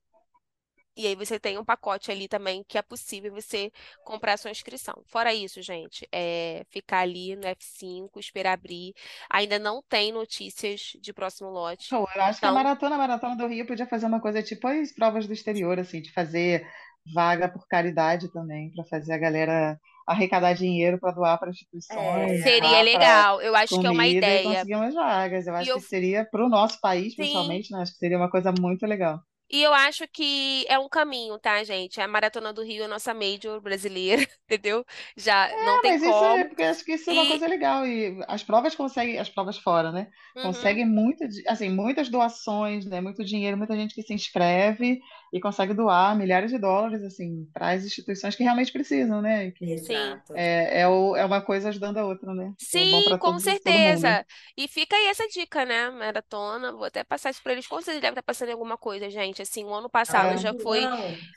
E 0.96 1.08
aí 1.08 1.16
você 1.16 1.40
tem 1.40 1.58
um 1.58 1.64
pacote 1.66 2.12
ali 2.12 2.28
também 2.28 2.64
que 2.68 2.78
é 2.78 2.82
possível 2.82 3.32
você 3.34 3.72
comprar 4.04 4.34
a 4.34 4.38
sua 4.38 4.52
inscrição. 4.52 5.02
Fora 5.08 5.34
isso, 5.34 5.62
gente, 5.62 6.08
é 6.12 6.66
ficar 6.70 7.00
ali 7.00 7.36
no 7.36 7.48
F5, 7.48 8.20
esperar 8.20 8.54
abrir. 8.54 8.94
Ainda 9.30 9.58
não 9.58 9.82
tem 9.84 10.12
notícias 10.12 10.94
de 11.02 11.14
próximo 11.14 11.50
lote. 11.50 11.98
Eu 12.16 12.24
acho 12.24 12.40
que 12.40 12.46
a 12.46 12.52
Então, 12.52 12.58
maratona, 12.58 12.96
a 12.96 12.98
maratona 12.98 13.36
do 13.36 13.48
Rio 13.48 13.68
podia 13.68 13.86
fazer 13.88 14.06
uma 14.06 14.22
coisa 14.22 14.42
tipo 14.42 14.68
as 14.68 14.92
provas 14.94 15.28
do 15.28 15.34
exterior, 15.34 15.78
assim, 15.80 16.02
de 16.02 16.12
fazer 16.14 16.66
vaga 17.14 17.50
por 17.50 17.68
caridade 17.68 18.32
também, 18.32 18.72
para 18.72 18.86
fazer 18.86 19.14
a 19.14 19.18
galera 19.18 19.80
arrecadar 20.12 20.54
dinheiro 20.54 21.00
para 21.00 21.14
doar 21.14 21.40
para 21.40 21.50
instituições, 21.52 22.32
É, 22.40 22.42
seria 22.42 22.82
legal. 22.82 23.42
Eu 23.42 23.56
acho 23.56 23.80
que 23.80 23.86
é 23.88 23.92
uma 23.92 24.08
comida 24.08 24.34
e 24.36 24.40
ideia. 24.40 24.42
conseguir 24.42 24.76
umas 24.76 24.94
vagas. 24.94 25.48
Eu 25.48 25.56
E 25.60 25.68
acho 25.68 25.72
eu, 25.72 25.78
que 25.78 25.82
seria 25.82 26.26
para 26.26 26.46
o 26.46 26.50
nosso 26.50 26.80
país, 26.82 27.16
sim, 27.16 27.58
principalmente, 27.58 27.72
né? 27.72 27.82
Acho 27.82 27.94
que 27.94 27.98
seria 28.00 28.18
uma 28.18 28.30
coisa 28.32 28.52
muito 28.52 28.86
legal. 28.86 29.20
e 29.50 29.62
eu 29.64 29.74
acho 29.74 30.08
que 30.08 30.66
é 30.70 30.80
um 30.80 30.88
caminho, 30.90 31.38
tá, 31.40 31.62
gente? 31.64 32.00
A 32.00 32.08
Maratona 32.08 32.54
do 32.54 32.64
Rio 32.64 32.84
é 32.84 32.86
a 32.86 32.88
nossa 32.88 33.14
major 33.14 33.60
brasileira, 33.62 34.22
entendeu? 34.46 34.86
Já 35.18 35.54
não 35.58 35.78
Ah, 35.78 35.82
tem 35.82 35.94
mas 35.94 36.02
isso 36.04 36.24
é 36.24 36.44
como. 36.44 36.48
porque 36.48 36.64
acho 36.64 36.84
que 36.86 36.94
isso 36.94 37.10
é 37.10 37.14
uma 37.14 37.26
E 37.26 37.28
coisa 37.28 37.48
legal 37.48 37.86
e 37.86 38.20
as 38.28 38.44
provas 38.44 38.74
conseguem, 38.76 39.18
as 39.20 39.30
provas 39.30 39.58
fora, 39.58 39.92
né? 39.92 40.08
uhum, 40.36 40.42
Conseguem 40.42 40.86
muito, 40.86 41.24
assim, 41.48 41.70
muitas 41.70 42.10
doações, 42.10 42.86
né? 42.86 43.02
Muito 43.02 43.24
dinheiro, 43.24 43.58
muita 43.58 43.76
gente 43.76 43.94
que 43.94 44.02
se 44.04 44.14
inscreve 44.14 45.00
e 45.32 45.40
consegue 45.40 45.74
doar 45.74 46.16
milhares 46.18 46.52
de 46.52 46.58
dólares, 46.60 47.04
assim, 47.04 47.50
para 47.54 47.72
as 47.72 47.86
instituições 47.86 48.36
que 48.36 48.44
realmente 48.44 48.72
precisam, 48.74 49.22
né? 49.22 49.52
Que 49.52 49.66
exato. 49.66 50.34
é, 50.34 50.82
é, 50.82 50.88
o- 50.88 51.16
é 51.16 51.26
uma 51.26 51.42
coisa 51.42 51.70
ajudando 51.70 51.98
a 51.98 52.06
outra, 52.06 52.34
né? 52.34 52.54
É 52.78 52.86
Sim, 52.86 53.02
para 53.02 53.18
com 53.18 53.40
todo, 53.40 53.60
todo 53.64 53.82
mundo. 53.82 54.20
certeza. 54.20 54.26
E 54.56 54.68
fica 54.68 54.96
aí 54.96 55.08
essa 55.08 55.28
dica, 55.28 55.66
né? 55.66 55.90
Maratona. 55.90 56.72
Vou 56.72 56.84
até 56.86 57.04
passar 57.04 57.32
isso 57.32 57.42
pra 57.42 57.54
eles. 57.54 57.66
Com 57.68 57.78
certeza 57.82 58.02
deve 58.02 58.12
estar 58.12 58.24
passando 58.24 58.50
em 58.50 58.52
alguma 58.52 58.78
coisa, 58.78 59.10
gente. 59.10 59.42
Assim, 59.42 59.64
o 59.66 59.74
ano 59.74 59.90
passado 59.90 60.38
É, 60.38 60.38
já 60.38 60.54
foi. 60.54 60.92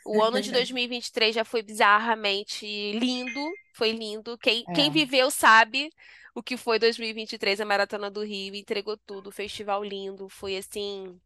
O 0.04 0.22
ano 0.22 0.40
de 0.40 0.52
2023 0.52 1.34
já 1.34 1.44
foi 1.44 1.62
bizarramente 1.62 2.66
lindo. 2.92 3.58
Foi 3.72 3.90
lindo. 3.92 4.36
Quem, 4.38 4.66
quem 4.72 4.90
é. 4.90 4.90
viveu 4.90 5.30
sabe 5.30 5.90
o 6.34 6.42
que 6.42 6.56
foi 6.58 6.78
2023, 6.78 7.58
a 7.60 7.64
Maratona 7.64 8.10
do 8.10 8.22
Rio. 8.22 8.54
Entregou 8.54 8.96
tudo. 8.98 9.32
Festival 9.32 9.82
lindo. 9.82 10.28
Foi 10.28 10.56
assim. 10.58 11.18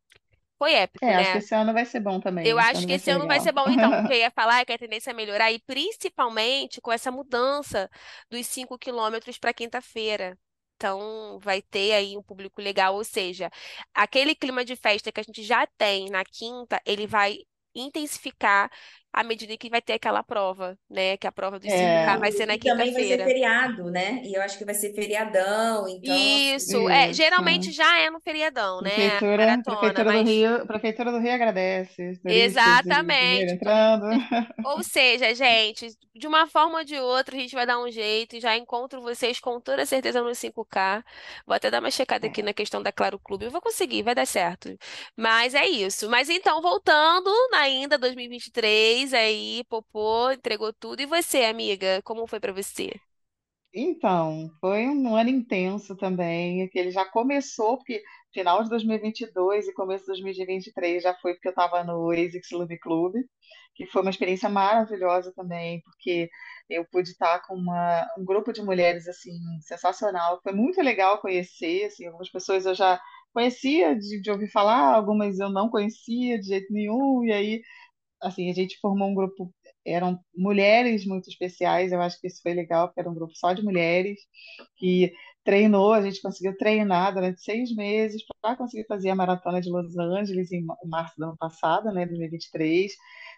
Foi 0.59 0.73
épico, 0.75 1.11
É, 1.11 1.17
acho 1.17 1.31
que 1.33 1.39
né? 1.39 1.43
esse 1.43 1.55
ano 1.55 1.73
vai 1.73 1.85
ser 1.87 2.01
bom 2.01 2.21
Eu 2.43 2.59
também. 2.59 2.61
Esse 2.61 2.77
acho 2.77 2.87
que 2.87 2.93
esse 2.93 3.11
ano 3.11 3.27
vai 3.27 3.41
ser 3.41 3.53
legal. 3.53 3.53
bom, 3.53 3.69
então. 3.71 3.93
O 3.99 4.05
que 4.07 4.13
eu 4.13 4.17
ia 4.19 4.31
falar 4.31 4.65
que 4.65 4.73
a 4.73 4.79
tendência 4.79 5.11
é 5.11 5.15
melhorar, 5.15 5.51
e 5.53 5.59
principalmente 5.61 6.81
com 6.81 6.93
essa 6.93 7.11
mudança 7.11 7.91
dos 8.31 8.47
5 8.47 8.79
quilômetros 8.79 9.39
para 9.39 9.53
quinta-feira. 9.53 10.39
Então, 10.77 11.39
vai 11.41 11.61
ter 11.61 11.93
aí 11.93 12.17
um 12.17 12.23
público 12.23 12.61
legal, 12.63 12.95
ou 12.95 13.03
seja, 13.05 13.51
aquele 13.93 14.35
clima 14.37 14.65
de 14.65 14.77
festa 14.77 15.11
que 15.11 15.19
a 15.21 15.23
gente 15.25 15.43
já 15.43 15.67
tem 15.77 16.09
na 16.11 16.25
quinta, 16.25 16.81
ele 16.87 17.07
vai 17.07 17.39
intensificar 17.75 18.71
à 19.13 19.25
medida 19.25 19.57
que 19.57 19.71
vai 19.71 19.83
ter 19.83 19.95
aquela 19.95 20.23
prova, 20.23 20.79
né? 20.89 21.17
Que 21.17 21.27
a 21.27 21.33
prova 21.33 21.59
dos 21.59 21.73
cinco 21.75 21.99
k 22.01 22.17
É, 22.17 22.19
vai 22.19 22.33
ser 22.33 22.47
na 22.47 22.57
e 22.57 22.61
também 22.61 22.93
vai 22.93 23.05
ser 23.05 23.19
quinta-feira. 23.19 23.23
feriado, 23.23 23.91
né? 23.91 24.23
E 24.25 24.35
eu 24.35 24.43
acho 24.43 24.59
que 24.59 24.65
vai 24.65 24.75
ser 24.75 24.95
feriadão, 24.95 25.89
então, 25.89 26.35
assim, 26.35 26.55
Isso, 26.55 26.89
é, 26.89 27.13
geralmente 27.13 27.71
isso. 27.71 27.73
já 27.73 27.99
é 28.01 28.11
no 28.11 28.21
feriadão, 28.21 28.81
né? 28.81 29.19
A 29.19 29.25
Prefeitura, 29.25 29.65
maratona, 29.65 29.67
Prefeitura 29.67 30.13
do 30.13 30.23
mas 30.23 30.29
Rio, 30.29 30.67
Prefeitura 30.67 31.13
do 31.13 31.19
Rio 31.19 31.33
agradece, 31.33 32.19
Exatamente. 32.27 33.55
entrando. 33.55 34.07
Ou 34.65 34.83
seja, 34.83 35.35
gente, 35.35 35.89
de 36.15 36.27
uma 36.27 36.47
forma 36.47 36.79
ou 36.79 36.85
de 36.85 36.97
outra, 36.99 37.37
a 37.37 37.39
gente 37.39 37.55
vai 37.55 37.65
dar 37.65 37.79
um 37.79 37.91
jeito 37.91 38.37
e 38.37 38.41
já 38.41 38.57
encontro 38.57 39.01
vocês 39.01 39.39
com 39.41 39.61
toda 39.61 39.87
certeza 39.87 40.21
no 40.21 40.35
5K. 40.35 41.03
Vou 41.47 41.55
até 41.55 41.71
dar 41.71 41.81
uma 41.81 41.91
checada 41.91 42.27
aqui 42.27 42.43
na 42.43 42.53
questão 42.53 42.83
da 42.83 42.93
Claro 42.93 43.19
Clube. 43.21 43.45
Eu 43.47 43.51
vou 43.53 43.61
conseguir, 43.63 44.03
vai 44.03 44.15
dar 44.17 44.27
certo. 44.27 44.77
Mas 45.17 45.55
é 45.55 45.67
isso. 45.67 46.11
Mas 46.11 46.29
então, 46.29 46.61
voltando 46.61 47.31
ainda 47.55 47.97
2023, 47.97 48.98
aí, 49.15 49.65
Popô 49.69 50.31
entregou 50.33 50.73
tudo. 50.73 51.01
E 51.03 51.07
você, 51.07 51.45
amiga, 51.45 52.03
como 52.03 52.27
foi 52.27 52.41
pra 52.41 52.53
você? 52.53 52.91
Então, 53.73 54.51
foi 54.61 54.87
um 54.89 55.15
ano 55.15 55.29
intenso 55.31 55.95
também, 55.97 56.69
que 56.71 56.79
ele 56.79 56.91
já 56.91 57.05
começou, 57.05 57.77
porque 57.79 58.03
final 58.33 58.63
de 58.65 58.71
2022 58.71 59.69
e 59.69 59.75
começo 59.75 60.05
de 60.05 60.09
2023 60.09 61.03
já 61.03 61.15
foi 61.17 61.35
porque 61.35 61.49
eu 61.49 61.51
estava 61.51 61.85
no 61.85 62.11
ASICS 62.11 62.51
Lube 62.53 62.79
Clube, 62.79 63.21
que 63.75 63.87
foi 63.87 64.01
uma 64.03 64.11
experiência 64.11 64.49
maravilhosa 64.49 65.33
também, 65.35 65.81
porque 65.83 66.29
eu 66.69 66.85
pude 66.91 67.11
estar 67.11 67.41
com 67.47 67.55
uma, 67.55 68.07
um 68.19 68.25
grupo 68.25 68.53
de 68.53 68.63
mulheres, 68.63 69.07
assim, 69.07 69.33
sensacional. 69.63 70.41
Foi 70.43 70.53
muito 70.53 70.81
legal 70.83 71.21
conhecer, 71.21 71.85
assim, 71.85 72.07
algumas 72.07 72.31
pessoas 72.31 72.65
eu 72.67 72.75
já 72.75 72.99
conhecia 73.33 73.95
de, 73.97 74.21
de 74.21 74.31
ouvir 74.31 74.51
falar, 74.51 74.95
algumas 74.95 75.39
eu 75.39 75.51
não 75.51 75.69
conhecia 75.71 76.39
de 76.41 76.47
jeito 76.49 76.73
nenhum, 76.73 77.23
e 77.25 77.33
aí 77.33 77.63
assim, 78.21 78.51
a 78.51 78.55
gente 78.55 78.79
formou 78.81 79.09
um 79.09 79.15
grupo, 79.15 79.53
eram 79.87 80.19
mulheres 80.35 81.07
muito 81.07 81.29
especiais, 81.29 81.93
eu 81.93 82.01
acho 82.01 82.21
que 82.21 82.27
isso 82.27 82.43
foi 82.43 82.55
legal, 82.55 82.89
porque 82.89 83.01
era 83.01 83.11
um 83.11 83.15
grupo 83.15 83.35
só 83.35 83.53
de 83.53 83.63
mulheres, 83.63 84.19
que 84.77 85.13
treinou, 85.45 85.93
a 85.95 86.03
gente 86.03 86.21
conseguiu 86.21 86.57
treinar 86.57 87.15
durante 87.15 87.41
seis 87.43 87.75
meses 87.75 88.23
para 88.43 88.57
conseguir 88.57 88.87
fazer 88.87 89.11
a 89.11 89.15
maratona 89.15 89.61
de 89.61 89.71
Los 89.71 89.97
Angeles 89.97 90.53
em 90.53 90.65
março 90.85 91.15
do 91.17 91.25
ano 91.25 91.37
passado, 91.39 91.91
né, 91.93 92.05
2023. 92.07 92.93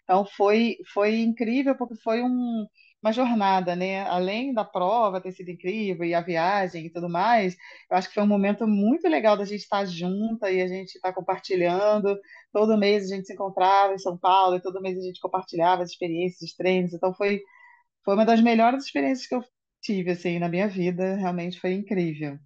Então 0.04 0.26
foi, 0.26 0.76
foi 0.92 1.20
incrível, 1.20 1.76
porque 1.76 1.94
foi 2.02 2.22
um, 2.22 2.66
uma 3.02 3.12
jornada, 3.12 3.74
né? 3.74 4.02
Além 4.08 4.52
da 4.52 4.64
prova 4.64 5.20
ter 5.20 5.32
sido 5.32 5.50
incrível 5.50 6.04
e 6.04 6.14
a 6.14 6.20
viagem 6.20 6.86
e 6.86 6.90
tudo 6.90 7.08
mais, 7.08 7.56
eu 7.90 7.96
acho 7.96 8.08
que 8.08 8.14
foi 8.14 8.22
um 8.22 8.26
momento 8.26 8.66
muito 8.66 9.08
legal 9.08 9.36
da 9.36 9.44
gente 9.44 9.60
estar 9.62 9.84
junta 9.86 10.50
e 10.50 10.60
a 10.60 10.68
gente 10.68 10.96
estar 10.96 11.12
compartilhando 11.12 12.18
todo 12.52 12.76
mês 12.78 13.04
a 13.04 13.14
gente 13.14 13.26
se 13.26 13.32
encontrava 13.32 13.94
em 13.94 13.98
São 13.98 14.18
Paulo 14.18 14.56
e 14.56 14.60
todo 14.60 14.80
mês 14.80 14.98
a 14.98 15.02
gente 15.02 15.20
compartilhava 15.20 15.82
as 15.82 15.90
experiências, 15.90 16.50
os 16.50 16.56
treinos. 16.56 16.92
Então 16.92 17.14
foi, 17.14 17.40
foi 18.04 18.14
uma 18.14 18.24
das 18.26 18.40
melhores 18.40 18.84
experiências 18.84 19.26
que 19.26 19.34
eu 19.34 19.44
tive 19.82 20.10
assim 20.12 20.38
na 20.38 20.48
minha 20.48 20.68
vida. 20.68 21.16
Realmente 21.16 21.60
foi 21.60 21.72
incrível. 21.72 22.38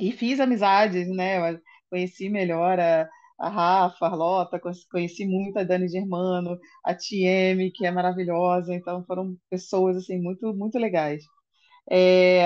E 0.00 0.12
fiz 0.12 0.40
amizades, 0.40 1.08
né? 1.08 1.52
Eu 1.52 1.60
conheci 1.90 2.28
melhor 2.28 2.78
a, 2.78 3.08
a 3.38 3.48
Rafa, 3.48 4.06
a 4.06 4.08
Arlota, 4.08 4.60
conheci 4.90 5.26
muito 5.26 5.58
a 5.58 5.64
Dani 5.64 5.88
Germano, 5.88 6.58
a 6.84 6.94
TM, 6.94 7.70
que 7.72 7.86
é 7.86 7.90
maravilhosa. 7.90 8.74
Então 8.74 9.04
foram 9.06 9.36
pessoas 9.50 9.96
assim 9.96 10.20
muito 10.20 10.54
muito 10.54 10.78
legais. 10.78 11.24
É, 11.90 12.44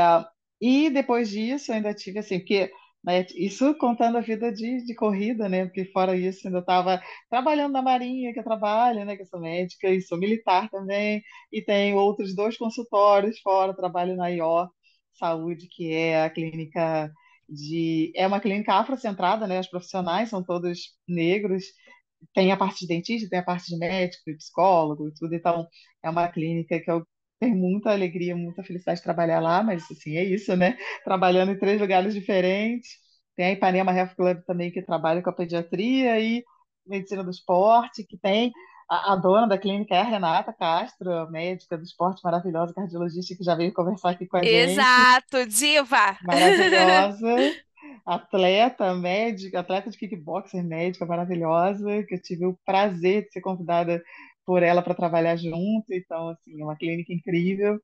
e 0.61 0.91
depois 0.91 1.31
disso, 1.31 1.71
eu 1.71 1.77
ainda 1.77 1.95
tive 1.95 2.19
assim, 2.19 2.39
porque 2.39 2.71
né, 3.05 3.27
isso 3.35 3.75
contando 3.77 4.19
a 4.19 4.21
vida 4.21 4.53
de, 4.53 4.85
de 4.85 4.95
corrida, 4.95 5.49
né? 5.49 5.65
Porque 5.67 5.87
fora 5.87 6.17
isso, 6.17 6.47
ainda 6.47 6.59
estava 6.61 7.01
trabalhando 7.31 7.73
na 7.73 7.81
Marinha, 7.83 8.33
que 8.33 8.41
eu 8.41 8.45
trabalho, 8.45 9.05
né? 9.07 9.17
Que 9.17 9.23
eu 9.23 9.27
sou 9.27 9.41
médica 9.41 9.89
e 9.89 10.03
sou 10.03 10.19
militar 10.19 10.69
também, 10.71 11.23
e 11.53 11.63
tenho 11.63 11.97
outros 11.97 12.35
dois 12.35 12.57
consultórios 12.59 13.41
fora, 13.41 13.75
trabalho 13.75 14.17
na 14.17 14.31
IO 14.31 14.69
Saúde, 15.15 15.67
que 15.71 15.93
é 15.93 16.23
a 16.25 16.31
clínica 16.31 17.11
de. 17.51 18.13
É 18.17 18.27
uma 18.27 18.41
clínica 18.41 18.75
afrocentrada, 18.75 19.47
né? 19.47 19.61
Os 19.61 19.69
profissionais 19.69 20.31
são 20.31 20.43
todos 20.45 20.97
negros. 21.09 21.65
tem 22.35 22.53
a 22.53 22.57
parte 22.57 22.81
de 22.81 22.87
dentista, 22.89 23.29
tem 23.29 23.39
a 23.41 23.45
parte 23.45 23.69
de 23.69 23.79
médico, 23.79 24.31
e 24.31 24.37
psicólogo 24.37 25.09
e 25.09 25.15
tudo, 25.15 25.35
então 25.35 25.67
é 26.03 26.11
uma 26.11 26.29
clínica 26.29 26.81
que 26.81 26.91
eu 26.91 27.07
tenho 27.41 27.57
muita 27.57 27.91
alegria, 27.93 28.37
muita 28.37 28.63
felicidade 28.63 28.99
de 29.01 29.05
trabalhar 29.05 29.41
lá, 29.41 29.63
mas 29.63 29.85
assim, 29.91 30.17
é 30.17 30.25
isso, 30.25 30.57
né? 30.57 30.77
Trabalhando 31.05 31.53
em 31.53 31.59
três 31.59 31.81
lugares 31.81 32.15
diferentes. 32.15 32.91
Tem 33.37 33.47
a 33.47 33.53
Ipanema 33.53 33.93
Health 33.93 34.15
Club 34.17 34.43
também, 34.47 34.71
que 34.71 34.83
trabalha 34.83 35.23
com 35.23 35.31
a 35.31 35.33
pediatria 35.33 36.21
e 36.21 36.45
medicina 36.87 37.25
do 37.25 37.31
esporte, 37.31 38.05
que 38.07 38.19
tem 38.19 38.53
a, 38.91 39.13
a 39.13 39.17
dona 39.17 39.47
da 39.47 39.57
clínica 39.57 39.95
é 39.95 40.01
a 40.01 40.05
Renata 40.05 40.53
Castro, 40.53 41.31
médica 41.31 41.79
do 41.79 41.85
esporte 41.85 42.21
maravilhosa, 42.25 42.75
cardiologista, 42.75 43.37
que 43.37 43.45
já 43.45 43.55
veio 43.55 43.73
conversar 43.73 44.11
aqui 44.11 44.27
com 44.27 44.37
a 44.37 44.43
gente. 44.43 44.53
Exato, 44.53 45.47
diva! 45.47 46.19
Maravilhosa. 46.25 47.37
Atleta, 48.05 48.93
médica, 48.95 49.61
atleta 49.61 49.91
de 49.91 49.97
kickboxer, 49.97 50.65
médica 50.65 51.07
maravilhosa, 51.07 52.03
que 52.03 52.17
eu 52.17 52.21
tive 52.21 52.47
o 52.47 52.59
prazer 52.67 53.25
de 53.25 53.33
ser 53.33 53.41
convidada 53.41 54.03
por 54.45 54.63
ela 54.63 54.83
para 54.83 54.95
trabalhar 54.95 55.37
junto. 55.37 55.93
Então, 55.93 56.31
assim, 56.31 56.61
é 56.61 56.65
uma 56.65 56.77
clínica 56.77 57.13
incrível. 57.13 57.79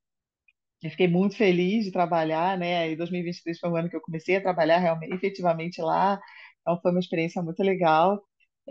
Eu 0.83 0.91
fiquei 0.91 1.07
muito 1.07 1.37
feliz 1.37 1.85
de 1.85 1.93
trabalhar, 1.93 2.59
né? 2.59 2.91
E 2.91 2.97
2023 2.97 3.59
foi 3.59 3.71
o 3.71 3.77
ano 3.77 3.89
que 3.89 3.97
eu 3.97 4.01
comecei 4.01 4.37
a 4.37 4.43
trabalhar 4.43 4.79
realmente, 4.79 5.15
efetivamente 5.15 5.81
lá. 5.81 6.21
Então, 6.61 6.81
foi 6.81 6.91
uma 6.91 7.01
experiência 7.01 7.41
muito 7.43 7.63
legal. 7.63 8.21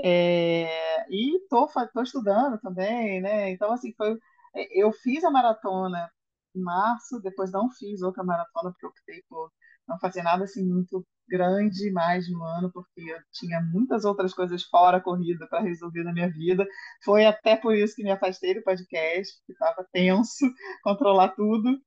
É, 0.04 1.06
e 1.10 1.40
tô, 1.50 1.68
tô 1.94 2.02
estudando 2.02 2.60
também, 2.60 3.22
né? 3.22 3.52
Então, 3.52 3.72
assim, 3.72 3.94
foi, 3.96 4.18
é, 4.56 4.82
eu 4.82 4.92
fiz 4.92 5.24
a 5.24 5.32
maratona 5.32 6.10
em 6.56 6.62
março, 6.62 7.20
depois 7.22 7.52
não 7.52 7.70
fiz 7.72 8.02
outra 8.02 8.24
maratona, 8.24 8.72
porque 8.72 8.86
eu 8.86 8.90
optei 8.90 9.24
por 9.30 9.52
não 9.88 10.00
fazer 10.00 10.24
nada 10.24 10.44
assim 10.46 10.66
muito 10.66 11.06
grande 11.28 11.92
mais 11.92 12.30
no 12.32 12.44
ano, 12.44 12.72
porque 12.72 13.02
eu 13.02 13.18
tinha 13.32 13.62
muitas 13.62 14.06
outras 14.06 14.34
coisas 14.34 14.64
fora 14.64 14.98
a 14.98 15.02
corrida 15.02 15.48
para 15.48 15.62
resolver 15.62 16.04
na 16.04 16.14
minha 16.14 16.30
vida. 16.32 16.66
Foi 17.04 17.26
até 17.26 17.56
por 17.56 17.76
isso 17.76 17.96
que 17.96 18.04
me 18.04 18.12
afastei 18.12 18.54
do 18.54 18.64
podcast, 18.64 19.34
porque 19.40 19.54
estava 19.54 19.88
tenso 19.92 20.46
controlar 20.84 21.30
tudo 21.30 21.80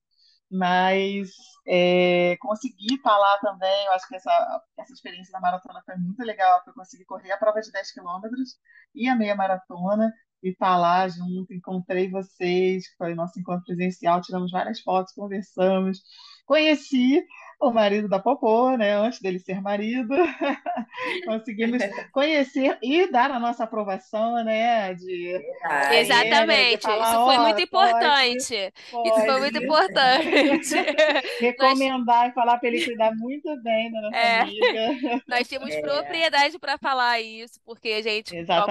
mas 0.51 1.31
é, 1.67 2.37
consegui 2.41 2.95
estar 2.95 3.17
lá 3.17 3.39
também. 3.39 3.87
Eu 3.87 3.93
acho 3.93 4.09
que 4.09 4.17
essa, 4.17 4.63
essa 4.79 4.93
experiência 4.93 5.33
da 5.33 5.41
maratona 5.41 5.83
foi 5.85 5.97
muito 5.97 6.23
legal, 6.25 6.59
porque 6.59 6.71
eu 6.71 6.75
consegui 6.75 7.05
correr 7.05 7.33
a 7.33 7.39
prova 7.39 7.61
de 7.61 7.71
10 7.71 7.93
quilômetros 7.93 8.57
e 8.95 9.09
a 9.09 9.17
meia 9.17 9.35
maratona, 9.35 10.13
e 10.43 10.51
estar 10.51 10.77
lá 10.77 11.07
junto. 11.09 11.53
Encontrei 11.53 12.11
vocês, 12.11 12.85
foi 12.97 13.15
nosso 13.15 13.39
encontro 13.39 13.65
presencial, 13.65 14.21
tiramos 14.23 14.51
várias 14.51 14.81
fotos, 14.81 15.13
conversamos. 15.13 16.01
Conheci 16.47 17.23
o 17.61 17.71
marido 17.73 18.09
da 18.09 18.19
Popô, 18.19 18.77
né, 18.77 18.95
antes 18.95 19.21
dele 19.21 19.39
ser 19.39 19.61
marido. 19.61 20.15
Conseguimos 21.27 21.83
conhecer 22.13 22.79
e 22.83 23.11
dar 23.11 23.31
a 23.31 23.39
nossa 23.39 23.65
aprovação, 23.65 24.43
né, 24.45 24.95
de. 24.95 25.41
Mariana, 25.63 25.89
de 25.91 25.97
Exatamente, 25.97 26.79
isso 26.79 26.89
falar, 26.89 27.25
foi 27.25 27.37
ó, 27.37 27.43
muito 27.43 27.67
pode, 27.69 27.91
importante. 27.91 28.73
Isso 29.05 29.25
foi 29.25 29.39
muito 29.41 29.61
pode. 29.61 29.65
importante. 29.65 30.35
Nós, 30.45 30.71
recomendar 31.41 32.29
e 32.31 32.33
falar 32.33 32.59
para 32.59 32.69
ele 32.69 32.85
cuidar 32.85 33.15
muito 33.17 33.61
bem 33.63 33.91
da 33.93 34.01
nossa 34.03 34.17
é, 34.17 34.41
amiga. 34.41 35.23
nós 35.27 35.49
temos 35.49 35.71
É, 35.71 35.81
propriedade 35.81 36.59
para 36.59 36.79
falar 36.79 37.21
isso, 37.21 37.61
porque 37.65 37.89
a 37.91 38.03
gente, 38.03 38.35
ó, 38.57 38.67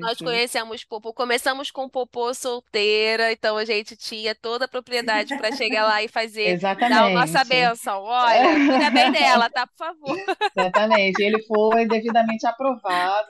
nós 0.00 0.18
Exatamente. 0.18 0.24
conhecemos 0.24 0.84
Popô, 0.84 1.12
começamos 1.12 1.70
com 1.70 1.88
Popô 1.88 2.32
solteira, 2.34 3.32
então 3.32 3.56
a 3.56 3.64
gente 3.64 3.96
tinha 3.96 4.34
toda 4.34 4.64
a 4.64 4.68
propriedade 4.68 5.36
para 5.36 5.52
chegar 5.52 5.84
lá 5.84 6.02
e 6.02 6.08
fazer, 6.08 6.58
dar 6.58 6.76
a 6.82 7.10
nossa 7.10 7.42
Exatamente. 7.42 7.48
bênção. 7.48 8.02
Olha, 8.22 8.54
cuida 8.70 8.90
bem 8.90 9.12
dela, 9.12 9.50
tá? 9.50 9.66
Por 9.66 9.76
favor. 9.76 10.16
Exatamente. 10.56 11.22
Ele 11.22 11.42
foi 11.44 11.86
devidamente 11.86 12.46
aprovado 12.46 13.28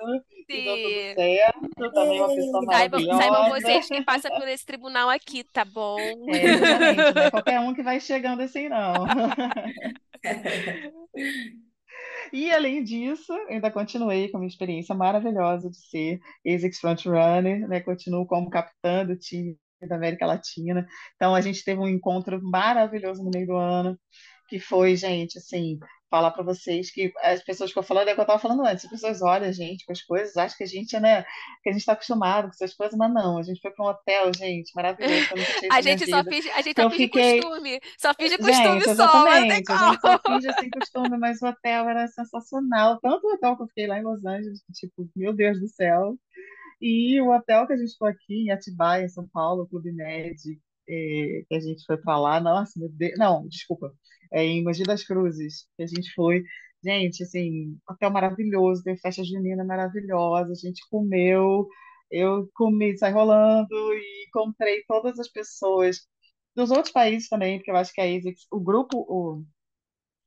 e 0.48 0.62
deu 0.62 0.76
tudo 0.76 0.88
Sim. 0.88 1.14
certo. 1.14 1.92
Também 1.92 2.20
uma 2.20 2.28
pessoa 2.28 2.64
Saibam, 2.66 3.00
saibam 3.00 3.16
maravilhosa. 3.16 3.60
vocês 3.60 3.88
que 3.88 4.02
passa 4.02 4.30
por 4.30 4.46
esse 4.48 4.66
tribunal 4.66 5.08
aqui, 5.08 5.44
tá 5.44 5.64
bom? 5.64 5.98
É, 6.28 6.44
exatamente. 6.44 7.14
Não 7.14 7.22
é 7.22 7.30
qualquer 7.30 7.60
um 7.60 7.74
que 7.74 7.82
vai 7.82 8.00
chegando 8.00 8.42
assim, 8.42 8.68
não. 8.68 8.92
E 12.32 12.50
além 12.50 12.82
disso, 12.82 13.32
ainda 13.48 13.70
continuei 13.70 14.28
com 14.28 14.38
a 14.38 14.40
minha 14.40 14.48
experiência 14.48 14.94
maravilhosa 14.94 15.68
de 15.68 15.76
ser 15.76 16.20
ASICS 16.46 16.78
Frontrunner, 16.80 17.68
né? 17.68 17.80
Continuo 17.80 18.26
como 18.26 18.48
capitã 18.50 19.04
do 19.04 19.16
time 19.16 19.56
da 19.86 19.96
América 19.96 20.26
Latina. 20.26 20.86
Então 21.16 21.34
a 21.34 21.40
gente 21.40 21.64
teve 21.64 21.80
um 21.80 21.88
encontro 21.88 22.40
maravilhoso 22.42 23.22
no 23.22 23.30
meio 23.30 23.46
do 23.46 23.56
ano, 23.56 23.98
que 24.52 24.60
foi, 24.60 24.94
gente, 24.96 25.38
assim, 25.38 25.78
falar 26.10 26.30
para 26.30 26.42
vocês 26.42 26.90
que 26.90 27.10
as 27.22 27.42
pessoas 27.42 27.72
que 27.72 27.78
eu 27.78 27.82
falando 27.82 28.08
é 28.08 28.12
o 28.12 28.14
que 28.14 28.20
eu 28.20 28.24
estava 28.24 28.38
falando 28.38 28.66
antes, 28.66 28.84
as 28.84 28.90
pessoas 28.90 29.22
olham 29.22 29.48
a 29.48 29.52
gente 29.52 29.86
com 29.86 29.92
as 29.92 30.02
coisas, 30.02 30.36
acham 30.36 30.58
que 30.58 30.64
a 30.64 30.66
gente, 30.66 31.00
né, 31.00 31.22
que 31.62 31.70
a 31.70 31.72
gente 31.72 31.80
está 31.80 31.94
acostumado 31.94 32.48
com 32.48 32.50
essas 32.50 32.74
coisas, 32.74 32.98
mas 32.98 33.14
não, 33.14 33.38
a 33.38 33.42
gente 33.42 33.62
foi 33.62 33.70
para 33.70 33.82
um 33.82 33.88
hotel, 33.88 34.30
gente, 34.34 34.70
maravilhoso, 34.74 35.26
A 35.70 35.80
gente 35.80 36.04
só 36.04 36.22
finge, 36.22 36.50
a 36.50 36.60
gente 36.60 36.74
Que 36.74 36.82
só 36.82 36.90
finge 36.90 37.04
fiquei 37.04 37.40
costume. 37.40 37.80
Só 37.96 38.12
finge 38.12 38.36
costume 38.36 38.80
Gente, 38.82 38.94
só. 38.94 39.26
A 39.26 39.40
gente 39.40 40.00
só 40.02 40.18
finge 40.26 40.48
assim 40.50 40.68
costume, 40.68 41.16
mas 41.16 41.40
o 41.40 41.46
hotel 41.46 41.88
era 41.88 42.06
sensacional. 42.08 43.00
Tanto 43.00 43.26
o 43.26 43.32
hotel 43.32 43.56
que 43.56 43.62
eu 43.62 43.68
fiquei 43.68 43.86
lá 43.86 43.98
em 43.98 44.02
Los 44.02 44.22
Angeles, 44.22 44.62
tipo, 44.74 45.08
meu 45.16 45.32
Deus 45.32 45.58
do 45.58 45.68
céu. 45.68 46.14
E 46.78 47.18
o 47.22 47.34
hotel 47.34 47.66
que 47.66 47.72
a 47.72 47.76
gente 47.76 47.96
foi 47.96 48.10
aqui 48.10 48.48
em 48.48 48.50
Atibaia, 48.50 49.04
em 49.04 49.08
São 49.08 49.26
Paulo, 49.28 49.62
o 49.62 49.66
Clube 49.66 49.92
Med, 49.92 50.36
eh, 50.88 51.44
que 51.48 51.54
a 51.54 51.60
gente 51.60 51.84
foi 51.86 51.96
para 51.98 52.18
lá, 52.18 52.40
nossa, 52.40 52.78
meu 52.78 52.88
Deus. 52.90 53.14
Não, 53.18 53.46
desculpa. 53.48 53.92
É 54.32 54.44
em 54.44 54.64
Mogi 54.64 54.82
das 54.84 55.04
Cruzes, 55.04 55.66
que 55.76 55.82
a 55.84 55.86
gente 55.86 56.12
foi. 56.14 56.42
Gente, 56.84 57.22
assim, 57.22 57.78
hotel 57.88 58.10
maravilhoso, 58.10 58.82
teve 58.82 58.98
festa 59.00 59.22
junina 59.24 59.64
maravilhosa, 59.64 60.52
a 60.52 60.54
gente 60.54 60.82
comeu, 60.90 61.68
eu 62.10 62.48
comi, 62.54 62.96
saí 62.98 63.12
rolando 63.12 63.74
e 63.94 64.26
encontrei 64.28 64.82
todas 64.88 65.18
as 65.18 65.28
pessoas 65.28 65.98
dos 66.56 66.70
outros 66.70 66.92
países 66.92 67.28
também, 67.28 67.58
porque 67.58 67.70
eu 67.70 67.76
acho 67.76 67.92
que 67.92 68.00
a 68.00 68.04
ASICS, 68.04 68.46
o 68.50 68.60
grupo, 68.60 68.98
o, 69.08 69.44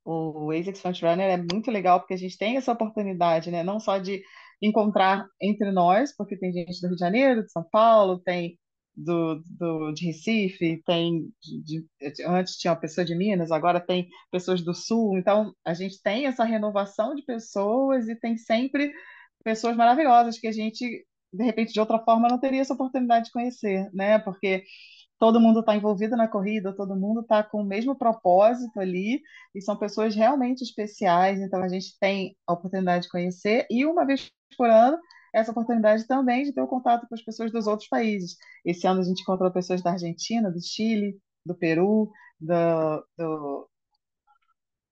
o 0.04 0.50
ASICS 0.52 0.80
Frontrunner 0.80 1.30
é 1.30 1.36
muito 1.36 1.70
legal, 1.70 2.00
porque 2.00 2.14
a 2.14 2.16
gente 2.16 2.38
tem 2.38 2.56
essa 2.56 2.72
oportunidade, 2.72 3.50
né? 3.50 3.62
Não 3.62 3.80
só 3.80 3.98
de 3.98 4.22
encontrar 4.62 5.26
entre 5.40 5.70
nós, 5.72 6.14
porque 6.16 6.36
tem 6.36 6.52
gente 6.52 6.80
do 6.80 6.88
Rio 6.88 6.96
de 6.96 7.00
Janeiro, 7.00 7.44
de 7.44 7.50
São 7.52 7.64
Paulo, 7.70 8.20
tem 8.20 8.58
do, 8.96 9.42
do, 9.46 9.92
de 9.92 10.06
Recife, 10.06 10.82
tem 10.86 11.30
de, 11.42 11.62
de- 12.00 12.24
antes 12.26 12.56
tinha 12.56 12.72
uma 12.72 12.80
pessoa 12.80 13.04
de 13.04 13.14
Minas, 13.14 13.50
agora 13.52 13.80
tem 13.80 14.08
pessoas 14.30 14.62
do 14.62 14.74
Sul, 14.74 15.18
então 15.18 15.52
a 15.64 15.74
gente 15.74 16.00
tem 16.02 16.26
essa 16.26 16.44
renovação 16.44 17.14
de 17.14 17.22
pessoas 17.24 18.08
e 18.08 18.16
tem 18.16 18.36
sempre 18.36 18.92
pessoas 19.44 19.76
maravilhosas 19.76 20.38
que 20.38 20.46
a 20.46 20.52
gente, 20.52 21.06
de 21.32 21.44
repente, 21.44 21.72
de 21.72 21.80
outra 21.80 21.98
forma, 22.00 22.28
não 22.28 22.40
teria 22.40 22.60
essa 22.62 22.74
oportunidade 22.74 23.26
de 23.26 23.32
conhecer, 23.32 23.90
né? 23.92 24.18
Porque 24.18 24.64
todo 25.18 25.40
mundo 25.40 25.60
está 25.60 25.74
envolvido 25.76 26.16
na 26.16 26.28
corrida, 26.28 26.74
todo 26.76 26.96
mundo 26.96 27.20
está 27.22 27.42
com 27.42 27.62
o 27.62 27.64
mesmo 27.66 27.96
propósito 27.96 28.78
ali, 28.80 29.20
e 29.54 29.60
são 29.62 29.76
pessoas 29.76 30.14
realmente 30.14 30.62
especiais, 30.62 31.40
então 31.40 31.62
a 31.62 31.68
gente 31.68 31.98
tem 32.00 32.36
a 32.46 32.52
oportunidade 32.52 33.04
de 33.04 33.10
conhecer, 33.10 33.66
e 33.70 33.84
uma 33.86 34.04
vez 34.06 34.30
por 34.56 34.68
ano, 34.70 34.98
essa 35.34 35.50
oportunidade 35.50 36.06
também 36.06 36.44
de 36.44 36.52
ter 36.52 36.60
o 36.60 36.66
contato 36.68 37.06
com 37.08 37.14
as 37.14 37.22
pessoas 37.22 37.52
dos 37.52 37.66
outros 37.66 37.88
países. 37.88 38.36
Esse 38.64 38.86
ano 38.86 39.00
a 39.00 39.04
gente 39.04 39.22
encontrou 39.22 39.50
pessoas 39.50 39.82
da 39.82 39.92
Argentina, 39.92 40.50
do 40.50 40.60
Chile, 40.60 41.18
do 41.44 41.54
Peru, 41.54 42.10
do, 42.40 43.06
do, 43.16 43.68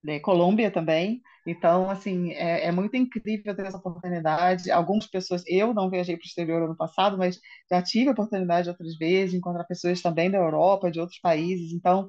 né, 0.04 0.20
Colômbia 0.20 0.70
também. 0.70 1.22
Então, 1.46 1.90
assim, 1.90 2.32
é, 2.32 2.66
é 2.66 2.72
muito 2.72 2.96
incrível 2.96 3.54
ter 3.54 3.66
essa 3.66 3.76
oportunidade. 3.76 4.70
Algumas 4.70 5.06
pessoas, 5.06 5.42
eu 5.46 5.74
não 5.74 5.90
viajei 5.90 6.16
para 6.16 6.24
o 6.24 6.26
exterior 6.26 6.62
ano 6.62 6.76
passado, 6.76 7.18
mas 7.18 7.38
já 7.70 7.82
tive 7.82 8.08
a 8.08 8.12
oportunidade 8.12 8.68
outras 8.68 8.96
vezes 8.96 9.32
de 9.32 9.36
encontrar 9.38 9.64
pessoas 9.64 10.00
também 10.00 10.30
da 10.30 10.38
Europa, 10.38 10.90
de 10.90 11.00
outros 11.00 11.18
países. 11.20 11.72
Então, 11.72 12.08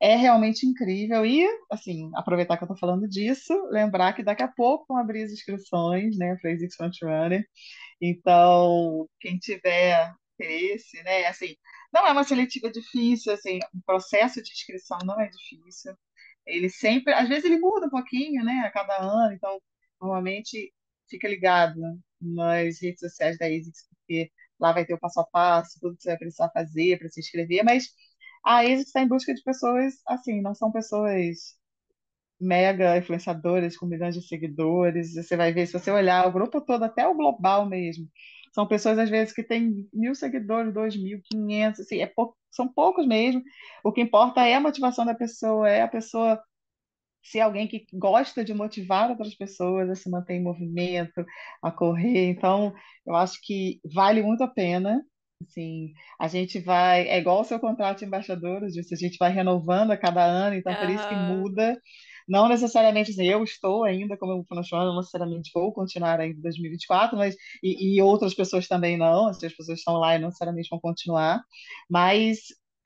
é 0.00 0.16
realmente 0.16 0.66
incrível. 0.66 1.24
E, 1.26 1.46
assim, 1.70 2.10
aproveitar 2.14 2.56
que 2.56 2.64
eu 2.64 2.66
estou 2.66 2.78
falando 2.78 3.08
disso, 3.08 3.52
lembrar 3.70 4.14
que 4.14 4.22
daqui 4.22 4.42
a 4.42 4.48
pouco 4.48 4.86
vão 4.88 4.98
abrir 4.98 5.24
as 5.24 5.32
inscrições, 5.32 6.16
né, 6.18 6.36
para 6.36 6.50
a 6.52 6.54
X 6.58 6.74
Frontrunner. 6.76 7.46
Então, 8.00 9.08
quem 9.20 9.38
tiver 9.38 10.12
interesse, 10.38 11.02
né, 11.04 11.26
assim, 11.26 11.56
não 11.92 12.06
é 12.06 12.12
uma 12.12 12.24
seletiva 12.24 12.70
difícil, 12.70 13.32
assim, 13.32 13.58
o 13.74 13.82
processo 13.86 14.42
de 14.42 14.50
inscrição 14.52 14.98
não 15.04 15.20
é 15.20 15.28
difícil. 15.28 15.94
Ele 16.46 16.68
sempre, 16.70 17.12
às 17.14 17.28
vezes 17.28 17.44
ele 17.44 17.58
muda 17.58 17.86
um 17.86 17.90
pouquinho, 17.90 18.44
né, 18.44 18.62
a 18.66 18.70
cada 18.70 18.96
ano, 19.02 19.32
então 19.34 19.60
normalmente 20.00 20.72
fica 21.08 21.28
ligado 21.28 21.80
nas 22.20 22.80
redes 22.80 23.00
sociais 23.00 23.38
da 23.38 23.46
ASICS, 23.46 23.86
porque 23.88 24.30
lá 24.58 24.72
vai 24.72 24.84
ter 24.84 24.94
o 24.94 24.98
passo 24.98 25.20
a 25.20 25.26
passo, 25.26 25.78
tudo 25.80 25.96
que 25.96 26.02
você 26.02 26.10
vai 26.10 26.18
precisar 26.18 26.50
fazer 26.50 26.98
para 26.98 27.08
se 27.08 27.20
inscrever, 27.20 27.64
mas 27.64 27.88
a 28.44 28.60
ASICS 28.60 28.86
está 28.88 29.02
em 29.02 29.08
busca 29.08 29.34
de 29.34 29.42
pessoas, 29.42 29.94
assim, 30.06 30.40
não 30.42 30.54
são 30.54 30.72
pessoas 30.72 31.56
mega 32.40 32.96
influenciadoras 32.98 33.76
com 33.76 33.86
milhões 33.86 34.14
de 34.14 34.22
seguidores. 34.26 35.14
Você 35.14 35.36
vai 35.36 35.52
ver, 35.52 35.66
se 35.66 35.72
você 35.74 35.90
olhar 35.90 36.26
o 36.26 36.32
grupo 36.32 36.60
todo, 36.60 36.84
até 36.84 37.06
o 37.06 37.14
global 37.14 37.66
mesmo, 37.68 38.08
são 38.54 38.66
pessoas 38.66 38.98
às 38.98 39.10
vezes 39.10 39.34
que 39.34 39.42
têm 39.44 39.88
mil 39.92 40.14
seguidores, 40.14 40.72
dois 40.72 40.96
mil, 40.96 41.20
quinhentos, 41.22 41.80
assim, 41.80 41.98
é 42.00 42.06
pou- 42.06 42.36
são 42.50 42.66
poucos 42.72 43.06
mesmo. 43.06 43.42
O 43.84 43.92
que 43.92 44.00
importa 44.00 44.46
é 44.46 44.54
a 44.54 44.60
motivação 44.60 45.04
da 45.06 45.14
pessoa, 45.14 45.68
é 45.68 45.82
a 45.82 45.88
pessoa 45.88 46.42
ser 47.22 47.40
alguém 47.40 47.68
que 47.68 47.86
gosta 47.94 48.44
de 48.44 48.54
motivar 48.54 49.10
outras 49.10 49.34
pessoas 49.34 49.90
a 49.90 49.94
se 49.94 50.10
manter 50.10 50.34
em 50.34 50.42
movimento, 50.42 51.24
a 51.62 51.70
correr. 51.70 52.30
Então, 52.30 52.74
eu 53.06 53.14
acho 53.16 53.38
que 53.42 53.80
vale 53.94 54.22
muito 54.22 54.42
a 54.44 54.48
pena. 54.48 55.02
Assim, 55.42 55.92
a 56.18 56.28
gente 56.28 56.60
vai, 56.60 57.08
é 57.08 57.18
igual 57.18 57.40
o 57.40 57.44
seu 57.44 57.58
contrato 57.58 58.00
de 58.00 58.04
embaixador, 58.04 58.62
a 58.62 58.68
gente 58.68 59.16
vai 59.18 59.32
renovando 59.32 59.90
a 59.90 59.96
cada 59.96 60.22
ano, 60.24 60.54
então 60.56 60.74
por 60.74 60.88
isso 60.90 61.06
que 61.08 61.14
Aham. 61.14 61.26
muda. 61.26 61.80
Não 62.28 62.48
necessariamente 62.48 63.10
assim, 63.10 63.26
eu 63.26 63.42
estou 63.42 63.84
ainda 63.84 64.16
como 64.16 64.44
funcionário, 64.44 64.92
não 64.92 64.98
necessariamente 64.98 65.50
vou 65.52 65.72
continuar 65.72 66.20
ainda 66.20 66.38
em 66.38 66.42
2024, 66.42 67.16
mas 67.16 67.34
e, 67.62 67.96
e 67.96 68.02
outras 68.02 68.34
pessoas 68.34 68.68
também 68.68 68.96
não, 68.96 69.28
assim, 69.28 69.46
as 69.46 69.54
pessoas 69.54 69.78
estão 69.78 69.94
lá 69.94 70.14
e 70.14 70.18
não 70.18 70.28
necessariamente 70.28 70.68
vão 70.70 70.78
continuar, 70.78 71.42
mas 71.88 72.38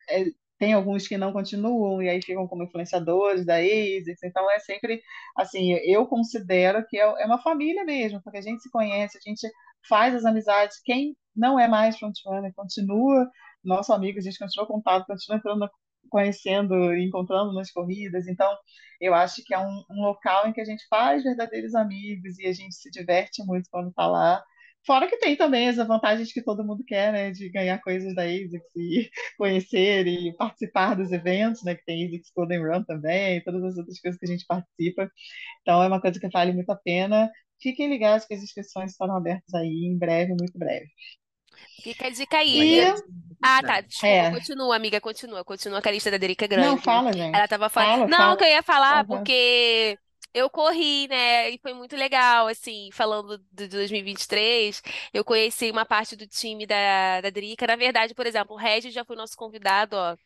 é, 0.09 0.25
tem 0.59 0.73
alguns 0.73 1.07
que 1.09 1.19
não 1.19 1.33
continuam 1.33 2.03
e 2.03 2.09
aí 2.09 2.23
ficam 2.23 2.47
como 2.47 2.63
influenciadores 2.65 3.45
da 3.45 3.57
ASICS, 3.57 4.23
então 4.23 4.51
é 4.51 4.59
sempre, 4.61 5.03
assim, 5.37 5.73
eu 5.85 6.07
considero 6.07 6.87
que 6.87 6.97
é, 6.97 7.03
é 7.03 7.27
uma 7.27 7.43
família 7.43 7.85
mesmo, 7.85 8.23
porque 8.23 8.39
a 8.39 8.43
gente 8.43 8.63
se 8.63 8.71
conhece, 8.71 9.19
a 9.19 9.21
gente 9.29 9.47
faz 9.89 10.15
as 10.15 10.25
amizades, 10.25 10.81
quem 10.85 11.15
não 11.37 11.59
é 11.59 11.69
mais 11.69 11.99
frontrunner 11.99 12.53
continua 12.55 13.29
nosso 13.63 13.93
amigo, 13.93 14.19
a 14.19 14.23
gente 14.23 14.39
continua 14.39 14.67
contato, 14.67 15.07
continua 15.07 15.39
entrando, 15.39 15.71
conhecendo, 16.11 16.95
encontrando 16.97 17.53
nas 17.55 17.71
corridas, 17.71 18.29
então 18.29 18.55
eu 19.01 19.15
acho 19.15 19.43
que 19.45 19.55
é 19.55 19.59
um, 19.59 19.83
um 19.91 20.03
local 20.03 20.47
em 20.49 20.53
que 20.53 20.61
a 20.61 20.65
gente 20.65 20.87
faz 20.89 21.23
verdadeiros 21.25 21.75
amigos 21.75 22.39
e 22.39 22.47
a 22.47 22.53
gente 22.53 22.75
se 22.75 22.91
diverte 22.91 23.43
muito 23.45 23.69
quando 23.71 23.89
está 23.89 24.07
lá, 24.07 24.43
Fora 24.87 25.09
que 25.09 25.17
tem 25.17 25.35
também 25.35 25.69
as 25.69 25.77
vantagens 25.77 26.31
que 26.33 26.43
todo 26.43 26.65
mundo 26.65 26.85
quer, 26.85 27.11
né? 27.13 27.31
De 27.31 27.49
ganhar 27.49 27.79
coisas 27.81 28.15
da 28.15 28.23
ASICS 28.25 28.77
e 28.77 29.11
conhecer 29.39 30.07
e 30.07 30.35
participar 30.37 30.95
dos 30.95 31.11
eventos, 31.11 31.63
né? 31.65 31.75
Que 31.75 31.85
tem 31.85 32.07
ASICS 32.07 32.31
Golden 32.37 32.61
Run 32.63 32.85
também, 32.85 33.43
todas 33.43 33.65
as 33.65 33.79
outras 33.79 33.99
coisas 34.01 34.19
que 34.19 34.27
a 34.27 34.29
gente 34.29 34.45
participa. 34.47 35.11
Então 35.63 35.83
é 35.83 35.89
uma 35.89 36.01
coisa 36.01 36.21
que 36.21 36.29
vale 36.29 36.53
muito 36.53 36.71
a 36.71 36.77
pena. 36.77 37.31
Fiquem 37.63 37.89
ligados 37.89 38.27
que 38.27 38.35
as 38.35 38.43
inscrições 38.43 38.93
estarão 38.93 39.17
abertas 39.17 39.55
aí 39.55 39.87
em 39.87 39.97
breve, 39.97 40.35
muito 40.39 40.59
breve. 40.59 40.87
Fica 41.83 42.07
a 42.07 42.11
dica 42.11 42.39
aí. 42.39 42.81
E, 42.81 42.95
Ah, 43.43 43.63
tá. 43.63 43.81
Desculpa, 43.83 44.27
é, 44.27 44.31
continua, 44.31 44.77
amiga, 44.77 45.01
continua. 45.01 45.45
Continua 45.45 45.83
que 45.83 45.89
a 45.89 45.93
lista 45.93 46.11
da 46.11 46.17
Drica 46.19 46.47
é 46.47 46.49
não, 46.55 46.77
grande. 46.77 46.83
fala, 46.83 47.13
Ela 47.33 47.47
gente. 47.47 47.49
tava 47.49 47.69
falando. 47.69 48.07
Fala, 48.07 48.09
Não, 48.09 48.37
que 48.37 48.45
fala. 48.45 48.45
eu 48.45 48.49
ia 48.49 48.63
falar 48.63 49.05
fala. 49.07 49.07
porque 49.07 49.99
eu 50.33 50.51
corri, 50.51 51.09
né? 51.09 51.51
E 51.51 51.59
foi 51.59 51.75
muito 51.75 51.97
legal, 51.97 52.47
assim, 52.49 52.91
falando 52.93 53.39
de 53.53 53.69
2023. 53.69 54.83
Eu 55.13 55.25
conheci 55.25 55.71
uma 55.71 55.85
parte 55.87 56.17
do 56.17 56.27
time 56.27 56.67
da, 56.67 57.21
da 57.21 57.31
Drica. 57.31 57.67
Na 57.67 57.77
verdade, 57.77 58.15
por 58.15 58.27
exemplo, 58.27 58.55
o 58.55 58.59
Regis 58.59 58.95
já 58.95 59.05
foi 59.05 59.17
nosso 59.17 59.37
convidado, 59.37 59.97
ó. 59.97 60.17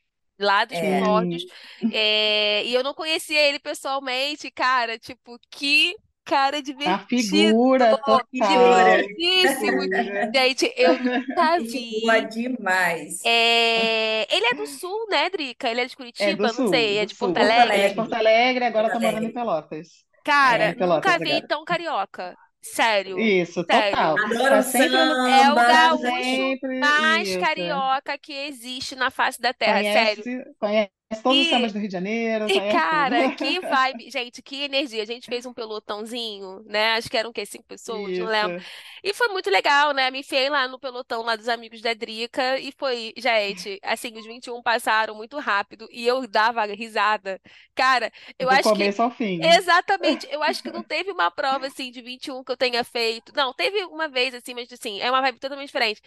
Lá 0.40 0.64
dos 0.64 0.78
é, 0.78 0.80
primórdios, 0.80 1.44
É, 1.90 2.64
e 2.64 2.72
eu 2.74 2.84
não 2.84 2.94
conhecia 2.94 3.40
ele 3.40 3.58
pessoalmente, 3.58 4.50
cara. 4.52 4.98
Tipo, 4.98 5.38
que 5.50 5.96
cara 6.28 6.62
a 6.84 6.98
divertido! 6.98 7.58
figura 7.78 7.96
figura. 8.02 8.24
total. 8.36 9.08
Divertidíssimo! 9.18 9.82
Gente, 10.34 10.72
eu 10.76 10.98
nunca 10.98 11.58
boa 12.02 12.20
vi. 12.20 12.28
demais. 12.28 13.14
É, 13.24 14.26
Ele 14.34 14.46
é 14.46 14.54
do 14.54 14.66
sul, 14.66 15.06
né, 15.10 15.28
Drica? 15.30 15.68
Ele 15.70 15.80
é 15.82 15.86
de 15.86 15.96
É 16.18 16.32
do 16.34 16.46
Curitiba? 16.46 16.52
Não 16.52 16.62
Sul, 16.62 16.68
sei, 16.68 16.98
é 16.98 17.06
de 17.06 17.14
Porto 17.16 17.16
Sul. 17.16 17.34
Porto 17.36 17.60
Ele 17.66 17.80
é 17.82 17.86
de 17.86 17.94
Alegre? 17.94 17.94
Porto 17.94 18.14
Alegre. 18.14 18.14
Alegre, 18.14 18.64
agora 18.64 18.90
Porto 18.90 18.92
tá 18.92 19.00
morando 19.00 19.26
em 19.26 19.32
Alegre. 19.32 19.32
Pelotas. 19.32 19.88
Cara, 20.24 20.76
nunca 20.76 20.76
Pelotas 20.76 21.18
vi 21.18 21.42
agora. 21.42 21.42
tão 21.42 21.64
carioca. 21.64 22.38
Sério, 22.62 23.32
Isso, 23.42 23.64
sério. 23.70 23.98
total. 23.98 24.16
Adoro 24.16 24.62
Tá 24.62 24.62
sempre 24.62 25.04
no, 25.04 25.14
É 25.26 25.52
o 25.52 25.60
samba. 25.60 25.62
gaúcho 25.62 26.36
sempre 26.36 26.68
mais 26.78 27.36
isso. 27.36 27.36
carioca 27.36 28.18
que 28.18 28.32
existe 28.32 28.94
na 28.96 29.10
face 29.10 29.40
da 29.40 29.52
terra, 29.54 29.84
sério. 29.84 30.26
Conhece, 30.60 30.94
conhece 31.08 31.22
todos 31.22 31.42
os 31.42 31.48
sambas 31.48 31.72
do 31.72 31.78
Rio 31.78 31.88
de 31.88 31.92
Janeiro, 31.92 32.50
E, 32.50 32.60
conhece 32.60 32.86
tudo. 32.88 33.12
cara, 33.12 33.28
que 33.36 33.60
vibe. 33.60 34.10
Gente, 34.10 34.40
que 34.40 34.62
energia. 34.62 35.02
A 35.02 35.06
gente 35.06 35.28
fez 35.28 35.44
um 35.44 35.52
pelotãozinho, 35.52 36.62
né? 36.64 36.92
Acho 36.94 37.10
que 37.10 37.16
eram 37.18 37.28
o 37.30 37.32
quê? 37.32 37.44
Cinco 37.44 37.64
pessoas, 37.66 38.16
não 38.18 38.26
lembro. 38.26 38.56
Isso. 38.56 38.70
E 39.04 39.12
foi 39.12 39.28
muito 39.28 39.50
legal, 39.50 39.92
né? 39.92 40.10
Me 40.10 40.20
enfiei 40.20 40.48
lá 40.48 40.66
no 40.66 40.78
pelotão 40.78 41.22
lá 41.22 41.36
dos 41.36 41.48
amigos 41.48 41.82
da 41.82 41.92
Drica 41.92 42.58
e 42.58 42.72
foi, 42.72 43.12
gente, 43.18 43.78
assim, 43.82 44.16
os 44.18 44.24
21 44.24 44.62
passaram 44.62 45.14
muito 45.14 45.38
rápido 45.38 45.86
e 45.90 46.06
eu 46.06 46.26
dava 46.26 46.64
risada. 46.66 47.38
Cara, 47.74 48.10
eu 48.38 48.48
Do 48.48 48.50
acho 48.50 48.72
que. 48.72 48.90
começo 48.90 49.00
ao 49.02 49.10
fim. 49.10 49.58
Exatamente, 49.58 50.26
eu 50.30 50.42
acho 50.42 50.62
que 50.62 50.70
não 50.70 50.82
teve 50.84 51.12
uma 51.12 51.30
prova 51.30 51.66
assim 51.68 51.90
de 51.92 52.02
21 52.02 52.42
que 52.42 52.50
eu 52.52 52.56
tenha 52.56 52.82
feito. 52.82 53.32
Não, 53.36 53.52
teve 53.54 53.84
uma 53.84 54.08
vez 54.08 54.34
assim, 54.34 54.54
mas 54.54 54.72
assim, 54.72 55.00
é 55.00 55.10
uma 55.10 55.20
vibe 55.20 55.38
totalmente 55.38 55.66
diferente 55.68 56.02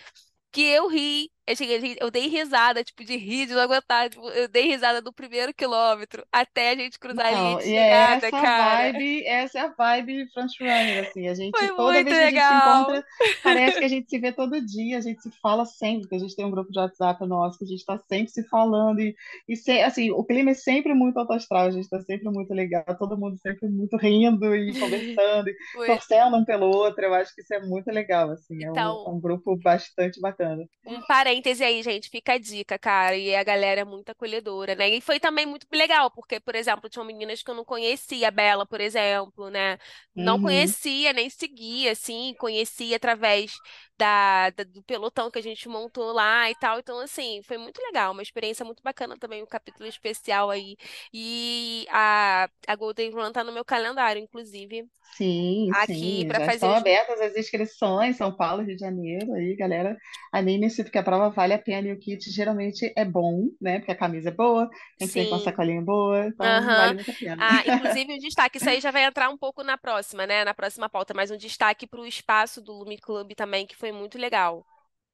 que 0.51 0.61
eu 0.61 0.87
ri, 0.87 1.31
eu 1.47 1.55
cheguei, 1.55 1.77
a 1.99 2.03
eu 2.03 2.11
dei 2.11 2.27
risada, 2.27 2.83
tipo, 2.83 3.03
de 3.03 3.15
rir, 3.17 3.47
de 3.47 3.53
não 3.53 3.61
aguentar, 3.61 4.09
tipo, 4.09 4.27
eu 4.29 4.47
dei 4.47 4.67
risada 4.67 5.01
do 5.01 5.13
primeiro 5.13 5.53
quilômetro 5.53 6.25
até 6.31 6.71
a 6.71 6.75
gente 6.75 6.99
cruzar 6.99 7.27
a 7.27 7.33
linha 7.33 7.55
Não, 7.55 7.57
de 7.57 7.63
e 7.63 7.75
é 7.75 8.13
chegada, 8.13 8.31
essa 8.31 8.31
cara. 8.33 8.55
vibe, 8.55 9.25
essa 9.25 9.59
é 9.59 9.61
a 9.63 9.73
vibe 9.73 10.31
frontrunner, 10.31 10.97
assim, 11.01 11.27
a 11.27 11.33
gente, 11.33 11.57
Foi 11.57 11.71
toda 11.75 12.01
muito 12.01 12.03
vez 12.03 12.17
que 12.17 12.23
a 12.23 12.27
gente 12.27 12.45
se 12.45 12.53
legal. 12.53 12.55
encontra, 12.55 13.03
parece 13.43 13.77
que 13.77 13.83
a 13.83 13.87
gente 13.89 14.09
se 14.09 14.17
vê 14.17 14.31
todo 14.31 14.65
dia, 14.65 14.97
a 14.97 15.01
gente 15.01 15.21
se 15.21 15.29
fala 15.41 15.65
sempre, 15.65 16.07
que 16.07 16.15
a 16.15 16.19
gente 16.19 16.33
tem 16.37 16.45
um 16.45 16.51
grupo 16.51 16.71
de 16.71 16.79
WhatsApp 16.79 17.25
nosso, 17.27 17.57
que 17.57 17.65
a 17.65 17.67
gente 17.67 17.79
está 17.79 17.97
sempre 17.97 18.29
se 18.31 18.47
falando, 18.47 19.01
e, 19.01 19.13
e 19.49 19.57
se- 19.57 19.81
assim, 19.81 20.09
o 20.11 20.23
clima 20.23 20.51
é 20.51 20.53
sempre 20.53 20.93
muito 20.93 21.17
alto 21.19 21.33
astral, 21.33 21.65
a 21.67 21.71
gente 21.71 21.83
está 21.83 21.99
sempre 22.01 22.29
muito 22.29 22.53
legal, 22.53 22.85
todo 22.97 23.17
mundo 23.17 23.37
sempre 23.39 23.67
muito 23.67 23.97
rindo 23.97 24.55
e 24.55 24.73
conversando, 24.77 25.49
e 25.49 25.55
Foi. 25.71 25.85
torcendo 25.85 26.37
um 26.37 26.45
pelo 26.45 26.67
outro, 26.67 27.03
eu 27.03 27.13
acho 27.13 27.35
que 27.35 27.41
isso 27.41 27.53
é 27.53 27.59
muito 27.65 27.91
legal, 27.91 28.31
assim, 28.31 28.63
é 28.63 28.71
um, 28.71 28.97
Então, 28.97 29.13
um 29.15 29.19
grupo 29.19 29.57
bastante 29.57 30.21
bacana. 30.21 30.63
Um 30.85 31.01
parêntese 31.31 31.63
aí, 31.63 31.81
gente, 31.83 32.09
fica 32.09 32.33
a 32.33 32.37
dica, 32.37 32.77
cara. 32.79 33.15
E 33.17 33.35
a 33.35 33.43
galera 33.43 33.81
é 33.81 33.83
muito 33.85 34.09
acolhedora, 34.09 34.75
né? 34.75 34.89
E 34.89 35.01
foi 35.01 35.19
também 35.19 35.45
muito 35.45 35.65
legal, 35.71 36.11
porque, 36.11 36.39
por 36.39 36.55
exemplo, 36.55 36.89
tinham 36.89 37.05
meninas 37.05 37.41
que 37.43 37.49
eu 37.51 37.55
não 37.55 37.65
conhecia, 37.65 38.27
a 38.27 38.31
Bela, 38.31 38.65
por 38.65 38.81
exemplo, 38.81 39.49
né? 39.49 39.77
Não 40.15 40.37
Uhum. 40.37 40.39
conhecia, 40.39 41.13
nem 41.13 41.29
seguia, 41.29 41.91
assim, 41.93 42.33
conhecia 42.37 42.95
através 42.97 43.61
da, 44.01 44.49
da- 44.51 44.63
do 44.63 44.81
pelotão 44.83 45.29
que 45.31 45.39
a 45.39 45.41
gente 45.43 45.67
montou 45.69 46.11
lá 46.11 46.49
e 46.49 46.55
tal. 46.55 46.79
Então, 46.79 46.99
assim, 46.99 47.41
foi 47.43 47.57
muito 47.57 47.79
legal, 47.81 48.11
uma 48.13 48.21
experiência 48.23 48.65
muito 48.65 48.81
bacana 48.83 49.17
também, 49.17 49.43
um 49.43 49.45
capítulo 49.45 49.87
especial 49.87 50.49
aí. 50.49 50.77
E 51.13 51.85
a, 51.89 52.49
a 52.67 52.75
Golden 52.75 53.11
Run 53.11 53.31
tá 53.31 53.43
no 53.43 53.51
meu 53.51 53.65
calendário, 53.65 54.21
inclusive, 54.21 54.89
Sim, 55.17 55.73
aqui 55.81 56.25
já 56.35 56.45
fazer 56.45 56.47
estão 56.47 56.73
abertas 56.73 57.19
as 57.21 57.35
inscrições, 57.35 58.15
São 58.17 58.35
Paulo, 58.35 58.63
Rio 58.63 58.75
de 58.75 58.81
Janeiro, 58.81 59.33
aí, 59.33 59.55
galera, 59.55 59.97
anime-se, 60.31 60.83
porque 60.83 60.97
a 60.97 61.03
prova 61.03 61.29
vale 61.29 61.53
a 61.53 61.59
pena 61.59 61.87
e 61.89 61.91
o 61.93 61.99
kit 61.99 62.31
geralmente 62.31 62.91
é 62.95 63.03
bom, 63.05 63.49
né? 63.59 63.79
Porque 63.79 63.91
a 63.91 63.95
camisa 63.97 64.29
é 64.29 64.31
boa, 64.31 64.63
a 64.99 65.03
gente 65.03 65.13
vem 65.13 65.27
com 65.27 65.35
a 65.35 65.39
sacolinha 65.39 65.81
boa, 65.81 66.25
então 66.27 66.73
vale 66.73 66.93
muito 66.93 67.11
a 67.11 67.15
pena. 67.15 67.43
Ah, 67.43 67.65
inclusive 67.67 68.13
um 68.13 68.17
destaque, 68.19 68.57
isso 68.57 68.69
aí 68.69 68.79
já 68.79 68.91
vai 68.91 69.03
entrar 69.05 69.29
um 69.29 69.37
pouco 69.37 69.63
na 69.63 69.77
próxima, 69.77 70.25
né? 70.27 70.43
Na 70.45 70.53
próxima 70.53 70.89
pauta, 70.89 71.13
mas 71.13 71.31
um 71.31 71.37
destaque 71.37 71.87
para 71.87 71.99
o 72.01 72.05
espaço 72.05 72.61
do 72.61 72.71
Lume 72.73 72.97
Club 72.97 73.33
também, 73.35 73.65
que 73.65 73.75
foi 73.75 73.90
muito 73.91 74.17
legal. 74.17 74.65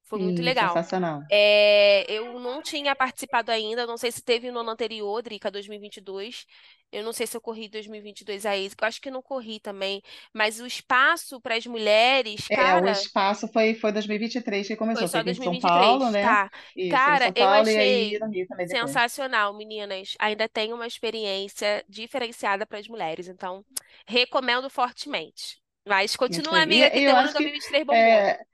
Foi 0.05 0.19
muito 0.19 0.41
Sim, 0.41 0.43
legal. 0.43 0.84
sensacional. 0.84 1.21
É, 1.30 2.05
eu 2.11 2.39
não 2.39 2.61
tinha 2.61 2.95
participado 2.95 3.51
ainda, 3.51 3.86
não 3.86 3.97
sei 3.97 4.11
se 4.11 4.21
teve 4.23 4.51
no 4.51 4.59
ano 4.61 4.71
anterior, 4.71 5.21
Drica, 5.21 5.51
2022. 5.51 6.45
Eu 6.91 7.03
não 7.03 7.13
sei 7.13 7.28
se 7.28 7.36
eu 7.36 7.41
corri 7.41 7.67
2022 7.69 8.45
a 8.45 8.55
eu 8.86 8.88
acho 8.88 9.01
que 9.01 9.11
não 9.11 9.21
corri 9.21 9.59
também. 9.59 10.01
Mas 10.34 10.59
o 10.61 10.65
espaço 10.67 11.41
para 11.41 11.55
as 11.55 11.65
mulheres, 11.67 12.49
É, 12.49 12.75
o 12.78 12.88
cara, 12.88 12.89
espaço 12.89 13.47
foi, 13.47 13.73
foi 13.75 13.91
2023 13.91 14.67
que 14.67 14.75
foi 14.91 15.03
começou, 15.03 15.09
foi 15.09 15.09
só 15.09 15.21
aqui 15.21 15.32
em 15.32 15.36
São 15.36 15.57
Paulo, 15.59 16.09
2023, 16.09 16.11
né? 16.11 16.41
tá? 16.45 16.49
Isso, 16.75 17.03
Cara, 17.05 17.17
São 17.17 17.34
eu 17.36 17.51
Paulo 17.51 17.69
e 17.69 17.78
aí 17.78 18.09
achei 18.09 18.47
sensacional, 18.65 19.53
meninas. 19.53 20.15
Ainda 20.19 20.47
tem 20.49 20.73
uma 20.73 20.88
experiência 20.88 21.84
diferenciada 21.88 22.65
para 22.65 22.80
as 22.80 22.88
mulheres, 22.88 23.28
então 23.28 23.65
recomendo 24.07 24.69
fortemente. 24.69 25.61
Mas 25.88 26.15
continua, 26.15 26.61
amiga, 26.61 26.89
que 26.91 27.03
eu 27.03 27.15
ano 27.15 27.15
acho 27.15 27.36
que 27.36 27.43
2023 27.43 27.86
bombou. 27.86 28.25
é, 28.25 28.45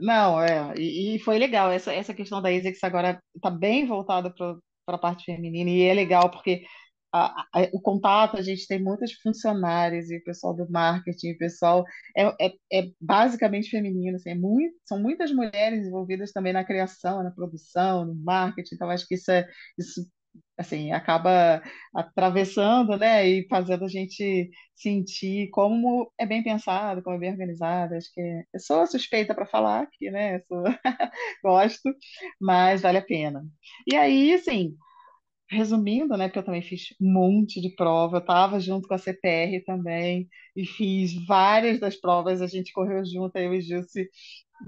Não, 0.00 0.40
é, 0.40 0.74
e, 0.78 1.16
e 1.16 1.18
foi 1.20 1.38
legal. 1.38 1.70
Essa, 1.70 1.92
essa 1.92 2.14
questão 2.14 2.40
da 2.40 2.48
ASICS 2.48 2.82
agora 2.84 3.22
está 3.34 3.50
bem 3.50 3.86
voltada 3.86 4.32
para 4.34 4.56
a 4.96 4.98
parte 4.98 5.24
feminina, 5.24 5.68
e 5.70 5.82
é 5.82 5.92
legal 5.94 6.30
porque 6.30 6.62
a- 7.12 7.42
a- 7.54 7.68
o 7.74 7.80
contato, 7.82 8.36
a 8.38 8.42
gente 8.42 8.66
tem 8.66 8.82
muitos 8.82 9.12
funcionários 9.22 10.10
e 10.10 10.16
o 10.18 10.24
pessoal 10.24 10.54
do 10.54 10.70
marketing, 10.70 11.32
o 11.32 11.38
pessoal 11.38 11.84
é, 12.16 12.24
é, 12.46 12.52
é 12.72 12.90
basicamente 13.00 13.68
feminino, 13.70 14.16
assim, 14.16 14.30
é 14.30 14.34
muito, 14.34 14.76
são 14.86 14.98
muitas 15.00 15.32
mulheres 15.32 15.86
envolvidas 15.86 16.32
também 16.32 16.52
na 16.52 16.64
criação, 16.64 17.22
na 17.22 17.30
produção, 17.32 18.04
no 18.06 18.14
marketing, 18.14 18.74
então 18.76 18.88
acho 18.90 19.06
que 19.06 19.16
isso 19.16 19.30
é, 19.30 19.46
isso, 19.78 20.02
assim, 20.60 20.92
acaba 20.92 21.62
atravessando, 21.94 22.96
né, 22.98 23.28
e 23.28 23.46
fazendo 23.48 23.84
a 23.84 23.88
gente 23.88 24.50
sentir 24.76 25.50
como 25.50 26.12
é 26.18 26.26
bem 26.26 26.42
pensado, 26.42 27.02
como 27.02 27.16
é 27.16 27.18
bem 27.18 27.32
organizado. 27.32 27.94
Acho 27.94 28.12
que 28.14 28.20
é, 28.20 28.42
eu 28.54 28.60
sou 28.60 28.86
suspeita 28.86 29.34
para 29.34 29.46
falar 29.46 29.82
aqui, 29.82 30.10
né? 30.10 30.40
Sou- 30.42 30.64
gosto, 31.42 31.90
mas 32.40 32.82
vale 32.82 32.98
a 32.98 33.02
pena. 33.02 33.44
E 33.86 33.96
aí, 33.96 34.34
assim, 34.34 34.76
resumindo, 35.50 36.16
né? 36.16 36.28
Porque 36.28 36.38
eu 36.38 36.44
também 36.44 36.62
fiz 36.62 36.82
um 37.00 37.12
monte 37.12 37.60
de 37.60 37.74
prova, 37.74 38.16
eu 38.18 38.20
estava 38.20 38.60
junto 38.60 38.86
com 38.88 38.94
a 38.94 38.98
CPR 38.98 39.64
também 39.64 40.28
e 40.56 40.66
fiz 40.66 41.14
várias 41.26 41.80
das 41.80 41.96
provas. 42.00 42.40
A 42.42 42.46
gente 42.46 42.72
correu 42.72 43.04
junto, 43.04 43.36
eu 43.36 43.54
e 43.54 43.60
Gilce. 43.60 44.08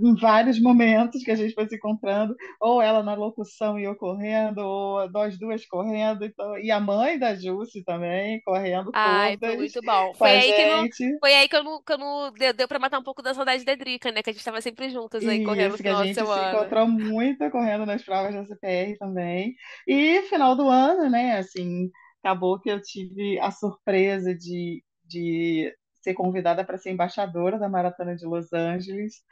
Em 0.01 0.15
vários 0.17 0.61
momentos 0.61 1.23
que 1.23 1.31
a 1.31 1.35
gente 1.37 1.55
foi 1.55 1.69
se 1.69 1.77
encontrando, 1.77 2.35
ou 2.61 2.81
ela 2.81 3.03
na 3.03 3.15
locução 3.15 3.79
e 3.79 3.85
eu 3.85 3.95
correndo, 3.97 4.59
ou 4.59 5.11
nós 5.11 5.39
duas 5.39 5.67
correndo, 5.67 6.25
então, 6.25 6.59
e 6.59 6.71
a 6.71 6.81
mãe 6.81 7.19
da 7.19 7.35
Jússi 7.35 7.85
também, 7.85 8.41
correndo 8.45 8.91
Ai, 8.93 9.37
foi 9.39 9.39
todas 9.39 9.57
muito 9.57 9.81
bom. 9.83 10.15
Foi 10.15 10.31
a 10.31 10.41
aí 10.41 10.53
que 10.53 10.65
não, 10.67 10.89
foi 11.21 11.35
aí 11.35 11.49
que 11.49 11.57
eu 11.57 11.65
não, 11.65 11.83
que 11.83 11.93
eu 11.93 11.99
não 11.99 12.33
deu, 12.33 12.53
deu 12.53 12.69
pra 12.69 12.79
matar 12.79 12.99
um 12.99 13.03
pouco 13.03 13.23
da 13.23 13.35
saudade 13.35 13.65
da 13.65 13.75
Drica, 13.75 14.11
né? 14.13 14.23
Que 14.23 14.31
a 14.31 14.33
gente 14.33 14.45
tava 14.45 14.61
sempre 14.61 14.91
juntas 14.91 15.27
aí 15.27 15.39
E 15.39 15.45
correndo 15.45 15.73
no 15.73 15.75
isso 15.75 15.83
a 15.89 15.95
final 15.95 16.03
de 16.03 16.09
gente 16.09 16.19
se 16.21 16.21
semana. 16.21 16.53
encontrou 16.55 16.89
muito 16.89 17.51
correndo 17.51 17.87
nas 17.87 18.03
provas 18.03 18.35
da 18.35 18.45
CPR 18.45 18.99
também. 18.99 19.55
E 19.87 20.23
final 20.23 20.57
do 20.57 20.69
ano, 20.69 21.09
né, 21.11 21.39
assim, 21.39 21.91
acabou 22.23 22.59
que 22.61 22.71
eu 22.71 22.81
tive 22.83 23.39
a 23.41 23.51
surpresa 23.51 24.35
de, 24.35 24.83
de 25.05 25.75
ser 26.03 26.15
convidada 26.15 26.65
para 26.65 26.79
ser 26.79 26.91
embaixadora 26.91 27.59
da 27.59 27.69
Maratona 27.69 28.15
de 28.17 28.27
Los 28.27 28.53
Angeles, 28.53 29.23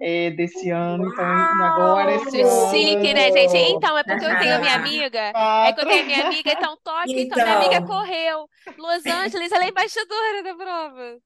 eh, 0.00 0.30
desse 0.30 0.70
ano. 0.70 1.06
Então, 1.12 1.24
agora, 1.24 2.14
esse 2.14 2.42
Muito 2.42 2.48
ano, 2.48 2.70
chique, 2.70 3.14
né, 3.14 3.30
gente? 3.30 3.56
Então, 3.56 3.98
é 3.98 4.02
porque 4.02 4.24
eu 4.24 4.38
tenho 4.38 4.54
a 4.54 4.58
minha 4.58 4.74
amiga. 4.74 5.32
É 5.66 5.72
que 5.72 5.80
eu 5.80 5.86
tenho 5.86 6.02
a 6.02 6.06
minha 6.06 6.26
amiga, 6.26 6.52
então 6.52 6.76
Tóquio, 6.82 7.18
então 7.18 7.42
minha 7.42 7.56
amiga 7.56 7.76
Então, 7.76 7.86
correu. 7.86 8.48
Los 8.78 9.04
Angeles, 9.06 9.52
ela 9.52 9.64
é 9.64 9.68
embaixadora 9.68 10.42
da 10.42 10.54
prova. 10.54 11.18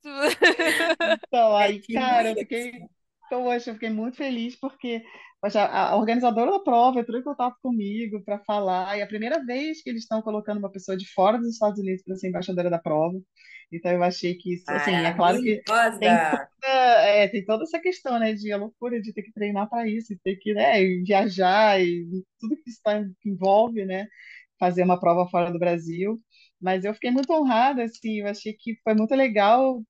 Então, 1.28 1.58
é 1.58 1.64
aí, 1.64 1.80
tipo 1.80 1.94
cara, 1.94 2.30
eu 2.30 2.36
fiquei, 2.36 2.72
poxa, 3.30 3.70
eu 3.70 3.74
fiquei 3.74 3.90
muito 3.90 4.16
feliz 4.16 4.56
porque 4.56 5.02
poxa, 5.44 5.62
a 5.66 5.94
organizadora 5.96 6.50
da 6.52 6.58
prova 6.58 7.00
entrou 7.00 7.20
em 7.20 7.22
contato 7.22 7.56
comigo 7.62 8.22
para 8.24 8.38
falar, 8.40 8.96
e 8.96 9.00
é 9.00 9.02
a 9.04 9.06
primeira 9.06 9.44
vez 9.44 9.82
que 9.82 9.90
eles 9.90 10.02
estão 10.04 10.22
colocando 10.22 10.56
uma 10.58 10.70
pessoa 10.72 10.96
de 10.96 11.06
fora 11.12 11.36
dos 11.38 11.48
Estados 11.48 11.78
Unidos 11.78 12.02
para 12.02 12.16
ser 12.16 12.28
embaixadora 12.28 12.70
da 12.70 12.78
prova. 12.78 13.18
Então, 13.70 13.92
eu 13.92 14.02
achei 14.02 14.34
que 14.36 14.54
isso, 14.54 14.72
assim, 14.72 15.04
é 15.04 15.12
claro 15.12 15.38
que 15.42 15.60
tem 15.98 16.18
toda, 16.30 16.72
é, 17.04 17.28
tem 17.28 17.44
toda 17.44 17.64
essa 17.64 17.78
questão, 17.78 18.18
né, 18.18 18.32
de 18.32 18.50
a 18.52 18.56
loucura 18.56 18.98
de 19.02 19.12
ter 19.12 19.22
que 19.22 19.32
treinar 19.32 19.68
para 19.68 19.86
isso, 19.86 20.14
e 20.14 20.18
ter 20.18 20.36
que, 20.36 20.54
né, 20.54 20.80
viajar 21.04 21.78
e 21.82 22.06
tudo 22.40 22.56
que 22.56 22.70
isso 22.70 22.80
tá- 22.82 23.04
que 23.20 23.28
envolve, 23.28 23.84
né, 23.84 24.06
fazer 24.58 24.82
uma 24.82 24.98
prova 24.98 25.28
fora 25.30 25.52
do 25.52 25.58
Brasil. 25.58 26.18
Mas 26.60 26.84
eu 26.86 26.94
fiquei 26.94 27.10
muito 27.10 27.30
honrada, 27.34 27.82
assim, 27.84 28.20
eu 28.20 28.28
achei 28.28 28.54
que 28.54 28.76
foi 28.82 28.94
muito 28.94 29.14
legal 29.14 29.82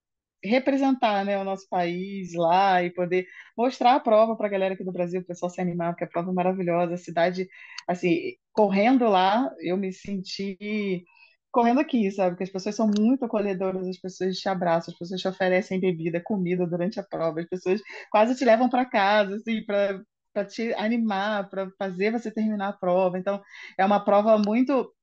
representar, 0.45 1.25
né, 1.25 1.37
o 1.39 1.43
nosso 1.43 1.67
país 1.69 2.33
lá 2.33 2.83
e 2.83 2.91
poder 2.91 3.25
mostrar 3.57 3.95
a 3.95 3.99
prova 3.99 4.35
para 4.37 4.47
a 4.47 4.49
galera 4.49 4.73
aqui 4.73 4.83
do 4.83 4.91
Brasil, 4.91 5.21
o 5.21 5.25
pessoal 5.25 5.49
se 5.49 5.61
animar, 5.61 5.91
porque 5.93 6.03
a 6.05 6.07
prova 6.07 6.31
é 6.31 6.33
maravilhosa, 6.33 6.93
a 6.95 6.97
cidade, 6.97 7.47
assim, 7.87 8.33
correndo 8.53 9.07
lá, 9.09 9.49
eu 9.61 9.77
me 9.77 9.91
senti 9.93 11.03
correndo 11.51 11.79
aqui, 11.79 12.11
sabe? 12.11 12.31
Porque 12.31 12.43
as 12.43 12.49
pessoas 12.49 12.75
são 12.75 12.89
muito 12.99 13.23
acolhedoras, 13.25 13.87
as 13.87 13.97
pessoas 13.99 14.37
te 14.37 14.49
abraçam, 14.49 14.91
as 14.93 14.99
pessoas 14.99 15.21
te 15.21 15.27
oferecem 15.27 15.79
bebida, 15.79 16.21
comida 16.21 16.67
durante 16.67 16.99
a 16.99 17.03
prova, 17.03 17.39
as 17.39 17.47
pessoas 17.47 17.81
quase 18.11 18.35
te 18.37 18.43
levam 18.45 18.69
para 18.69 18.85
casa, 18.85 19.35
assim, 19.35 19.63
para 19.65 20.01
para 20.33 20.43
te 20.45 20.73
animar, 20.73 21.49
para 21.49 21.69
fazer 21.79 22.11
você 22.11 22.29
terminar 22.29 22.67
a 22.67 22.73
prova. 22.73 23.17
Então, 23.17 23.41
é 23.79 23.85
uma 23.85 24.03
prova 24.03 24.37
muito 24.37 24.93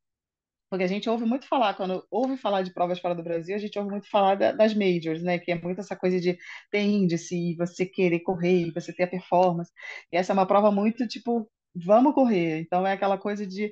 porque 0.72 0.84
a 0.84 0.88
gente 0.88 1.08
ouve 1.10 1.26
muito 1.26 1.46
falar, 1.46 1.74
quando 1.74 2.06
ouve 2.10 2.38
falar 2.38 2.62
de 2.62 2.72
provas 2.72 2.98
fora 2.98 3.14
do 3.14 3.22
Brasil, 3.22 3.54
a 3.54 3.58
gente 3.58 3.78
ouve 3.78 3.90
muito 3.90 4.08
falar 4.10 4.36
da- 4.36 4.52
das 4.52 4.74
majors, 4.74 5.22
né? 5.22 5.38
Que 5.38 5.52
é 5.52 5.60
muito 5.60 5.80
essa 5.80 5.94
coisa 5.96 6.18
de 6.20 6.38
ter 6.70 6.80
índice, 6.80 7.36
e 7.36 7.56
você 7.56 7.84
querer 7.86 8.20
correr, 8.20 8.68
e 8.68 8.72
você 8.72 8.92
ter 8.94 9.02
a 9.04 9.08
performance. 9.08 9.70
E 10.12 10.16
essa 10.16 10.32
é 10.32 10.34
uma 10.34 10.46
prova 10.46 10.70
muito 10.72 11.06
tipo, 11.06 11.50
vamos 11.74 12.14
correr. 12.14 12.60
Então 12.62 12.86
é 12.86 12.92
aquela 12.94 13.18
coisa 13.18 13.46
de 13.46 13.70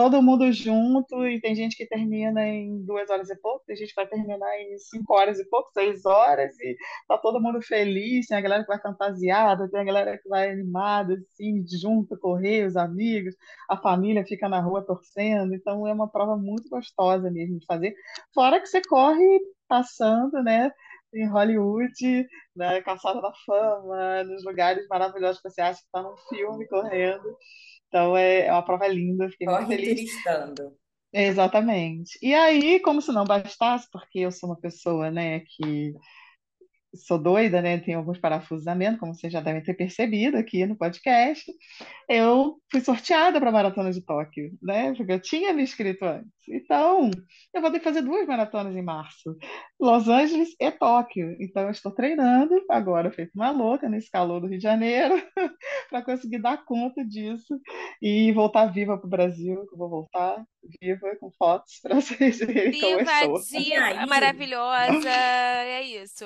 todo 0.00 0.22
mundo 0.22 0.50
junto, 0.50 1.26
e 1.26 1.38
tem 1.42 1.54
gente 1.54 1.76
que 1.76 1.86
termina 1.86 2.46
em 2.46 2.82
duas 2.86 3.10
horas 3.10 3.28
e 3.28 3.36
pouco, 3.36 3.62
tem 3.66 3.76
gente 3.76 3.90
que 3.90 4.00
vai 4.00 4.06
terminar 4.06 4.58
em 4.58 4.78
cinco 4.78 5.12
horas 5.12 5.38
e 5.38 5.46
pouco, 5.50 5.70
seis 5.74 6.06
horas, 6.06 6.58
e 6.58 6.74
tá 7.06 7.18
todo 7.18 7.38
mundo 7.38 7.60
feliz, 7.60 8.26
tem 8.26 8.38
a 8.38 8.40
galera 8.40 8.62
que 8.62 8.68
vai 8.68 8.80
fantasiada, 8.80 9.68
tem 9.70 9.78
a 9.78 9.84
galera 9.84 10.16
que 10.16 10.26
vai 10.26 10.52
animada, 10.52 11.18
assim, 11.30 11.62
junto, 11.68 12.18
correr, 12.18 12.66
os 12.66 12.76
amigos 12.78 13.34
a 13.68 13.76
família 13.76 14.24
fica 14.24 14.48
na 14.48 14.60
rua 14.60 14.84
torcendo, 14.86 15.54
então 15.54 15.86
é 15.86 15.92
uma 15.92 16.08
prova 16.10 16.34
muito 16.34 16.70
gostosa 16.70 17.30
mesmo 17.30 17.58
de 17.58 17.66
fazer. 17.66 17.94
Fora 18.34 18.58
que 18.58 18.66
você 18.66 18.80
corre 18.80 19.38
passando, 19.68 20.42
né, 20.42 20.72
em 21.12 21.28
Hollywood, 21.28 22.26
na 22.56 22.80
Calçada 22.82 23.20
da 23.20 23.32
Fama, 23.44 24.24
nos 24.24 24.44
lugares 24.44 24.86
maravilhosos 24.88 25.42
que 25.42 25.50
você 25.50 25.60
acha 25.60 25.80
que 25.80 25.84
está 25.84 26.02
num 26.02 26.16
filme 26.28 26.66
correndo. 26.68 27.36
Então 27.90 28.16
é, 28.16 28.46
é 28.46 28.52
uma 28.52 28.64
prova 28.64 28.86
linda, 28.86 29.28
fiquei 29.28 29.48
muito 29.48 29.64
Corre 29.64 29.76
feliz. 29.76 29.94
turistando. 29.96 30.76
Exatamente. 31.12 32.16
E 32.22 32.32
aí, 32.32 32.78
como 32.80 33.02
se 33.02 33.10
não 33.10 33.24
bastasse, 33.24 33.88
porque 33.90 34.20
eu 34.20 34.30
sou 34.30 34.48
uma 34.48 34.60
pessoa, 34.60 35.10
né, 35.10 35.40
que 35.40 35.92
sou 36.94 37.18
doida, 37.18 37.60
né, 37.60 37.78
tenho 37.78 37.98
alguns 37.98 38.18
parafusos 38.18 38.66
a 38.68 38.74
menos, 38.76 39.00
como 39.00 39.12
vocês 39.12 39.32
já 39.32 39.40
devem 39.40 39.62
ter 39.62 39.74
percebido 39.74 40.36
aqui 40.36 40.64
no 40.66 40.76
podcast, 40.76 41.52
eu 42.08 42.60
fui 42.70 42.80
sorteada 42.80 43.40
para 43.40 43.50
a 43.50 43.52
Maratona 43.52 43.92
de 43.92 44.04
Tóquio, 44.04 44.52
né? 44.62 44.94
Porque 44.94 45.12
eu 45.12 45.20
tinha 45.20 45.52
me 45.52 45.62
inscrito 45.62 46.04
antes. 46.04 46.30
Então, 46.52 47.10
eu 47.54 47.60
vou 47.60 47.70
ter 47.70 47.78
que 47.78 47.84
fazer 47.84 48.02
duas 48.02 48.26
maratonas 48.26 48.74
em 48.76 48.82
março, 48.82 49.36
Los 49.78 50.08
Angeles 50.08 50.50
e 50.60 50.70
Tóquio. 50.70 51.36
Então, 51.40 51.64
eu 51.64 51.70
estou 51.70 51.92
treinando 51.92 52.54
agora, 52.70 53.10
feito 53.10 53.32
uma 53.34 53.50
louca, 53.50 53.88
nesse 53.88 54.10
calor 54.10 54.40
do 54.40 54.46
Rio 54.46 54.58
de 54.58 54.62
Janeiro, 54.64 55.14
para 55.90 56.02
conseguir 56.02 56.38
dar 56.40 56.64
conta 56.64 57.04
disso 57.04 57.58
e 58.00 58.32
voltar 58.32 58.66
viva 58.66 58.96
para 58.98 59.06
o 59.06 59.10
Brasil, 59.10 59.66
que 59.66 59.74
eu 59.74 59.78
vou 59.78 59.88
voltar 59.88 60.44
viva 60.80 61.16
com 61.18 61.30
fotos 61.38 61.80
para 61.82 61.94
vocês 62.00 62.38
verem 62.38 62.76
como 62.78 62.98
eu 62.98 62.98
Viva, 62.98 63.02
estou. 63.04 63.46
E 63.52 63.70
diva, 63.70 63.84
aí, 63.86 64.06
maravilhosa. 64.06 65.08
É 65.70 65.82
isso. 65.82 66.24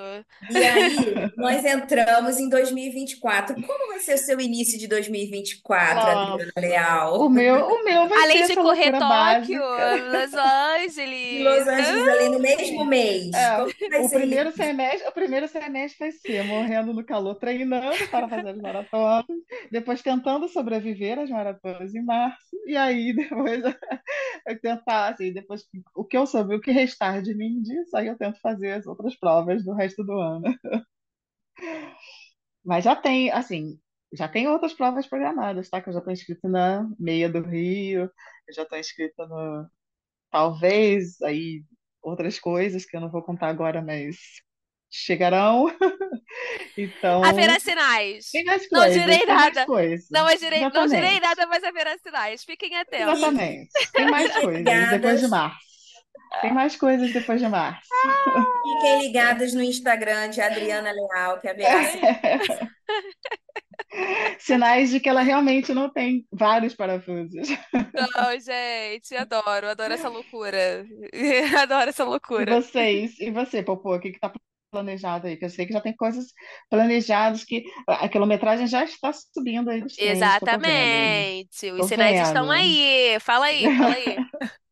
e 0.50 0.66
aí, 0.66 1.30
nós 1.36 1.64
entramos 1.64 2.38
em 2.38 2.48
2024. 2.48 3.54
Como 3.62 3.88
vai 3.88 4.00
ser 4.00 4.14
o 4.14 4.18
seu 4.18 4.40
início 4.40 4.78
de 4.78 4.88
2024, 4.88 6.12
Nossa, 6.12 6.50
Adriana 6.52 6.52
o 7.16 7.28
Leal? 7.28 7.28
meu, 7.28 7.66
o 7.66 7.84
meu 7.84 8.08
vai 8.08 8.24
ser 8.24 8.24
Além 8.24 8.44
de 8.44 8.52
essa 8.52 8.60
correr 8.60 8.92
Tóquio, 8.98 9.08
básica. 9.08 10.13
Los 10.14 10.34
E 11.32 11.42
Los 11.42 11.66
Angeles. 11.66 11.68
Angeles 11.68 12.08
ali 12.08 12.28
no 12.28 12.38
mesmo 12.40 12.84
mês. 12.84 13.30
É, 13.34 13.62
o 14.00 14.10
primeiro 14.10 14.48
isso? 14.50 14.58
semestre, 14.58 15.08
o 15.08 15.12
primeiro 15.12 15.48
semestre 15.48 15.98
vai 15.98 16.12
ser 16.12 16.44
morrendo 16.44 16.92
no 16.92 17.04
calor, 17.04 17.34
treinando 17.36 18.08
para 18.10 18.28
fazer 18.28 18.50
as 18.50 18.58
maratonas, 18.58 19.26
depois 19.70 20.02
tentando 20.02 20.48
sobreviver 20.48 21.18
às 21.18 21.30
maratonas 21.30 21.94
em 21.94 22.04
março, 22.04 22.56
e 22.66 22.76
aí 22.76 23.12
depois 23.16 23.62
eu 23.64 24.60
tentar, 24.60 25.12
assim, 25.12 25.32
depois 25.32 25.64
o 25.94 26.04
que 26.04 26.16
eu 26.16 26.26
souber, 26.26 26.58
o 26.58 26.60
que 26.60 26.70
restar 26.70 27.22
de 27.22 27.34
mim 27.34 27.60
disso, 27.62 27.96
aí 27.96 28.08
eu 28.08 28.16
tento 28.16 28.40
fazer 28.40 28.72
as 28.72 28.86
outras 28.86 29.16
provas 29.18 29.64
do 29.64 29.72
resto 29.74 30.04
do 30.04 30.12
ano. 30.18 30.44
Mas 32.64 32.84
já 32.84 32.96
tem, 32.96 33.30
assim, 33.30 33.78
já 34.12 34.28
tem 34.28 34.48
outras 34.48 34.72
provas 34.74 35.06
programadas, 35.06 35.68
tá? 35.68 35.80
Que 35.80 35.88
eu 35.88 35.92
já 35.92 35.98
estou 35.98 36.12
inscrita 36.12 36.48
na 36.48 36.88
Meia 36.98 37.28
do 37.30 37.40
Rio, 37.42 38.10
eu 38.48 38.54
já 38.54 38.62
estou 38.62 38.78
inscrita 38.78 39.26
no, 39.26 39.68
talvez, 40.34 41.22
aí 41.22 41.62
outras 42.02 42.40
coisas 42.40 42.84
que 42.84 42.96
eu 42.96 43.00
não 43.00 43.08
vou 43.08 43.22
contar 43.22 43.46
agora, 43.46 43.80
mas 43.80 44.16
chegarão. 44.90 45.66
Então, 46.76 47.22
Haverá 47.22 47.52
tem 47.52 47.60
sinais. 47.60 48.26
mais 48.44 48.62
Não 48.72 48.80
coisas, 48.80 49.00
direi 49.00 49.24
nada. 49.24 49.66
coisas. 49.66 50.08
Não 50.10 50.26
direi, 50.34 50.60
não 50.60 50.86
direi 50.88 51.20
nada, 51.20 51.46
mas 51.46 51.62
haverá 51.62 51.96
sinais. 51.98 52.42
Fiquem 52.42 52.76
atentos. 52.76 53.18
Exatamente. 53.18 53.68
Tem 53.92 54.10
mais 54.10 54.32
coisas 54.36 54.90
depois 54.90 55.20
de 55.20 55.28
março. 55.28 55.58
Tem 56.40 56.52
mais 56.52 56.76
coisas 56.76 57.12
depois 57.12 57.40
de 57.40 57.48
março. 57.48 57.88
Fiquem 58.62 59.02
ligados 59.06 59.54
no 59.54 59.62
Instagram 59.62 60.30
de 60.30 60.40
Adriana 60.40 60.90
Leal, 60.90 61.40
que 61.40 61.48
haverá 61.48 61.84
sim. 61.92 62.00
Sinais 64.38 64.90
de 64.90 65.00
que 65.00 65.08
ela 65.08 65.22
realmente 65.22 65.72
não 65.74 65.90
tem 65.92 66.26
vários 66.32 66.74
parafusos. 66.74 67.48
Não, 67.92 68.38
gente, 68.40 69.14
adoro, 69.16 69.68
adoro 69.68 69.92
essa 69.92 70.08
loucura. 70.08 70.84
Adoro 71.62 71.90
essa 71.90 72.04
E 72.36 72.44
loucura. 72.44 72.44
vocês, 72.44 73.18
e 73.20 73.30
você, 73.30 73.62
Popô, 73.62 73.94
o 73.96 74.00
que 74.00 74.08
está 74.08 74.32
planejado 74.70 75.26
aí? 75.26 75.36
Que 75.36 75.44
eu 75.44 75.50
sei 75.50 75.66
que 75.66 75.72
já 75.72 75.80
tem 75.80 75.94
coisas 75.94 76.32
planejadas 76.68 77.44
que 77.44 77.64
a 77.86 78.08
quilometragem 78.08 78.66
já 78.66 78.84
está 78.84 79.12
subindo 79.12 79.70
aí 79.70 79.80
dos. 79.80 79.94
Exatamente. 79.96 81.70
Os 81.72 81.86
sinais 81.86 82.20
estão 82.20 82.50
aí. 82.50 83.18
Fala 83.20 83.46
aí, 83.46 83.70
fala 83.70 83.94
aí. 83.94 84.20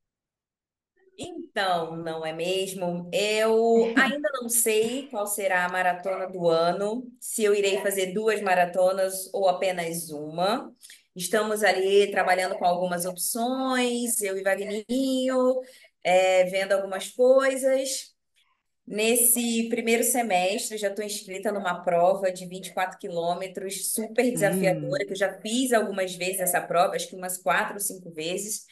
Então, 1.18 1.96
não 1.96 2.24
é 2.24 2.32
mesmo? 2.32 3.08
Eu 3.12 3.92
ainda 3.96 4.28
não 4.40 4.48
sei 4.48 5.08
qual 5.08 5.26
será 5.26 5.64
a 5.66 5.68
maratona 5.68 6.26
do 6.28 6.48
ano, 6.48 7.06
se 7.20 7.44
eu 7.44 7.54
irei 7.54 7.80
fazer 7.82 8.12
duas 8.12 8.40
maratonas 8.40 9.28
ou 9.32 9.48
apenas 9.48 10.10
uma. 10.10 10.74
Estamos 11.14 11.62
ali 11.62 12.10
trabalhando 12.10 12.56
com 12.58 12.64
algumas 12.64 13.04
opções, 13.04 14.20
eu 14.22 14.36
e 14.38 14.42
Vagninho, 14.42 15.60
é, 16.02 16.44
vendo 16.44 16.72
algumas 16.72 17.10
coisas. 17.10 18.12
Nesse 18.86 19.68
primeiro 19.68 20.02
semestre, 20.02 20.76
já 20.76 20.88
estou 20.88 21.04
inscrita 21.04 21.52
numa 21.52 21.82
prova 21.84 22.32
de 22.32 22.46
24 22.46 22.98
quilômetros, 22.98 23.92
super 23.92 24.30
desafiadora, 24.30 25.04
Hum. 25.04 25.06
que 25.06 25.12
eu 25.12 25.16
já 25.16 25.40
fiz 25.40 25.72
algumas 25.72 26.14
vezes 26.16 26.40
essa 26.40 26.60
prova, 26.60 26.96
acho 26.96 27.08
que 27.08 27.14
umas 27.16 27.38
quatro 27.38 27.74
ou 27.74 27.80
cinco 27.80 28.10
vezes. 28.10 28.66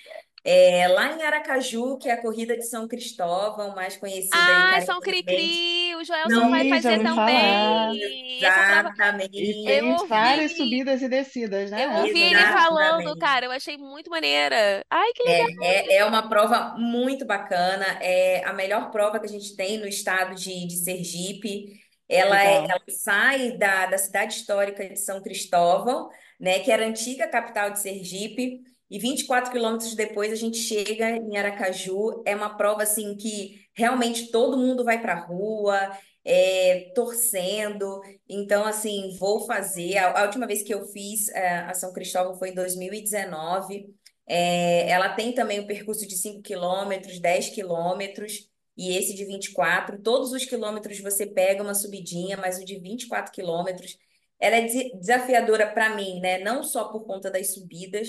É, 0.44 0.88
lá 0.88 1.12
em 1.12 1.22
Aracaju, 1.22 1.98
que 1.98 2.08
é 2.08 2.12
a 2.12 2.20
Corrida 2.22 2.56
de 2.56 2.66
São 2.66 2.88
Cristóvão, 2.88 3.74
mais 3.74 3.96
conhecida 3.96 4.52
aí 4.52 4.70
Ah, 4.76 4.80
São 4.82 5.00
Cri-Cri, 5.02 5.94
o 5.96 6.04
Joelson 6.04 6.48
Não, 6.48 6.48
vai 6.48 6.64
já 6.82 6.90
fazer 6.90 6.90
ouvi 6.92 7.08
falar. 7.08 7.94
também. 7.98 8.44
Essa 8.46 8.62
prova 8.64 8.90
E 9.38 9.54
exatamente, 9.54 9.62
eu 9.66 9.86
tem 9.86 9.96
várias 10.08 10.52
ouvi. 10.52 10.56
subidas 10.56 11.02
e 11.02 11.08
descidas, 11.08 11.70
Eu 11.76 11.88
né? 11.88 11.88
ouvi 11.92 12.18
Essa 12.18 12.24
ele 12.24 12.46
falando, 12.46 13.14
exatamente. 13.14 13.16
cara, 13.16 13.46
eu 13.46 13.50
achei 13.52 13.76
muito 13.78 14.10
maneira. 14.10 14.84
Ai, 14.90 15.12
que 15.14 15.22
legal. 15.24 15.48
É, 15.58 15.94
é, 15.94 15.96
é 15.98 16.04
uma 16.04 16.28
prova 16.28 16.74
muito 16.78 17.24
bacana, 17.26 17.84
é 18.02 18.44
a 18.44 18.52
melhor 18.52 18.90
prova 18.90 19.18
que 19.20 19.26
a 19.26 19.28
gente 19.28 19.56
tem 19.56 19.78
no 19.78 19.86
estado 19.86 20.34
de, 20.34 20.66
de 20.66 20.76
Sergipe. 20.76 21.80
Ela, 22.08 22.42
é- 22.42 22.58
Legal. 22.58 22.68
ela 22.68 22.80
sai 22.88 23.56
da, 23.56 23.86
da 23.86 23.98
cidade 23.98 24.34
histórica 24.34 24.88
de 24.88 24.96
São 24.98 25.22
Cristóvão, 25.22 26.08
né, 26.40 26.58
que 26.60 26.70
era 26.72 26.84
a 26.84 26.88
antiga 26.88 27.28
capital 27.28 27.70
de 27.70 27.80
Sergipe, 27.80 28.60
e 28.90 28.98
24 28.98 29.52
quilômetros 29.52 29.94
depois 29.94 30.32
a 30.32 30.36
gente 30.36 30.58
chega 30.58 31.10
em 31.10 31.36
Aracaju. 31.36 32.22
É 32.26 32.34
uma 32.34 32.56
prova 32.56 32.82
assim 32.82 33.16
que 33.16 33.60
realmente 33.72 34.30
todo 34.30 34.58
mundo 34.58 34.84
vai 34.84 35.00
para 35.00 35.12
a 35.12 35.20
rua, 35.20 35.96
é, 36.24 36.90
torcendo. 36.94 38.00
Então, 38.28 38.64
assim, 38.64 39.16
vou 39.18 39.46
fazer. 39.46 39.96
A, 39.98 40.20
a 40.20 40.24
última 40.24 40.46
vez 40.46 40.62
que 40.62 40.74
eu 40.74 40.84
fiz 40.86 41.28
é, 41.28 41.60
a 41.60 41.74
São 41.74 41.92
Cristóvão 41.92 42.36
foi 42.36 42.50
em 42.50 42.54
2019. 42.54 43.86
É, 44.26 44.90
ela 44.90 45.14
tem 45.14 45.32
também 45.32 45.60
o 45.60 45.66
percurso 45.66 46.06
de 46.06 46.16
5 46.16 46.42
quilômetros, 46.42 47.20
10 47.20 47.50
quilômetros 47.50 48.48
e 48.76 48.96
esse 48.96 49.14
de 49.14 49.24
24. 49.24 50.00
Todos 50.02 50.32
os 50.32 50.44
quilômetros 50.44 51.00
você 51.00 51.26
pega 51.26 51.62
uma 51.62 51.74
subidinha, 51.74 52.36
mas 52.36 52.58
o 52.58 52.64
de 52.64 52.78
24 52.78 53.32
quilômetros, 53.32 53.96
ela 54.40 54.56
é 54.56 54.62
desafiadora 54.94 55.66
para 55.72 55.94
mim, 55.94 56.20
né? 56.20 56.38
Não 56.38 56.62
só 56.62 56.88
por 56.88 57.04
conta 57.04 57.30
das 57.30 57.54
subidas, 57.54 58.08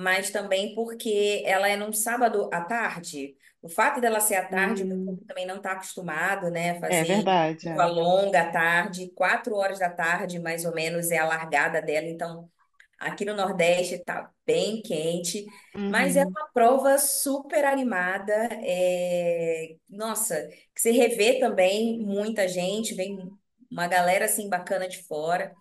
mas 0.00 0.30
também 0.30 0.74
porque 0.74 1.42
ela 1.46 1.68
é 1.68 1.76
num 1.76 1.92
sábado 1.92 2.48
à 2.52 2.62
tarde. 2.64 3.36
O 3.62 3.68
fato 3.68 4.00
dela 4.00 4.20
ser 4.20 4.36
à 4.36 4.46
tarde, 4.48 4.84
o 4.84 4.86
meu 4.88 4.96
Hum, 4.96 5.18
corpo 5.18 5.24
também 5.26 5.46
não 5.46 5.56
está 5.56 5.72
acostumado, 5.72 6.50
né, 6.50 6.72
a 6.72 6.80
é 6.88 7.04
fazer 7.04 7.04
verdade. 7.04 7.68
prova 7.74 7.86
é. 7.86 7.92
longa 7.92 8.40
à 8.42 8.50
tarde, 8.52 9.10
quatro 9.14 9.54
horas 9.56 9.78
da 9.78 9.90
tarde, 9.90 10.38
mais 10.38 10.64
ou 10.64 10.74
menos, 10.74 11.10
é 11.10 11.18
a 11.18 11.26
largada 11.26 11.80
dela. 11.82 12.06
Então, 12.08 12.50
Aqui 12.98 13.24
no 13.24 13.34
Nordeste 13.34 13.94
está 13.96 14.30
bem 14.46 14.82
quente, 14.82 15.46
mas 15.86 16.16
é 16.16 16.22
Uhum. 16.22 16.36
uma 16.36 16.48
prova 16.52 16.98
super 16.98 17.64
animada. 17.64 18.32
é, 18.62 19.76
Nossa, 19.88 20.46
que 20.74 20.80
você 20.80 20.90
revê 20.90 21.38
também 21.40 21.98
muita 22.00 22.46
gente, 22.46 22.94
vem 22.94 23.18
uma 23.70 23.88
galera 23.88 24.26
assim 24.26 24.48
bacana 24.50 24.86
de 24.88 25.02
fora 25.04 25.56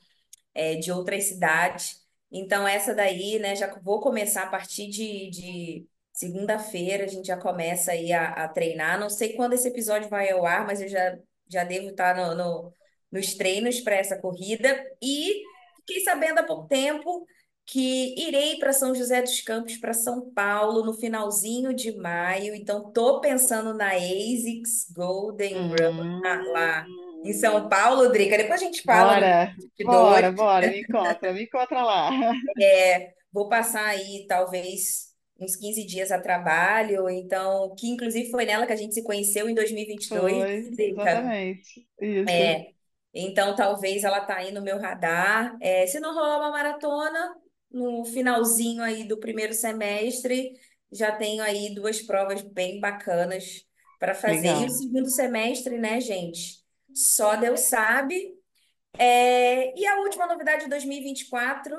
é, 0.54 0.76
de 0.76 0.92
outras 0.92 1.26
cidades. 1.26 2.02
Então, 2.32 2.68
essa 2.68 2.94
daí, 2.94 3.40
né, 3.40 3.56
já 3.56 3.68
vou 3.82 4.00
começar 4.02 4.44
a 4.44 4.50
partir 4.50 4.88
de, 4.90 5.30
de 5.30 5.88
segunda-feira, 6.14 7.06
a 7.06 7.08
gente 7.08 7.28
já 7.28 7.38
começa 7.38 7.92
aí 7.92 8.12
a, 8.14 8.30
a 8.30 8.48
treinar. 8.48 9.00
Não 9.00 9.10
sei 9.10 9.34
quando 9.36 9.54
esse 9.54 9.68
episódio 9.68 10.10
vai 10.10 10.30
ao 10.32 10.46
ar, 10.46 10.66
mas 10.66 10.82
eu 10.82 10.88
já, 10.88 11.18
já 11.50 11.64
devo 11.64 11.90
estar 11.90 12.16
no, 12.16 12.36
no- 12.36 12.74
nos 13.12 13.34
treinos 13.36 13.80
para 13.82 13.96
essa 13.96 14.18
corrida. 14.20 14.70
E 15.02 15.42
fiquei 15.78 16.02
sabendo 16.04 16.40
há 16.40 16.44
pouco 16.44 16.68
tempo 16.68 17.26
que 17.66 18.16
irei 18.20 18.58
para 18.58 18.74
São 18.74 18.94
José 18.96 19.22
dos 19.22 19.42
Campos, 19.42 19.78
para 19.78 19.94
São 19.94 20.32
Paulo, 20.32 20.84
no 20.86 20.94
finalzinho 20.94 21.74
de 21.74 21.96
maio. 21.96 22.54
Então, 22.56 22.92
tô 22.92 23.20
pensando 23.22 23.74
na 23.74 23.90
ASICS 23.96 24.92
Golden 24.92 25.68
Run 25.68 25.76
lá 26.24 26.42
lá 26.54 26.92
em 27.24 27.34
São. 27.34 27.68
Paulo, 27.68 28.10
Drica. 28.10 28.38
Depois 28.38 28.62
a 28.62 28.66
gente 28.66 28.82
fala 28.84 29.14
Bora, 29.14 29.54
22. 29.58 29.88
bora, 29.88 30.32
bora, 30.32 30.68
me 30.68 30.82
encontra, 30.82 31.34
me 31.34 31.44
encontra 31.44 31.84
lá. 31.84 32.10
É, 32.62 33.14
vou 33.32 33.48
passar 33.48 33.86
aí 33.86 34.26
talvez 34.28 35.10
uns 35.40 35.56
15 35.56 35.86
dias 35.86 36.12
a 36.12 36.20
trabalho, 36.20 37.10
então, 37.10 37.74
que 37.78 37.88
inclusive 37.88 38.30
foi 38.30 38.46
nela 38.46 38.66
que 38.66 38.74
a 38.74 38.76
gente 38.76 38.94
se 38.94 39.04
conheceu 39.04 39.50
em 39.50 39.54
2022, 39.54 40.20
Foi, 40.20 40.72
Drica. 40.72 41.02
exatamente. 41.02 41.88
Isso. 42.02 42.76
Então, 43.14 43.56
talvez 43.56 44.04
ela 44.04 44.22
tá 44.22 44.36
aí 44.36 44.52
no 44.52 44.62
meu 44.62 44.78
radar. 44.78 45.58
É, 45.62 45.88
se 45.88 46.00
não 46.00 46.14
rolar 46.14 46.40
uma 46.40 46.52
maratona, 46.52 47.36
no 47.72 48.04
finalzinho 48.06 48.82
aí 48.84 49.04
do 49.04 49.18
primeiro 49.18 49.54
semestre, 49.54 50.52
já 50.92 51.12
tenho 51.12 51.44
aí 51.44 51.74
duas 51.74 52.02
provas 52.02 52.42
bem 52.42 52.80
bacanas 52.80 53.66
para 54.00 54.16
fazer. 54.16 54.48
E 54.48 54.52
o 54.52 54.54
Legal. 54.54 54.70
segundo 54.70 55.10
semestre, 55.10 55.78
né, 55.78 56.00
gente? 56.02 56.60
Só 56.94 57.36
Deus 57.36 57.62
sabe. 57.62 58.34
É, 58.98 59.78
e 59.80 59.86
a 59.86 59.98
última 60.00 60.28
novidade 60.28 60.64
de 60.64 60.70
2024, 60.70 61.76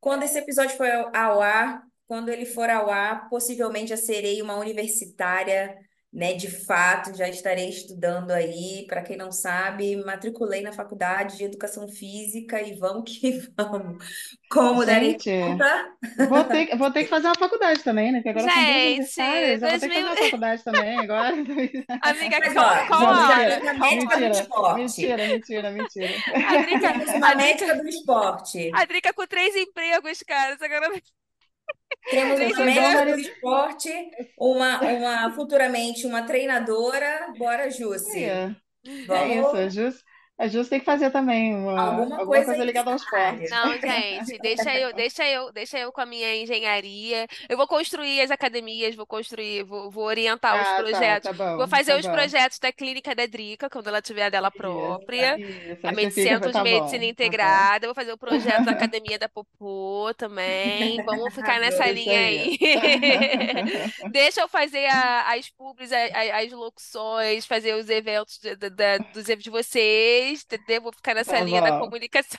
quando 0.00 0.24
esse 0.24 0.38
episódio 0.38 0.76
for 0.76 0.88
ao 1.14 1.40
ar, 1.40 1.82
quando 2.06 2.30
ele 2.30 2.46
for 2.46 2.68
ao 2.70 2.90
ar, 2.90 3.28
possivelmente 3.28 3.90
já 3.90 3.96
serei 3.96 4.40
uma 4.40 4.56
universitária, 4.56 5.76
né? 6.12 6.32
De 6.34 6.50
fato, 6.50 7.14
já 7.16 7.28
estarei 7.28 7.68
estudando 7.68 8.30
aí. 8.30 8.84
Para 8.86 9.02
quem 9.02 9.16
não 9.16 9.30
sabe, 9.30 9.96
me 9.96 10.04
matriculei 10.04 10.62
na 10.62 10.72
faculdade 10.72 11.36
de 11.36 11.44
Educação 11.44 11.86
Física 11.88 12.60
e 12.62 12.74
vamos 12.74 13.18
que 13.18 13.40
vamos. 13.56 14.04
Como 14.50 14.84
Gente, 14.84 15.30
conta, 15.30 15.92
vou 16.28 16.44
ter, 16.44 16.76
vou 16.76 16.90
ter 16.90 17.04
que 17.04 17.10
fazer 17.10 17.26
uma 17.26 17.34
faculdade 17.34 17.84
também, 17.84 18.10
né? 18.10 18.18
Porque 18.18 18.30
agora 18.30 18.48
são 18.50 18.64
duas 18.64 19.08
Gente, 19.14 19.20
eu 19.20 19.60
vou 19.60 19.68
ter 19.68 19.88
que 19.88 19.88
fazer 19.88 19.88
2000... 19.88 20.06
uma 20.06 20.16
faculdade 20.16 20.64
também 20.64 20.98
agora. 20.98 21.34
Amiga, 22.02 22.38
mas 22.40 22.52
qual, 22.54 22.66
ó, 22.66 22.86
qual 22.86 23.14
Mentira, 23.88 24.28
mentira, 24.28 24.30
esporte. 24.30 24.80
mentira, 24.80 25.28
mentira, 25.28 25.70
mentira. 25.70 26.14
A 26.34 26.62
Drica, 26.62 26.88
a 27.26 27.34
médica 27.34 27.74
do 27.76 27.88
esporte. 27.88 28.70
a 28.72 28.84
Drica 28.84 29.12
com 29.12 29.26
três 29.26 29.54
empregos, 29.54 30.22
cara. 30.22 30.56
Agora 30.60 30.90
Temos 32.08 32.40
Eu 32.40 32.50
três 32.50 32.52
uma 32.52 32.54
sou 32.54 32.66
igual 32.66 32.96
o 32.96 33.04
médica 33.04 33.06
do 33.06 33.18
esporte, 33.18 33.90
uma, 34.38 34.82
uma 34.84 35.32
futuramente 35.34 36.06
uma 36.06 36.22
treinadora. 36.24 37.34
Bora, 37.38 37.70
Aí, 37.70 37.70
Jussi. 37.70 38.26
ó. 38.30 38.50
É 39.08 39.26
isso, 39.40 39.56
Vamos 39.56 39.70
Jus, 39.70 40.04
a 40.38 40.46
Jus 40.46 40.68
tem 40.68 40.78
que 40.78 40.86
fazer 40.86 41.10
também 41.10 41.54
uma, 41.54 41.72
alguma 41.80 42.02
alguma 42.02 42.26
coisa 42.26 42.44
coisa 42.46 42.64
ligada 42.64 42.90
ao 42.90 42.92
nessa 42.94 43.04
esporte. 43.04 43.50
Não, 43.50 43.72
gente, 43.80 44.38
deixa 44.38 44.74
eu, 44.78 44.92
deixa 44.94 45.26
eu, 45.28 45.52
deixa 45.52 45.78
eu 45.78 45.90
com 45.92 46.00
a 46.00 46.06
minha 46.06 46.36
engenharia. 46.36 47.26
Eu 47.48 47.56
vou 47.56 47.66
construir 47.66 48.20
as 48.20 48.30
academias, 48.30 48.94
vou 48.94 49.04
construir, 49.06 49.64
vou, 49.64 49.90
vou 49.90 50.04
orientar 50.04 50.54
os 50.54 50.60
Ah, 50.68 50.70
tá, 50.76 50.82
projetos. 50.82 51.36
tá 51.36 51.44
Vou 51.56 51.58
bom, 51.58 51.68
fazer 51.68 51.92
tá 51.92 51.98
os 51.98 52.06
bom. 52.06 52.12
projetos 52.12 52.58
da 52.58 52.72
clínica 52.72 53.14
da 53.14 53.26
Drica, 53.26 53.68
quando 53.68 53.88
ela 53.88 54.00
tiver 54.00 54.24
a 54.26 54.30
dela 54.30 54.48
Isso, 54.48 54.56
própria. 54.58 55.38
isso. 55.38 55.86
A 55.86 55.90
Aí 55.90 55.94
você 55.94 56.00
Med- 56.02 56.10
fica, 56.14 56.28
Centro 56.28 56.46
de 56.48 56.52
tá 56.52 56.62
Medicina 56.62 56.90
bom, 56.98 56.98
tá. 57.00 57.06
Integrada, 57.06 57.86
vou 57.88 57.94
fazer 57.94 58.12
o 58.12 58.18
projeto 58.18 58.64
da 58.64 58.70
Academia 58.78 59.18
da 59.18 59.28
Popô 59.28 60.12
também. 60.16 61.02
Vamos 61.04 61.34
ficar 61.34 61.58
nessa. 61.60 61.84
Isso 61.86 61.94
linha 61.94 62.18
aí. 62.18 62.58
aí. 62.60 64.10
Deixa 64.10 64.40
eu 64.40 64.48
fazer 64.48 64.86
a- 64.86 65.32
as 65.34 65.48
publis, 65.50 65.92
a- 65.92 65.96
a- 65.96 66.38
as 66.40 66.52
locuções, 66.52 67.46
fazer 67.46 67.74
os 67.74 67.88
eventos 67.88 68.38
de, 68.38 68.54
da- 68.56 68.68
da- 68.68 68.98
dos 68.98 69.24
eventos 69.28 69.44
de 69.44 69.50
vocês, 69.50 70.27
entendeu? 70.32 70.82
Vou 70.82 70.92
ficar 70.92 71.14
nessa 71.14 71.32
Tá 71.32 71.40
linha 71.40 71.60
da 71.62 71.78
comunicação. 71.78 72.38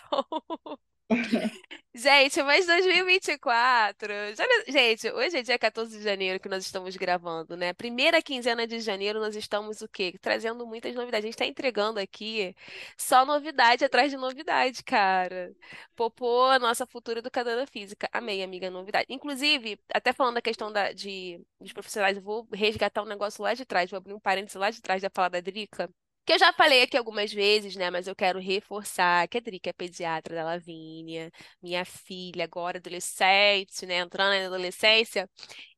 Gente, 1.94 2.42
mas 2.44 2.66
2024. 2.68 4.14
já- 4.36 4.46
Gente, 4.68 5.10
hoje 5.12 5.38
é 5.38 5.42
dia 5.42 5.58
14 5.60 5.98
de 5.98 6.04
janeiro 6.04 6.40
que 6.40 6.48
nós 6.48 6.64
estamos 6.64 6.96
gravando, 6.96 7.58
né? 7.58 7.74
Primeira 7.74 8.22
quinzena 8.22 8.66
de 8.68 8.80
janeiro 8.80 9.20
nós 9.20 9.36
estamos 9.36 9.82
o 9.82 9.88
quê? 9.88 10.14
Trazendo 10.22 10.66
muitas 10.68 10.94
novidades. 10.96 11.24
A 11.26 11.28
gente 11.28 11.34
está 11.34 11.46
entregando 11.46 12.00
aqui 12.00 12.56
só 12.98 13.26
novidade 13.26 13.84
atrás 13.84 14.12
de 14.12 14.18
novidade, 14.18 14.84
cara. 14.84 15.52
Popô, 15.96 16.58
nossa 16.60 16.86
futura 16.86 17.20
educadora 17.20 17.66
física. 17.68 18.08
Amei, 18.14 18.44
amiga, 18.44 18.70
novidade. 18.70 19.08
Inclusive, 19.10 19.80
até 19.94 20.14
falando 20.14 20.36
da 20.36 20.42
questão 20.42 20.72
da, 20.72 20.92
de, 20.94 21.42
dos 21.60 21.74
profissionais, 21.74 22.18
eu 22.18 22.24
vou 22.24 22.48
resgatar 22.54 23.02
um 23.02 23.06
negócio 23.06 23.44
lá 23.44 23.54
de 23.56 23.66
trás, 23.66 23.90
vou 23.90 23.98
abrir 23.98 24.14
um 24.14 24.20
parênteses 24.20 24.56
lá 24.56 24.70
de 24.70 24.82
trás 24.82 25.02
da 25.02 25.10
fala 25.14 25.30
da 25.30 25.40
Drica. 25.42 25.90
Que 26.30 26.34
eu 26.34 26.38
já 26.38 26.54
falei 26.54 26.84
aqui 26.84 26.96
algumas 26.96 27.34
vezes, 27.34 27.76
né? 27.76 27.90
Mas 27.90 28.06
eu 28.06 28.16
quero 28.16 28.38
reforçar 28.38 29.28
que 29.28 29.40
a 29.40 29.42
Drica 29.42 29.72
é 29.72 29.74
pediatra 29.74 30.36
da 30.36 30.44
Lavínia, 30.44 31.32
minha 31.60 31.84
filha, 31.84 32.44
agora 32.44 32.78
adolescente, 32.78 33.84
né? 33.88 33.98
Entrando 33.98 34.40
na 34.40 34.46
adolescência. 34.46 35.28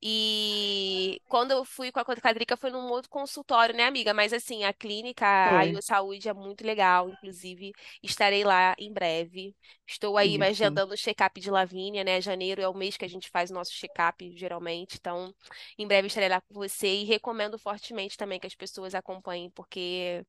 E 0.01 1.21
quando 1.29 1.51
eu 1.51 1.63
fui 1.63 1.89
com 1.89 2.01
a 2.01 2.33
Drica 2.33 2.57
foi 2.57 2.69
num 2.69 2.89
outro 2.89 3.09
consultório, 3.09 3.73
né, 3.73 3.85
amiga? 3.85 4.13
Mas 4.13 4.33
assim, 4.33 4.65
a 4.65 4.73
clínica, 4.73 5.25
a 5.25 5.61
Foi. 5.61 5.69
IO 5.69 5.81
Saúde 5.81 6.27
é 6.27 6.33
muito 6.33 6.65
legal. 6.65 7.07
Inclusive, 7.07 7.71
estarei 8.03 8.43
lá 8.43 8.75
em 8.77 8.91
breve. 8.91 9.55
Estou 9.87 10.17
aí 10.17 10.35
Isso. 10.35 10.43
agendando 10.43 10.93
o 10.93 10.97
check-up 10.97 11.39
de 11.39 11.49
Lavínia, 11.49 12.03
né? 12.03 12.19
Janeiro 12.19 12.61
é 12.61 12.67
o 12.67 12.73
mês 12.73 12.97
que 12.97 13.05
a 13.05 13.09
gente 13.09 13.29
faz 13.29 13.51
o 13.51 13.53
nosso 13.53 13.71
check-up, 13.71 14.35
geralmente. 14.35 14.97
Então, 14.99 15.33
em 15.77 15.87
breve 15.87 16.07
estarei 16.07 16.27
lá 16.27 16.41
com 16.41 16.53
você 16.53 16.93
e 16.93 17.05
recomendo 17.05 17.57
fortemente 17.57 18.17
também 18.17 18.37
que 18.37 18.47
as 18.47 18.55
pessoas 18.55 18.93
acompanhem, 18.93 19.49
porque 19.51 20.25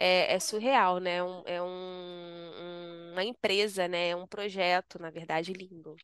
é, 0.00 0.34
é 0.34 0.40
surreal, 0.40 0.98
né? 1.00 1.16
É 1.16 1.24
um- 1.24 1.42
é 1.46 1.62
um- 1.62 1.66
um- 1.68 3.12
uma 3.12 3.24
empresa, 3.24 3.88
né? 3.88 4.10
É 4.10 4.16
um 4.16 4.26
projeto, 4.26 4.98
na 5.00 5.10
verdade, 5.10 5.52
lindo. 5.52 5.96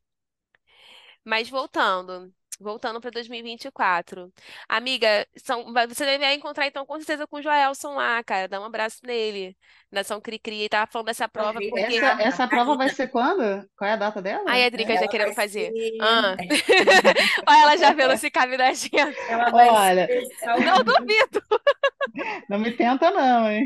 Mas 1.24 1.48
voltando, 1.50 2.32
voltando 2.60 3.00
para 3.00 3.10
2024. 3.10 4.32
Amiga, 4.68 5.26
são, 5.36 5.72
você 5.88 6.18
vai 6.18 6.34
encontrar 6.34 6.66
então 6.66 6.84
com 6.86 6.96
certeza 6.96 7.26
com 7.26 7.36
o 7.36 7.42
Joelson 7.42 7.94
lá, 7.94 8.22
cara. 8.24 8.48
Dá 8.48 8.60
um 8.60 8.64
abraço 8.64 8.98
nele. 9.04 9.56
Nação 9.90 10.20
Cri-Cri. 10.20 10.60
Ele 10.60 10.68
tava 10.68 10.90
falando 10.90 11.06
dessa 11.06 11.28
prova 11.28 11.58
porque. 11.68 11.96
Essa, 11.96 12.22
essa 12.22 12.48
prova 12.48 12.76
vai 12.76 12.88
ser 12.88 13.08
quando? 13.08 13.66
Qual 13.76 13.88
é 13.88 13.92
a 13.92 13.96
data 13.96 14.20
dela? 14.20 14.44
Ai, 14.48 14.64
a 14.64 14.68
Drica 14.70 14.92
já 14.94 15.00
ela 15.00 15.08
querendo 15.08 15.26
vai 15.26 15.34
fazer. 15.34 15.72
ser, 15.72 15.98
Ah. 16.00 16.36
Olha 17.46 17.62
ela 17.62 17.76
já 17.76 17.92
vendo 17.92 18.16
se 18.16 18.30
cabe 18.30 18.56
na 18.56 18.68
agenda. 18.68 19.14
ela 19.28 19.50
vai 19.50 19.68
Olha, 19.68 20.06
ser 20.06 20.64
Não 20.64 20.82
duvido. 20.84 21.42
Não 22.48 22.58
me 22.58 22.70
tenta, 22.72 23.10
não, 23.10 23.50
hein? 23.50 23.64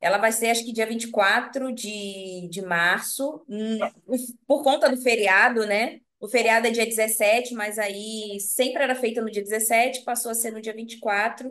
Ela 0.00 0.18
vai 0.18 0.30
ser, 0.30 0.50
acho 0.50 0.64
que 0.64 0.72
dia 0.72 0.86
24 0.86 1.72
de, 1.72 2.48
de 2.50 2.62
março, 2.62 3.44
por 4.46 4.62
conta 4.62 4.88
do 4.88 4.96
feriado, 4.96 5.66
né? 5.66 5.98
O 6.20 6.28
feriado 6.28 6.66
é 6.66 6.70
dia 6.70 6.84
17, 6.84 7.54
mas 7.54 7.78
aí 7.78 8.38
sempre 8.40 8.82
era 8.82 8.94
feita 8.94 9.20
no 9.20 9.30
dia 9.30 9.42
17, 9.42 10.02
passou 10.04 10.32
a 10.32 10.34
ser 10.34 10.50
no 10.50 10.60
dia 10.60 10.74
24. 10.74 11.50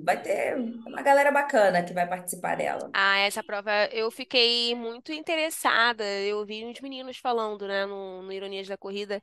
Vai 0.00 0.22
ter 0.22 0.54
uma 0.86 1.02
galera 1.02 1.32
bacana 1.32 1.82
que 1.82 1.92
vai 1.92 2.06
participar 2.06 2.56
dela. 2.56 2.88
Ah, 2.94 3.18
essa 3.18 3.42
prova 3.42 3.70
eu 3.90 4.10
fiquei 4.12 4.72
muito 4.74 5.12
interessada. 5.12 6.04
Eu 6.04 6.44
vi 6.46 6.64
uns 6.64 6.80
meninos 6.80 7.16
falando, 7.18 7.66
né, 7.66 7.84
no, 7.84 8.22
no 8.22 8.32
Ironias 8.32 8.68
da 8.68 8.76
Corrida. 8.76 9.20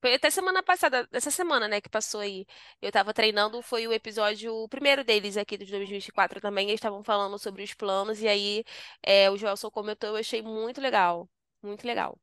Foi 0.00 0.14
até 0.14 0.30
semana 0.30 0.62
passada, 0.62 1.06
essa 1.12 1.30
semana, 1.30 1.68
né, 1.68 1.80
que 1.80 1.90
passou 1.90 2.20
aí. 2.20 2.46
Eu 2.80 2.90
tava 2.90 3.12
treinando, 3.12 3.60
foi 3.62 3.86
o 3.86 3.92
episódio, 3.92 4.54
o 4.54 4.68
primeiro 4.68 5.04
deles 5.04 5.36
aqui 5.36 5.58
de 5.58 5.66
2024 5.66 6.40
também. 6.40 6.68
Eles 6.68 6.78
estavam 6.78 7.02
falando 7.04 7.38
sobre 7.38 7.62
os 7.62 7.74
planos, 7.74 8.22
e 8.22 8.28
aí 8.28 8.64
é, 9.02 9.30
o 9.30 9.36
Joelson 9.36 9.70
comentou, 9.70 10.10
eu 10.10 10.16
achei 10.16 10.40
muito 10.42 10.80
legal. 10.80 11.28
Muito 11.62 11.86
legal. 11.86 12.18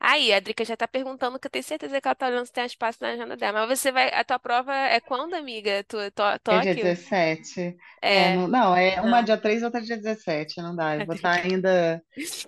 Aí, 0.00 0.32
a 0.32 0.40
Drica 0.40 0.64
já 0.64 0.76
tá 0.76 0.88
perguntando, 0.88 1.38
que 1.38 1.46
eu 1.46 1.50
tenho 1.50 1.64
certeza 1.64 2.00
que 2.00 2.08
ela 2.08 2.14
tá 2.14 2.26
olhando 2.26 2.46
se 2.46 2.52
tem 2.52 2.64
espaço 2.66 2.98
na 3.02 3.10
agenda 3.10 3.36
dela. 3.36 3.66
Mas 3.66 3.80
você 3.80 3.92
vai. 3.92 4.08
A 4.12 4.24
tua 4.24 4.38
prova 4.38 4.74
é 4.74 5.00
quando, 5.00 5.34
amiga? 5.34 5.84
Tu, 5.84 5.96
to, 6.12 6.22
É 6.48 6.58
dia 6.60 6.74
Tóquio? 6.74 6.76
17. 6.76 7.76
É, 8.10 8.28
É. 8.28 8.30
não, 8.30 8.46
não, 8.46 8.76
é 8.76 9.00
uma 9.00 9.22
Não. 9.22 9.22
dia 9.22 9.38
3 9.38 9.62
e 9.62 9.64
outra 9.64 9.80
dia 9.80 9.96
17. 9.96 10.60
Não 10.60 10.76
dá. 10.76 10.96
Eu 10.96 11.02
A 11.02 11.04
vou 11.04 11.14
estar 11.14 11.32
Drica. 11.32 11.42
ainda, 11.42 12.02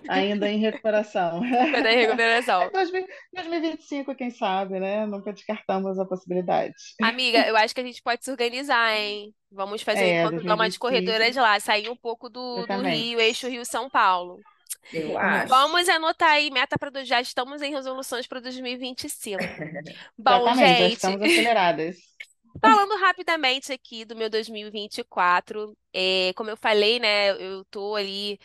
ainda 0.07 0.49
em 0.49 0.59
recuperação. 0.59 1.41
Vai 1.71 1.81
dar 1.81 1.91
É 2.59 2.69
recuperação. 2.71 2.71
2000 2.71 3.05
2025, 3.33 4.15
quem 4.15 4.31
sabe, 4.31 4.79
né? 4.79 5.05
Nunca 5.07 5.33
descartamos 5.33 5.99
a 5.99 6.05
possibilidade. 6.05 6.73
Amiga, 7.01 7.45
eu 7.47 7.55
acho 7.55 7.73
que 7.75 7.81
a 7.81 7.83
gente 7.83 8.01
pode 8.01 8.23
se 8.25 8.31
organizar, 8.31 8.91
hein? 8.97 9.33
Vamos 9.51 9.81
fazer 9.83 10.05
um 10.05 10.07
É, 10.07 10.09
encontro 10.09 10.43
da 10.43 10.55
uma 10.55 10.69
de 10.69 10.79
corredoras 10.79 11.35
2025, 11.35 11.35
lá, 11.35 11.59
sair 11.59 11.87
um 11.89 11.95
pouco 11.95 12.29
do, 12.29 12.65
do 12.67 12.81
também. 12.81 12.81
Rio, 12.81 13.19
eixo 13.19 13.47
Rio-São 13.47 13.89
Paulo. 13.89 14.43
Eu 14.91 15.17
também. 15.19 15.43
acho. 15.43 15.45
Vamos 15.45 15.87
anotar 15.89 16.31
aí, 16.31 16.49
meta 16.51 16.77
para 16.77 17.03
já 17.05 17.21
estamos 17.21 17.61
em 17.61 17.71
resoluções 17.71 18.27
para 18.27 18.39
2025. 18.41 19.55
Bom, 20.17 20.51
Exatamente, 20.51 20.79
já 20.79 20.87
gente, 20.87 20.89
estamos 20.89 21.21
aceleradas. 21.21 21.97
falando 22.61 22.95
rapidamente 22.99 23.71
aqui 23.71 24.05
do 24.05 24.15
meu 24.15 24.29
2024, 24.29 25.77
é, 25.93 26.33
como 26.35 26.49
eu 26.49 26.57
falei, 26.57 26.99
né, 26.99 27.31
eu 27.31 27.63
tô 27.65 27.95
ali 27.95 28.39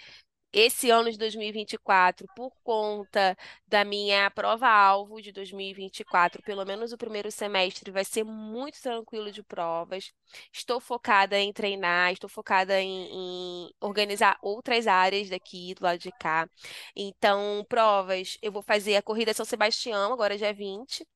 esse 0.53 0.91
ano 0.91 1.11
de 1.11 1.19
2024, 1.19 2.27
por 2.35 2.53
conta 2.63 3.37
da 3.67 3.85
minha 3.85 4.31
prova-alvo 4.31 5.21
de 5.21 5.33
2024, 5.33 6.43
pelo 6.43 6.65
menos 6.65 6.93
o 6.93 6.99
primeiro 6.99 7.31
semestre 7.31 7.91
vai 7.91 8.05
ser 8.05 8.25
muito 8.25 8.81
tranquilo 8.81 9.31
de 9.31 9.43
provas. 9.43 10.13
Estou 10.53 10.81
focada 10.81 11.39
em 11.39 11.53
treinar, 11.53 12.13
estou 12.13 12.29
focada 12.29 12.81
em, 12.81 13.67
em 13.67 13.75
organizar 13.81 14.39
outras 14.43 14.87
áreas 14.87 15.29
daqui, 15.29 15.75
do 15.75 15.85
lado 15.85 15.99
de 15.99 16.11
cá. 16.13 16.49
Então, 16.97 17.65
provas, 17.69 18.37
eu 18.43 18.53
vou 18.53 18.63
fazer 18.63 18.97
a 18.97 19.03
Corrida 19.03 19.35
São 19.35 19.45
Sebastião, 19.45 20.13
agora 20.13 20.37
dia 20.37 20.53
20. 20.53 21.07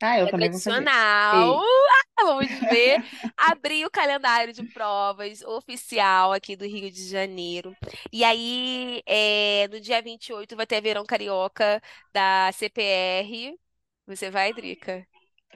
Ah, 0.00 0.18
eu 0.18 0.28
É 0.28 0.30
também 0.30 0.50
vou 0.50 0.60
fazer. 0.60 0.90
tradicional. 1.30 1.60
Ah, 1.60 2.02
Vamos 2.24 2.48
ver. 2.68 3.00
Abrir 3.36 3.84
o 3.86 3.90
calendário 3.90 4.52
de 4.52 4.64
provas 4.64 5.42
oficial 5.42 6.32
aqui 6.32 6.56
do 6.56 6.64
Rio 6.66 6.90
de 6.90 7.08
Janeiro. 7.08 7.76
E 8.12 8.24
aí, 8.24 9.02
é, 9.06 9.68
no 9.68 9.80
dia 9.80 10.02
28, 10.02 10.56
vai 10.56 10.66
ter 10.66 10.80
Verão 10.80 11.04
Carioca 11.04 11.80
da 12.12 12.50
CPR. 12.52 13.58
Você 14.06 14.30
vai, 14.30 14.52
Drica? 14.52 15.06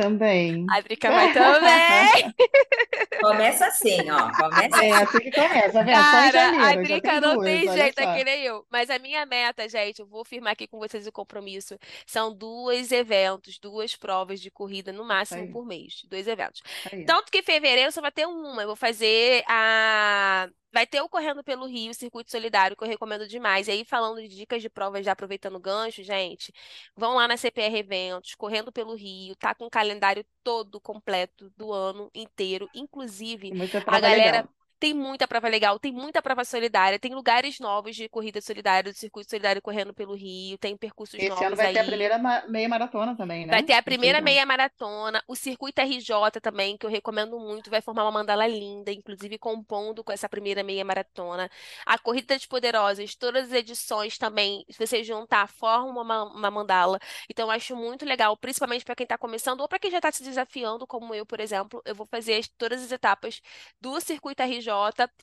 Também. 0.03 0.65
A 0.69 0.81
Drica 0.81 1.13
vai 1.13 1.29
também. 1.31 2.35
Começa 3.19 3.67
assim, 3.67 4.11
ó. 4.11 4.33
Começa 4.35 4.83
É 4.83 4.91
assim. 4.91 4.93
assim 4.93 5.21
que 5.21 5.33
começa, 5.33 5.73
tá 5.73 5.83
vendo? 5.83 6.05
Só 6.05 6.23
em 6.23 6.31
Cara, 6.31 6.55
a 6.59 6.75
janeiro, 6.75 6.85
já 6.85 7.01
Drica 7.01 7.03
tem 7.03 7.21
não 7.21 7.39
duas, 7.39 7.39
tem 7.39 7.69
olha 7.69 7.83
jeito, 7.83 7.99
é 8.01 8.07
só. 8.07 8.09
que 8.09 8.25
nem 8.25 8.43
eu. 8.45 8.67
Mas 8.71 8.91
a 8.91 8.99
minha 8.99 9.27
meta, 9.27 9.69
gente, 9.69 10.01
eu 10.01 10.07
vou 10.07 10.25
firmar 10.25 10.53
aqui 10.53 10.67
com 10.67 10.79
vocês 10.79 11.07
o 11.07 11.13
compromisso. 11.13 11.79
São 12.07 12.35
dois 12.35 12.93
eventos, 12.93 13.59
duas 13.59 13.97
provas 13.97 14.41
de 14.41 14.51
corrida 14.51 14.93
no 14.93 15.05
máximo 15.05 15.43
aí, 15.43 15.49
por 15.49 15.67
mês. 15.67 16.03
Dois 16.09 16.27
eventos. 16.29 16.63
aí. 16.93 17.05
Tanto 17.05 17.31
que 17.31 17.39
em 17.39 17.43
fevereiro 17.43 17.93
só 17.93 18.01
vai 18.01 18.13
ter 18.13 18.27
uma. 18.27 18.63
Eu 18.63 18.69
vou 18.69 18.77
fazer 18.77 19.45
a. 19.49 20.49
Vai 20.73 20.87
ter 20.87 21.01
o 21.01 21.09
Correndo 21.09 21.43
pelo 21.43 21.67
Rio, 21.67 21.93
Circuito 21.93 22.31
Solidário, 22.31 22.77
que 22.77 22.85
eu 22.85 22.89
recomendo 22.89 23.27
demais. 23.27 23.67
E 23.67 23.73
aí, 23.73 23.85
falando 23.85 24.23
de 24.23 24.29
dicas 24.29 24.63
de 24.63 24.71
provas, 24.71 25.05
já 25.05 25.11
aproveitando 25.13 25.57
o 25.57 25.61
gancho, 25.61 26.01
gente, 26.05 26.53
vão 26.95 27.17
lá 27.17 27.27
na 27.27 27.37
CPR 27.37 27.77
Eventos, 27.79 28.37
Correndo 28.37 28.71
pelo 28.71 28.95
Rio, 28.95 29.35
tá 29.35 29.53
com 29.53 29.67
o 29.67 29.71
calendário 29.91 30.25
todo 30.45 30.81
completo 30.81 31.51
do 31.57 31.73
ano 31.73 32.11
inteiro. 32.15 32.69
Inclusive, 32.75 33.53
a 33.87 34.01
galera. 34.01 34.49
Tem 34.81 34.95
muita 34.95 35.29
prova 35.29 35.49
legal, 35.49 35.79
tem 35.79 35.93
muita 35.93 36.23
prova 36.23 36.45
solidária, 36.45 36.99
tem 36.99 37.15
lugares 37.15 37.61
novos 37.61 37.95
de 37.97 38.09
corrida 38.09 38.41
solidária, 38.41 38.93
do 38.93 38.99
circuito 38.99 39.31
solidário 39.31 39.63
correndo 39.63 39.95
pelo 39.95 40.15
Rio, 40.15 40.59
tem 40.59 40.77
percursos 40.77 41.25
Esse 41.25 41.45
ano 41.45 41.55
novos 41.55 41.57
vai 41.57 41.69
ter 41.69 41.79
a 41.81 41.85
aí. 41.85 41.91
primeira 41.91 42.19
ma- 42.19 42.45
meia 42.49 42.69
maratona 42.69 43.17
também, 43.17 43.47
Vai 43.53 43.63
né? 43.63 43.65
ter 43.65 43.73
a 43.73 43.83
primeira 43.83 44.21
não. 44.21 44.25
meia 44.25 44.47
maratona, 44.47 45.21
o 45.27 45.35
Circuito 45.35 45.81
RJ 45.81 46.41
também, 46.41 46.77
que 46.79 46.87
eu 46.87 46.91
recomendo 46.91 47.37
muito, 47.41 47.69
vai 47.69 47.81
formar 47.83 48.05
uma 48.05 48.13
mandala 48.13 48.47
linda, 48.47 48.93
inclusive 48.93 49.39
compondo 49.39 50.05
com 50.05 50.13
essa 50.13 50.29
primeira 50.29 50.63
meia 50.63 50.85
maratona. 50.85 51.51
A 51.85 51.99
Corrida 51.99 52.33
das 52.37 52.47
Poderosas, 52.47 53.17
todas 53.17 53.47
as 53.47 53.53
edições 53.53 54.17
também, 54.17 54.65
se 54.71 54.79
você 54.87 55.03
juntar, 55.03 55.49
formam 55.49 56.01
uma, 56.01 56.23
uma 56.33 56.49
mandala. 56.49 57.01
Então, 57.29 57.49
eu 57.49 57.51
acho 57.51 57.75
muito 57.75 58.05
legal, 58.05 58.37
principalmente 58.37 58.85
para 58.85 58.95
quem 58.95 59.03
está 59.05 59.19
começando 59.19 59.63
ou 59.63 59.69
para 59.69 59.81
quem 59.81 59.91
já 59.91 59.97
está 59.99 60.13
se 60.13 60.23
desafiando, 60.23 60.87
como 60.87 61.13
eu, 61.13 61.27
por 61.27 61.41
exemplo. 61.41 61.83
Eu 61.85 61.95
vou 61.97 62.07
fazer 62.07 62.35
as- 62.37 62.47
todas 62.57 62.81
as 62.85 62.93
etapas 62.93 63.41
do 63.81 64.01
Circuito 64.01 64.43
RJ 64.45 64.70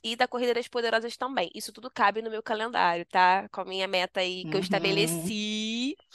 e 0.02 0.16
da 0.16 0.28
Corrida 0.28 0.54
das 0.54 0.68
Poderosas 0.68 1.16
também. 1.16 1.50
Isso 1.54 1.72
tudo 1.72 1.90
cabe 1.90 2.22
no 2.22 2.30
meu 2.30 2.42
calendário, 2.42 3.04
tá? 3.06 3.48
Com 3.50 3.62
a 3.62 3.64
minha 3.64 3.88
meta 3.88 4.20
aí 4.20 4.42
que 4.44 4.56
eu 4.56 4.60
Uhum. 4.60 4.60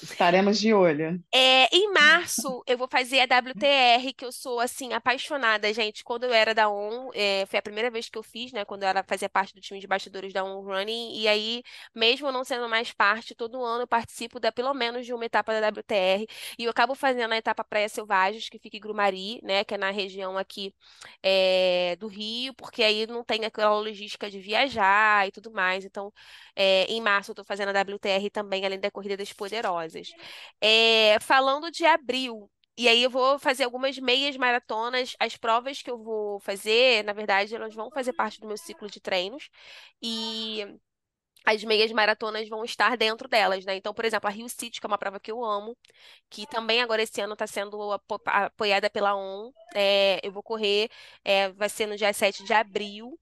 Estaremos 0.02 0.60
de 0.60 0.74
olho. 0.74 1.24
É, 1.34 1.74
em 1.76 1.92
março, 1.92 2.64
eu 2.68 2.78
vou 2.78 2.88
fazer 2.88 3.20
a 3.22 3.24
WTR, 3.24 4.14
que 4.16 4.26
eu 4.26 4.32
sou, 4.32 4.60
assim, 4.60 4.94
apaixonada, 4.94 5.74
gente. 5.74 6.04
Quando 6.04 6.26
eu 6.26 6.34
era 6.34 6.54
da 6.54 6.70
ON, 6.70 7.10
é, 7.14 7.46
foi 7.48 7.60
a 7.60 7.62
primeira 7.62 7.90
vez 7.90 8.10
que 8.10 8.18
eu 8.18 8.24
fiz, 8.24 8.52
né? 8.52 8.66
Quando 8.66 8.84
eu 8.84 8.90
era, 8.90 9.04
fazia 9.04 9.30
parte 9.30 9.54
do 9.54 9.62
time 9.62 9.80
de 9.80 9.88
bastidores 9.88 10.34
da 10.34 10.44
ON 10.44 10.62
Running. 10.62 11.20
E 11.20 11.28
aí, 11.28 11.64
mesmo 11.94 12.32
não 12.32 12.44
sendo 12.44 12.68
mais 12.70 12.92
parte, 12.92 13.36
todo 13.36 13.64
ano 13.64 13.84
eu 13.84 13.88
participo 13.88 14.40
da, 14.40 14.52
pelo 14.52 14.74
menos 14.74 15.06
de 15.06 15.14
uma 15.14 15.26
etapa 15.26 15.60
da 15.60 15.70
WTR. 15.70 16.28
E 16.58 16.64
eu 16.66 16.72
acabo 16.72 16.96
fazendo 16.96 17.32
a 17.34 17.38
etapa 17.38 17.64
Praia 17.64 17.90
Selvagens, 17.90 18.50
que 18.50 18.60
fica 18.60 18.78
em 18.78 18.80
Grumari, 18.80 19.40
né? 19.44 19.64
Que 19.64 19.76
é 19.76 19.78
na 19.78 19.92
região 19.92 20.38
aqui 20.38 20.74
é, 21.22 21.96
do 22.00 22.08
Rio, 22.08 22.54
porque 22.54 22.84
aí 22.84 23.08
não 23.08 23.24
tem 23.24 23.46
aquela 23.46 23.74
logística 23.80 24.30
de 24.30 24.40
viajar 24.40 25.28
e 25.28 25.32
tudo 25.32 25.52
mais. 25.52 25.86
Então, 25.86 26.12
é, 26.56 26.86
em 26.86 27.02
março 27.02 27.32
eu 27.32 27.36
tô 27.36 27.44
fazendo 27.44 27.70
a 27.70 27.82
WTR 27.82 28.30
também, 28.32 28.66
além 28.66 28.80
da 28.80 28.92
Corrida 28.92 29.18
das 29.18 29.34
Poderosas. 29.34 29.63
É, 30.62 31.20
falando 31.22 31.72
de 31.72 31.86
abril, 31.86 32.50
e 32.78 32.88
aí 32.88 33.04
eu 33.04 33.10
vou 33.10 33.38
fazer 33.40 33.64
algumas 33.66 33.98
meias 34.00 34.36
maratonas. 34.38 35.16
As 35.20 35.38
provas 35.38 35.82
que 35.82 35.90
eu 35.92 35.98
vou 36.02 36.40
fazer, 36.40 37.04
na 37.04 37.14
verdade, 37.14 37.56
elas 37.56 37.74
vão 37.76 37.92
fazer 37.92 38.14
parte 38.14 38.40
do 38.42 38.48
meu 38.48 38.58
ciclo 38.58 38.90
de 38.90 39.00
treinos. 39.00 39.50
E 40.02 40.66
as 41.46 41.64
meias 41.64 41.92
maratonas 41.92 42.48
vão 42.48 42.64
estar 42.64 42.96
dentro 42.98 43.28
delas, 43.28 43.66
né? 43.66 43.76
Então, 43.76 43.94
por 43.94 44.06
exemplo, 44.06 44.30
a 44.30 44.32
Rio 44.32 44.48
City, 44.50 44.80
que 44.80 44.86
é 44.86 44.90
uma 44.90 44.98
prova 44.98 45.20
que 45.20 45.32
eu 45.32 45.44
amo, 45.44 45.78
que 46.30 46.48
também 46.48 46.82
agora 46.82 47.02
esse 47.04 47.20
ano 47.22 47.34
está 47.34 47.48
sendo 47.48 47.92
apo- 47.94 48.22
apoiada 48.26 48.90
pela 48.90 49.16
ON. 49.16 49.52
É, 49.76 50.20
eu 50.24 50.32
vou 50.32 50.44
correr, 50.44 50.90
é, 51.24 51.50
vai 51.52 51.70
ser 51.70 51.88
no 51.88 51.98
dia 51.98 52.14
7 52.14 52.44
de 52.44 52.54
abril. 52.54 53.20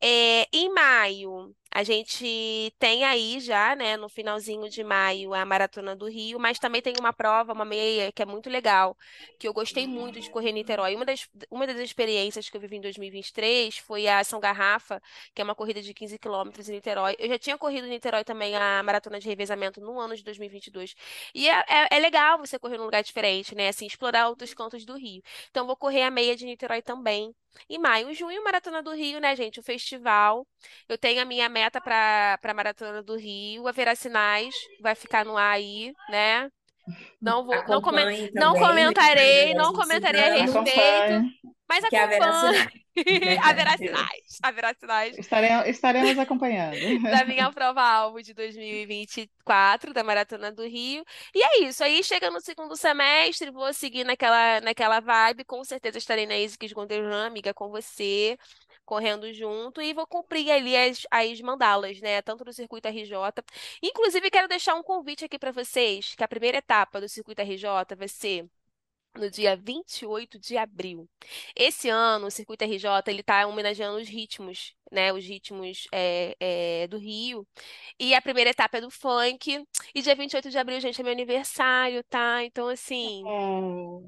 É, 0.00 0.46
em 0.52 0.72
maio, 0.74 1.54
a 1.76 1.82
gente 1.82 2.74
tem 2.78 3.04
aí 3.04 3.38
já, 3.38 3.76
né, 3.76 3.98
no 3.98 4.08
finalzinho 4.08 4.66
de 4.66 4.82
maio, 4.82 5.34
a 5.34 5.44
Maratona 5.44 5.94
do 5.94 6.06
Rio, 6.08 6.40
mas 6.40 6.58
também 6.58 6.80
tem 6.80 6.94
uma 6.98 7.12
prova, 7.12 7.52
uma 7.52 7.66
meia, 7.66 8.10
que 8.10 8.22
é 8.22 8.24
muito 8.24 8.48
legal, 8.48 8.96
que 9.38 9.46
eu 9.46 9.52
gostei 9.52 9.86
muito 9.86 10.18
de 10.18 10.30
correr 10.30 10.48
em 10.48 10.52
Niterói. 10.54 10.94
Uma 10.96 11.04
das, 11.04 11.28
uma 11.50 11.66
das 11.66 11.76
experiências 11.78 12.48
que 12.48 12.56
eu 12.56 12.60
vivi 12.62 12.76
em 12.76 12.80
2023 12.80 13.76
foi 13.76 14.08
a 14.08 14.24
São 14.24 14.40
Garrafa, 14.40 15.02
que 15.34 15.42
é 15.42 15.44
uma 15.44 15.54
corrida 15.54 15.82
de 15.82 15.92
15 15.92 16.18
quilômetros 16.18 16.66
em 16.70 16.72
Niterói. 16.72 17.14
Eu 17.18 17.28
já 17.28 17.38
tinha 17.38 17.58
corrido 17.58 17.86
em 17.86 17.90
Niterói 17.90 18.24
também 18.24 18.56
a 18.56 18.82
Maratona 18.82 19.20
de 19.20 19.28
Revezamento 19.28 19.78
no 19.78 20.00
ano 20.00 20.16
de 20.16 20.24
2022. 20.24 20.94
E 21.34 21.46
é, 21.46 21.62
é, 21.68 21.88
é 21.96 21.98
legal 21.98 22.38
você 22.38 22.58
correr 22.58 22.78
num 22.78 22.84
lugar 22.84 23.02
diferente, 23.02 23.54
né, 23.54 23.68
assim, 23.68 23.84
explorar 23.84 24.30
outros 24.30 24.54
cantos 24.54 24.86
do 24.86 24.96
Rio. 24.96 25.22
Então, 25.50 25.66
vou 25.66 25.76
correr 25.76 26.04
a 26.04 26.10
meia 26.10 26.34
de 26.34 26.46
Niterói 26.46 26.80
também. 26.80 27.34
Em 27.68 27.78
maio, 27.78 28.12
junho, 28.14 28.44
Maratona 28.44 28.82
do 28.82 28.92
Rio, 28.92 29.18
né, 29.20 29.34
gente? 29.34 29.58
O 29.60 29.62
festival. 29.62 30.46
Eu 30.88 30.98
tenho 30.98 31.20
a 31.22 31.24
minha 31.24 31.48
meta 31.48 31.65
para 31.70 32.38
para 32.40 32.54
Maratona 32.54 33.02
do 33.02 33.16
Rio. 33.16 33.66
Haverá 33.68 33.94
sinais, 33.94 34.54
vai 34.80 34.94
ficar 34.94 35.24
no 35.24 35.36
ar 35.36 35.52
aí, 35.54 35.92
né? 36.08 36.50
Não 37.20 37.44
vou, 37.44 37.64
não, 37.66 37.80
Acompanhe 37.80 38.30
não 38.34 38.56
também 38.56 38.58
comentarei, 38.58 39.54
não 39.54 39.72
comentarei 39.72 40.22
a 40.22 40.28
respeito, 40.30 40.58
Acompanhe. 40.58 41.32
mas 41.68 41.84
que 41.88 41.96
haverá 41.96 42.28
acompanhe. 42.28 42.58
sinais. 42.58 42.86
Haverá 43.42 43.76
sinais. 43.76 44.38
a 44.42 44.50
veracidade 44.50 45.20
Estaremos, 45.20 45.66
estaremos 45.68 46.18
acompanhando. 46.18 46.80
da 47.10 47.24
minha 47.26 47.52
prova-alvo 47.52 48.22
de 48.22 48.32
2024, 48.32 49.92
da 49.92 50.02
Maratona 50.02 50.50
do 50.52 50.62
Rio. 50.66 51.04
E 51.34 51.42
é 51.42 51.64
isso. 51.64 51.84
Aí 51.84 52.02
chega 52.02 52.30
no 52.30 52.40
segundo 52.40 52.76
semestre, 52.76 53.50
vou 53.50 53.72
seguir 53.74 54.04
naquela, 54.04 54.60
naquela 54.62 55.00
vibe. 55.00 55.44
Com 55.44 55.62
certeza 55.64 55.98
estarei 55.98 56.26
na 56.26 56.34
ASICS 56.34 56.72
Gondelran, 56.72 57.26
amiga, 57.26 57.52
com 57.52 57.68
você, 57.70 58.38
correndo 58.86 59.32
junto. 59.34 59.82
E 59.82 59.92
vou 59.92 60.06
cumprir 60.06 60.50
ali 60.50 60.76
as, 60.76 61.06
as 61.10 61.40
mandalas, 61.42 62.00
né? 62.00 62.22
Tanto 62.22 62.44
do 62.44 62.52
Circuito 62.52 62.88
RJ. 62.88 63.12
Inclusive, 63.82 64.30
quero 64.30 64.48
deixar 64.48 64.74
um 64.74 64.82
convite 64.82 65.24
aqui 65.24 65.38
para 65.38 65.52
vocês, 65.52 66.14
que 66.14 66.24
a 66.24 66.28
primeira 66.28 66.58
etapa 66.58 67.00
do 67.00 67.08
Circuito 67.08 67.42
RJ 67.42 67.94
vai 67.96 68.08
ser 68.08 68.48
no 69.18 69.30
dia 69.30 69.56
28 69.56 70.38
de 70.38 70.56
abril. 70.56 71.08
Esse 71.54 71.88
ano, 71.88 72.26
o 72.26 72.30
Circuito 72.30 72.64
RJ 72.64 72.84
ele 73.08 73.20
está 73.20 73.46
homenageando 73.46 73.98
os 73.98 74.08
ritmos, 74.08 74.74
né? 74.90 75.12
Os 75.12 75.24
ritmos 75.24 75.86
é, 75.92 76.36
é, 76.40 76.86
do 76.88 76.98
Rio. 76.98 77.46
E 77.98 78.14
a 78.14 78.22
primeira 78.22 78.50
etapa 78.50 78.78
é 78.78 78.80
do 78.80 78.90
funk. 78.90 79.64
E 79.94 80.02
dia 80.02 80.14
28 80.14 80.50
de 80.50 80.58
abril, 80.58 80.80
gente, 80.80 81.00
é 81.00 81.04
meu 81.04 81.12
aniversário, 81.12 82.02
tá? 82.04 82.44
Então, 82.44 82.68
assim. 82.68 83.22
Oh. 83.24 84.02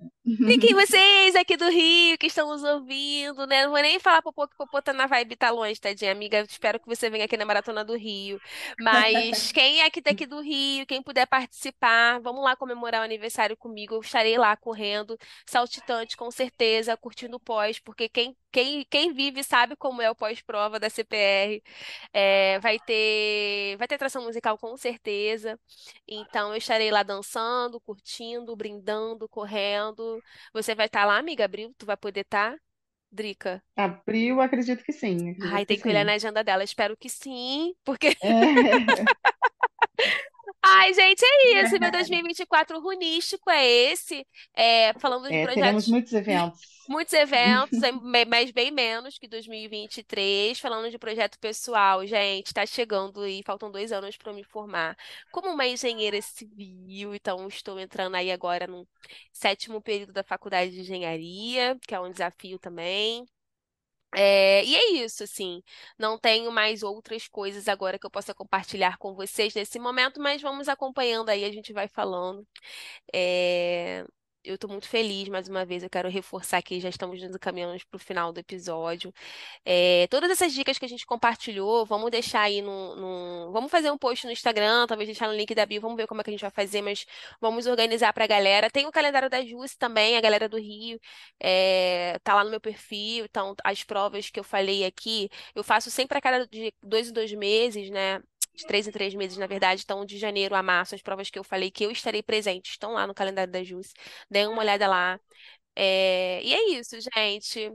Fiquem 0.47 0.75
vocês 0.75 1.35
aqui 1.35 1.57
do 1.57 1.69
Rio 1.69 2.19
que 2.19 2.27
estão 2.27 2.49
nos 2.49 2.63
ouvindo, 2.63 3.47
né? 3.47 3.65
Não 3.65 3.73
vou 3.73 3.81
nem 3.81 3.99
falar 3.99 4.23
Popô 4.23 4.47
que 4.47 4.57
Popô 4.57 4.83
tá 4.83 4.93
na 4.93 5.07
vibe, 5.07 5.37
tá 5.37 5.51
longe, 5.51 5.81
tadinha, 5.81 6.13
amiga. 6.13 6.41
Espero 6.41 6.79
que 6.79 6.87
você 6.87 7.09
venha 7.09 7.25
aqui 7.25 7.37
na 7.37 7.45
Maratona 7.45 7.85
do 7.85 7.97
Rio. 7.97 8.41
Mas 8.79 9.51
quem 9.53 9.81
é 9.81 9.87
aqui 9.87 10.01
daqui 10.01 10.27
do 10.27 10.41
Rio, 10.41 10.87
quem 10.87 11.03
puder 11.03 11.27
participar, 11.27 12.21
vamos 12.21 12.43
lá 12.43 12.57
comemorar 12.57 13.01
o 13.01 13.05
aniversário 13.05 13.57
comigo. 13.57 13.95
Eu 13.95 14.01
estarei 14.01 14.37
lá 14.37 14.57
correndo, 14.57 15.19
saltitante, 15.47 16.17
com 16.17 16.31
certeza, 16.31 16.97
curtindo 16.97 17.37
o 17.37 17.41
pós, 17.41 17.79
porque 17.79 18.09
quem, 18.09 18.37
quem, 18.51 18.85
quem 18.91 19.13
vive 19.13 19.43
sabe 19.43 19.77
como 19.77 20.03
é 20.03 20.11
o 20.11 20.15
pós-prova 20.15 20.79
da 20.81 20.91
CPR. 20.91 21.63
É, 22.13 22.59
vai 22.61 22.79
ter, 22.79 23.77
vai 23.77 23.87
ter 23.89 23.97
atração 23.97 24.25
musical 24.25 24.59
com 24.59 24.77
certeza. 24.77 25.59
Então 26.07 26.51
eu 26.53 26.57
estarei 26.57 26.91
lá 26.91 27.03
dançando, 27.03 27.81
curtindo, 27.81 28.55
brindando, 28.57 29.29
correndo. 29.29 30.23
Você 30.53 30.75
vai 30.75 30.87
estar 30.87 31.05
lá, 31.05 31.19
amiga? 31.19 31.45
Abril, 31.45 31.75
tu 31.79 31.87
vai 31.87 31.97
poder 31.97 32.21
estar? 32.21 32.57
Drica. 33.11 33.63
Abril, 33.77 34.41
acredito 34.41 34.85
que 34.85 34.93
sim. 34.93 35.31
Acredito 35.31 35.55
Ai, 35.55 35.65
que 35.65 35.67
tem 35.67 35.81
que 35.81 35.89
olhar 35.89 36.01
sim. 36.01 36.05
na 36.05 36.15
agenda 36.15 36.45
dela. 36.45 36.65
Espero 36.65 36.97
que 36.97 37.09
sim, 37.09 37.75
porque. 37.85 38.17
É, 38.21 38.27
Ai, 40.71 40.93
gente, 40.93 41.23
é 41.25 41.63
isso. 41.63 41.79
Meu 41.79 41.91
2024 41.91 42.81
runístico 42.81 43.51
é 43.51 43.67
esse. 43.67 44.27
É, 44.55 44.93
falando 44.99 45.29
de 45.29 45.35
é, 45.35 45.47
teremos 45.47 45.87
projetos 45.87 45.89
muitos 45.89 46.13
eventos. 46.13 46.61
Muitos 46.89 47.13
eventos, 47.13 47.83
é 47.83 47.93
mas 48.27 48.51
bem 48.51 48.71
menos 48.71 49.19
que 49.19 49.29
2023. 49.29 50.59
Falando 50.59 50.91
de 50.91 50.99
projeto 50.99 51.39
pessoal, 51.39 52.07
gente, 52.07 52.53
tá 52.55 52.65
chegando 52.65 53.27
e 53.27 53.43
faltam 53.45 53.71
dois 53.71 53.93
anos 53.93 54.17
para 54.17 54.31
eu 54.31 54.35
me 54.37 54.45
formar 54.45 54.97
como 55.31 55.51
uma 55.51 55.67
engenheira 55.67 56.21
civil. 56.23 57.15
Então, 57.15 57.47
estou 57.49 57.79
entrando 57.79 58.15
aí 58.15 58.31
agora 58.31 58.67
no 58.67 58.87
sétimo 59.33 59.83
período 59.83 60.13
da 60.13 60.25
faculdade 60.25 60.71
de 60.71 60.81
engenharia, 60.81 61.79
que 61.87 61.95
é 61.95 62.01
um 62.01 62.11
desafio 62.11 62.59
também. 62.59 63.27
É, 64.15 64.65
e 64.65 64.75
é 64.75 64.91
isso, 65.05 65.23
assim. 65.23 65.63
Não 65.99 66.19
tenho 66.19 66.51
mais 66.51 66.83
outras 66.83 67.29
coisas 67.29 67.69
agora 67.69 67.99
que 67.99 68.07
eu 68.07 68.11
possa 68.11 68.35
compartilhar 68.35 68.97
com 68.99 69.15
vocês 69.15 69.55
nesse 69.55 69.79
momento, 69.79 70.21
mas 70.21 70.41
vamos 70.43 70.69
acompanhando 70.69 71.29
aí, 71.29 71.45
a 71.45 71.53
gente 71.53 71.73
vai 71.73 71.89
falando. 71.89 72.47
É, 73.15 74.05
Eu 74.45 74.55
estou 74.55 74.71
muito 74.71 74.89
feliz, 74.89 75.29
mais 75.29 75.47
uma 75.49 75.65
vez, 75.67 75.83
eu 75.83 75.91
quero 75.91 76.09
reforçar 76.09 76.63
que 76.63 76.81
já 76.81 76.89
estamos 76.89 77.21
nos 77.21 77.35
encaminhando 77.35 77.77
para 77.91 77.97
o 77.97 77.99
final 77.99 78.33
do 78.33 78.39
episódio. 78.41 79.13
É, 79.65 80.07
todas 80.09 80.31
essas 80.31 80.53
dicas 80.55 80.79
que 80.79 80.85
a 80.87 80.89
gente 80.89 81.05
compartilhou, 81.05 81.85
vamos 81.85 82.11
deixar 82.11 82.43
aí 82.43 82.63
no, 82.63 82.97
no- 82.97 83.53
Vamos 83.53 83.71
fazer 83.71 83.91
um 83.91 83.99
post 83.99 84.25
no 84.27 84.33
Instagram, 84.33 84.87
talvez 84.87 85.09
deixar 85.09 85.29
no 85.29 85.35
link 85.35 85.55
da 85.55 85.67
bio, 85.67 85.81
vamos 85.83 85.97
ver 85.99 86.07
como 86.07 86.21
é 86.21 86.25
que 86.25 86.31
a 86.31 86.33
gente 86.33 86.41
vai 86.43 86.51
fazer, 86.51 86.81
mas 86.83 87.05
vamos 87.41 87.67
organizar 87.67 88.13
para 88.15 88.25
a 88.25 88.27
galera. 88.29 88.71
Tem 88.71 88.87
o 88.87 88.93
calendário 88.93 89.29
da 89.29 89.45
Jus 89.45 89.77
também, 89.77 90.17
a 90.17 90.21
galera 90.21 90.49
do 90.49 90.57
Rio, 90.59 90.99
é, 91.41 92.19
tá 92.25 92.35
lá 92.35 92.45
no 92.45 92.51
meu 92.51 92.61
perfil, 92.61 93.25
então 93.27 93.55
as 93.65 93.85
provas 93.85 94.31
que 94.31 94.41
eu 94.41 94.45
falei 94.45 94.85
aqui, 94.85 95.29
eu 95.55 95.65
faço 95.65 95.91
sempre 95.91 96.17
a 96.19 96.21
cada 96.23 96.49
dois 96.83 97.09
em 97.11 97.13
dois 97.13 97.33
meses, 97.35 97.91
né? 97.91 98.23
De 98.59 98.67
três 98.67 98.87
em 98.89 98.93
três 98.93 99.15
meses, 99.15 99.39
na 99.39 99.47
verdade, 99.47 99.83
então 99.85 100.05
de 100.05 100.19
janeiro 100.19 100.55
a 100.55 100.63
março, 100.63 100.95
as 100.95 101.03
provas 101.03 101.31
que 101.31 101.39
eu 101.39 101.45
falei 101.45 101.71
que 101.71 101.85
eu 101.85 101.91
estarei 101.91 102.23
presente 102.23 102.71
estão 102.73 102.93
lá 102.93 103.07
no 103.07 103.15
calendário 103.15 103.53
da 103.53 103.63
Jus. 103.65 103.93
Dêem 104.31 104.49
uma 104.49 104.61
olhada 104.63 104.89
lá. 104.89 105.21
É, 105.77 106.43
E 106.45 106.55
é 106.55 106.71
isso, 106.79 106.97
gente. 107.01 107.73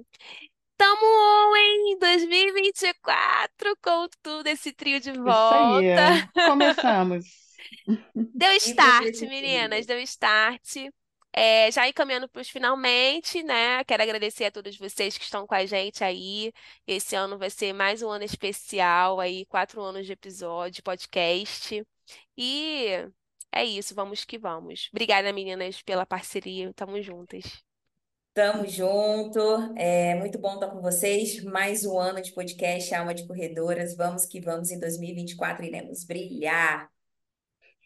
Tamo 0.77 1.55
em 1.57 1.97
2024 1.99 3.75
com 3.81 4.07
tudo 4.21 4.47
esse 4.47 4.73
trio 4.73 4.99
de 4.99 5.11
Isso 5.25 5.53
aí. 5.53 5.85
volta. 5.93 6.29
Começamos. 6.43 7.25
Deu 8.33 8.51
start, 8.57 9.21
meninas, 9.23 9.85
deu 9.85 9.99
start. 10.01 10.91
É, 11.35 11.71
já 11.71 11.87
encaminhando 11.87 12.29
para 12.29 12.41
os 12.41 12.49
finalmente, 12.49 13.41
né? 13.43 13.83
Quero 13.85 14.03
agradecer 14.03 14.45
a 14.45 14.51
todos 14.51 14.77
vocês 14.77 15.17
que 15.17 15.23
estão 15.23 15.47
com 15.47 15.55
a 15.55 15.65
gente 15.65 16.03
aí. 16.03 16.53
Esse 16.85 17.15
ano 17.15 17.37
vai 17.39 17.49
ser 17.49 17.73
mais 17.73 18.01
um 18.03 18.09
ano 18.09 18.23
especial 18.23 19.19
aí, 19.19 19.45
quatro 19.47 19.81
anos 19.81 20.05
de 20.05 20.13
episódio, 20.13 20.83
podcast. 20.83 21.83
E 22.37 22.87
é 23.51 23.65
isso, 23.65 23.95
vamos 23.95 24.23
que 24.25 24.37
vamos. 24.37 24.89
Obrigada, 24.91 25.33
meninas, 25.33 25.81
pela 25.81 26.05
parceria. 26.05 26.71
Tamo 26.73 27.01
juntas. 27.01 27.63
Tamo 28.33 28.67
junto. 28.67 29.39
É 29.75 30.15
muito 30.15 30.39
bom 30.39 30.55
estar 30.55 30.69
com 30.69 30.81
vocês. 30.81 31.43
Mais 31.43 31.85
um 31.85 31.97
ano 31.99 32.21
de 32.21 32.31
podcast 32.31 32.93
Alma 32.93 33.13
de 33.13 33.25
Corredoras. 33.27 33.95
Vamos 33.95 34.25
que 34.25 34.39
vamos. 34.39 34.71
Em 34.71 34.79
2024 34.79 35.65
iremos 35.65 36.03
brilhar. 36.03 36.92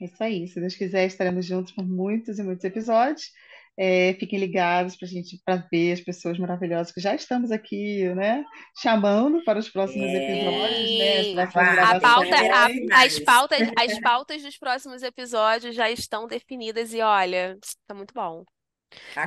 É 0.01 0.05
Isso 0.05 0.23
aí. 0.23 0.47
Se 0.47 0.59
Deus 0.59 0.75
quiser, 0.75 1.05
estaremos 1.05 1.45
juntos 1.45 1.71
por 1.73 1.87
muitos 1.87 2.37
e 2.39 2.43
muitos 2.43 2.63
episódios. 2.65 3.31
É, 3.79 4.15
fiquem 4.19 4.39
ligados 4.39 4.95
para 4.95 5.07
a 5.07 5.09
gente 5.11 5.39
para 5.45 5.63
ver 5.71 5.91
as 5.91 6.01
pessoas 6.01 6.39
maravilhosas 6.39 6.91
que 6.91 6.99
já 6.99 7.13
estamos 7.13 7.51
aqui, 7.51 8.11
né? 8.15 8.43
Chamando 8.81 9.43
para 9.43 9.59
os 9.59 9.69
próximos 9.69 10.09
episódios, 10.11 10.97
né? 10.97 11.41
A 11.43 11.99
pauta, 11.99 12.35
a- 12.35 13.03
as 13.05 13.19
pautas, 13.19 13.59
as 13.77 13.99
pautas 13.99 14.41
dos 14.41 14.57
próximos 14.57 15.03
episódios 15.03 15.75
já 15.75 15.91
estão 15.91 16.25
definidas 16.25 16.91
e 16.91 17.01
olha, 17.01 17.55
tá 17.85 17.93
muito 17.93 18.13
bom. 18.15 18.43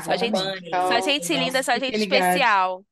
Só 0.04 0.16
gente, 0.16 0.36
Acompanhem 0.36 0.70
só 0.70 0.86
Então, 0.88 1.02
gente 1.02 1.32
linda, 1.34 1.50
Vamos. 1.52 1.66
só 1.66 1.78
gente 1.78 1.96
especial. 1.96 2.84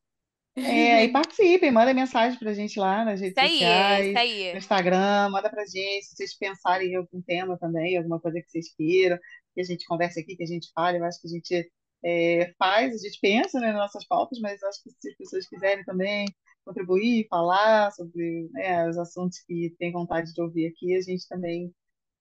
É, 0.65 1.05
e 1.05 1.13
participem, 1.13 1.71
mandem 1.71 1.95
mensagem 1.95 2.39
pra 2.39 2.55
gente 2.55 2.79
lá 2.79 3.05
nas 3.05 3.21
redes 3.21 3.37
Isso 3.37 3.41
aí, 3.41 3.53
isso 3.53 3.59
sociais, 3.59 4.53
no. 4.53 4.59
Instagram, 4.59 5.31
manda 5.31 5.51
pra 5.51 5.65
gente, 5.67 6.05
se 6.07 6.17
vocês 6.17 6.37
pensarem 6.37 6.93
em 6.93 6.97
algum 6.97 7.21
tema 7.23 7.59
também, 7.59 7.97
alguma 7.97 8.21
coisa 8.21 8.41
que 8.41 8.51
vocês 8.51 8.75
queiram, 8.75 9.19
que 9.55 9.61
a 9.61 9.65
gente 9.65 9.87
converse 9.87 10.21
aqui, 10.21 10.37
que 10.37 10.43
a 10.43 10.47
gente 10.47 10.71
fale, 10.75 10.99
eu 10.99 11.05
acho 11.05 11.21
que 11.21 11.29
a 11.29 11.31
gente 11.31 11.71
é, 12.05 12.55
faz, 12.59 12.95
a 12.95 12.99
gente 12.99 13.19
pensa, 13.21 13.61
né, 13.61 13.69
nas 13.69 13.83
nossas 13.83 14.07
pautas, 14.07 14.39
mas 14.41 14.63
acho 14.63 14.83
que 14.83 14.91
se 14.91 15.11
as 15.11 15.17
pessoas 15.17 15.49
quiserem 15.49 15.85
também 15.85 16.27
contribuir, 16.65 17.27
falar 17.29 17.91
sobre, 17.93 18.49
né, 18.53 18.89
os 18.89 18.99
assuntos 18.99 19.39
que 19.47 19.75
tem 19.79 19.93
vontade 19.93 20.33
de 20.33 20.41
ouvir 20.41 20.67
aqui, 20.67 20.95
a 20.95 21.01
gente 21.01 21.27
também 21.29 21.73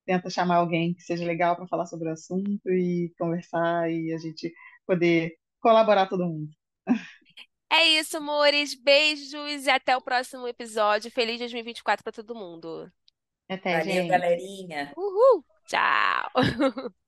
tenta 0.05 0.29
chamar 0.29 0.57
alguém 0.57 0.93
que 0.93 1.01
seja 1.01 1.25
legal 1.25 1.55
para 1.55 1.67
falar 1.67 1.85
sobre 1.85 2.09
o 2.09 2.13
assunto 2.13 2.69
e 2.71 3.13
conversar 3.19 3.91
e 3.91 4.13
a 4.13 4.17
gente 4.17 4.53
poder 4.85 5.35
colaborar 5.59 6.07
todo 6.07 6.25
mundo. 6.25 6.49
É 7.69 7.83
isso, 7.85 8.17
amores. 8.17 8.73
Beijos 8.75 9.65
e 9.65 9.69
até 9.69 9.95
o 9.95 10.01
próximo 10.01 10.47
episódio. 10.47 11.11
Feliz 11.11 11.39
2024 11.39 12.03
pra 12.03 12.11
todo 12.13 12.35
mundo. 12.35 12.91
Até, 13.49 13.79
Valeu, 13.79 13.85
gente. 13.93 14.09
galerinha. 14.09 14.93
Uhul! 14.95 15.45
Tchau! 15.65 16.31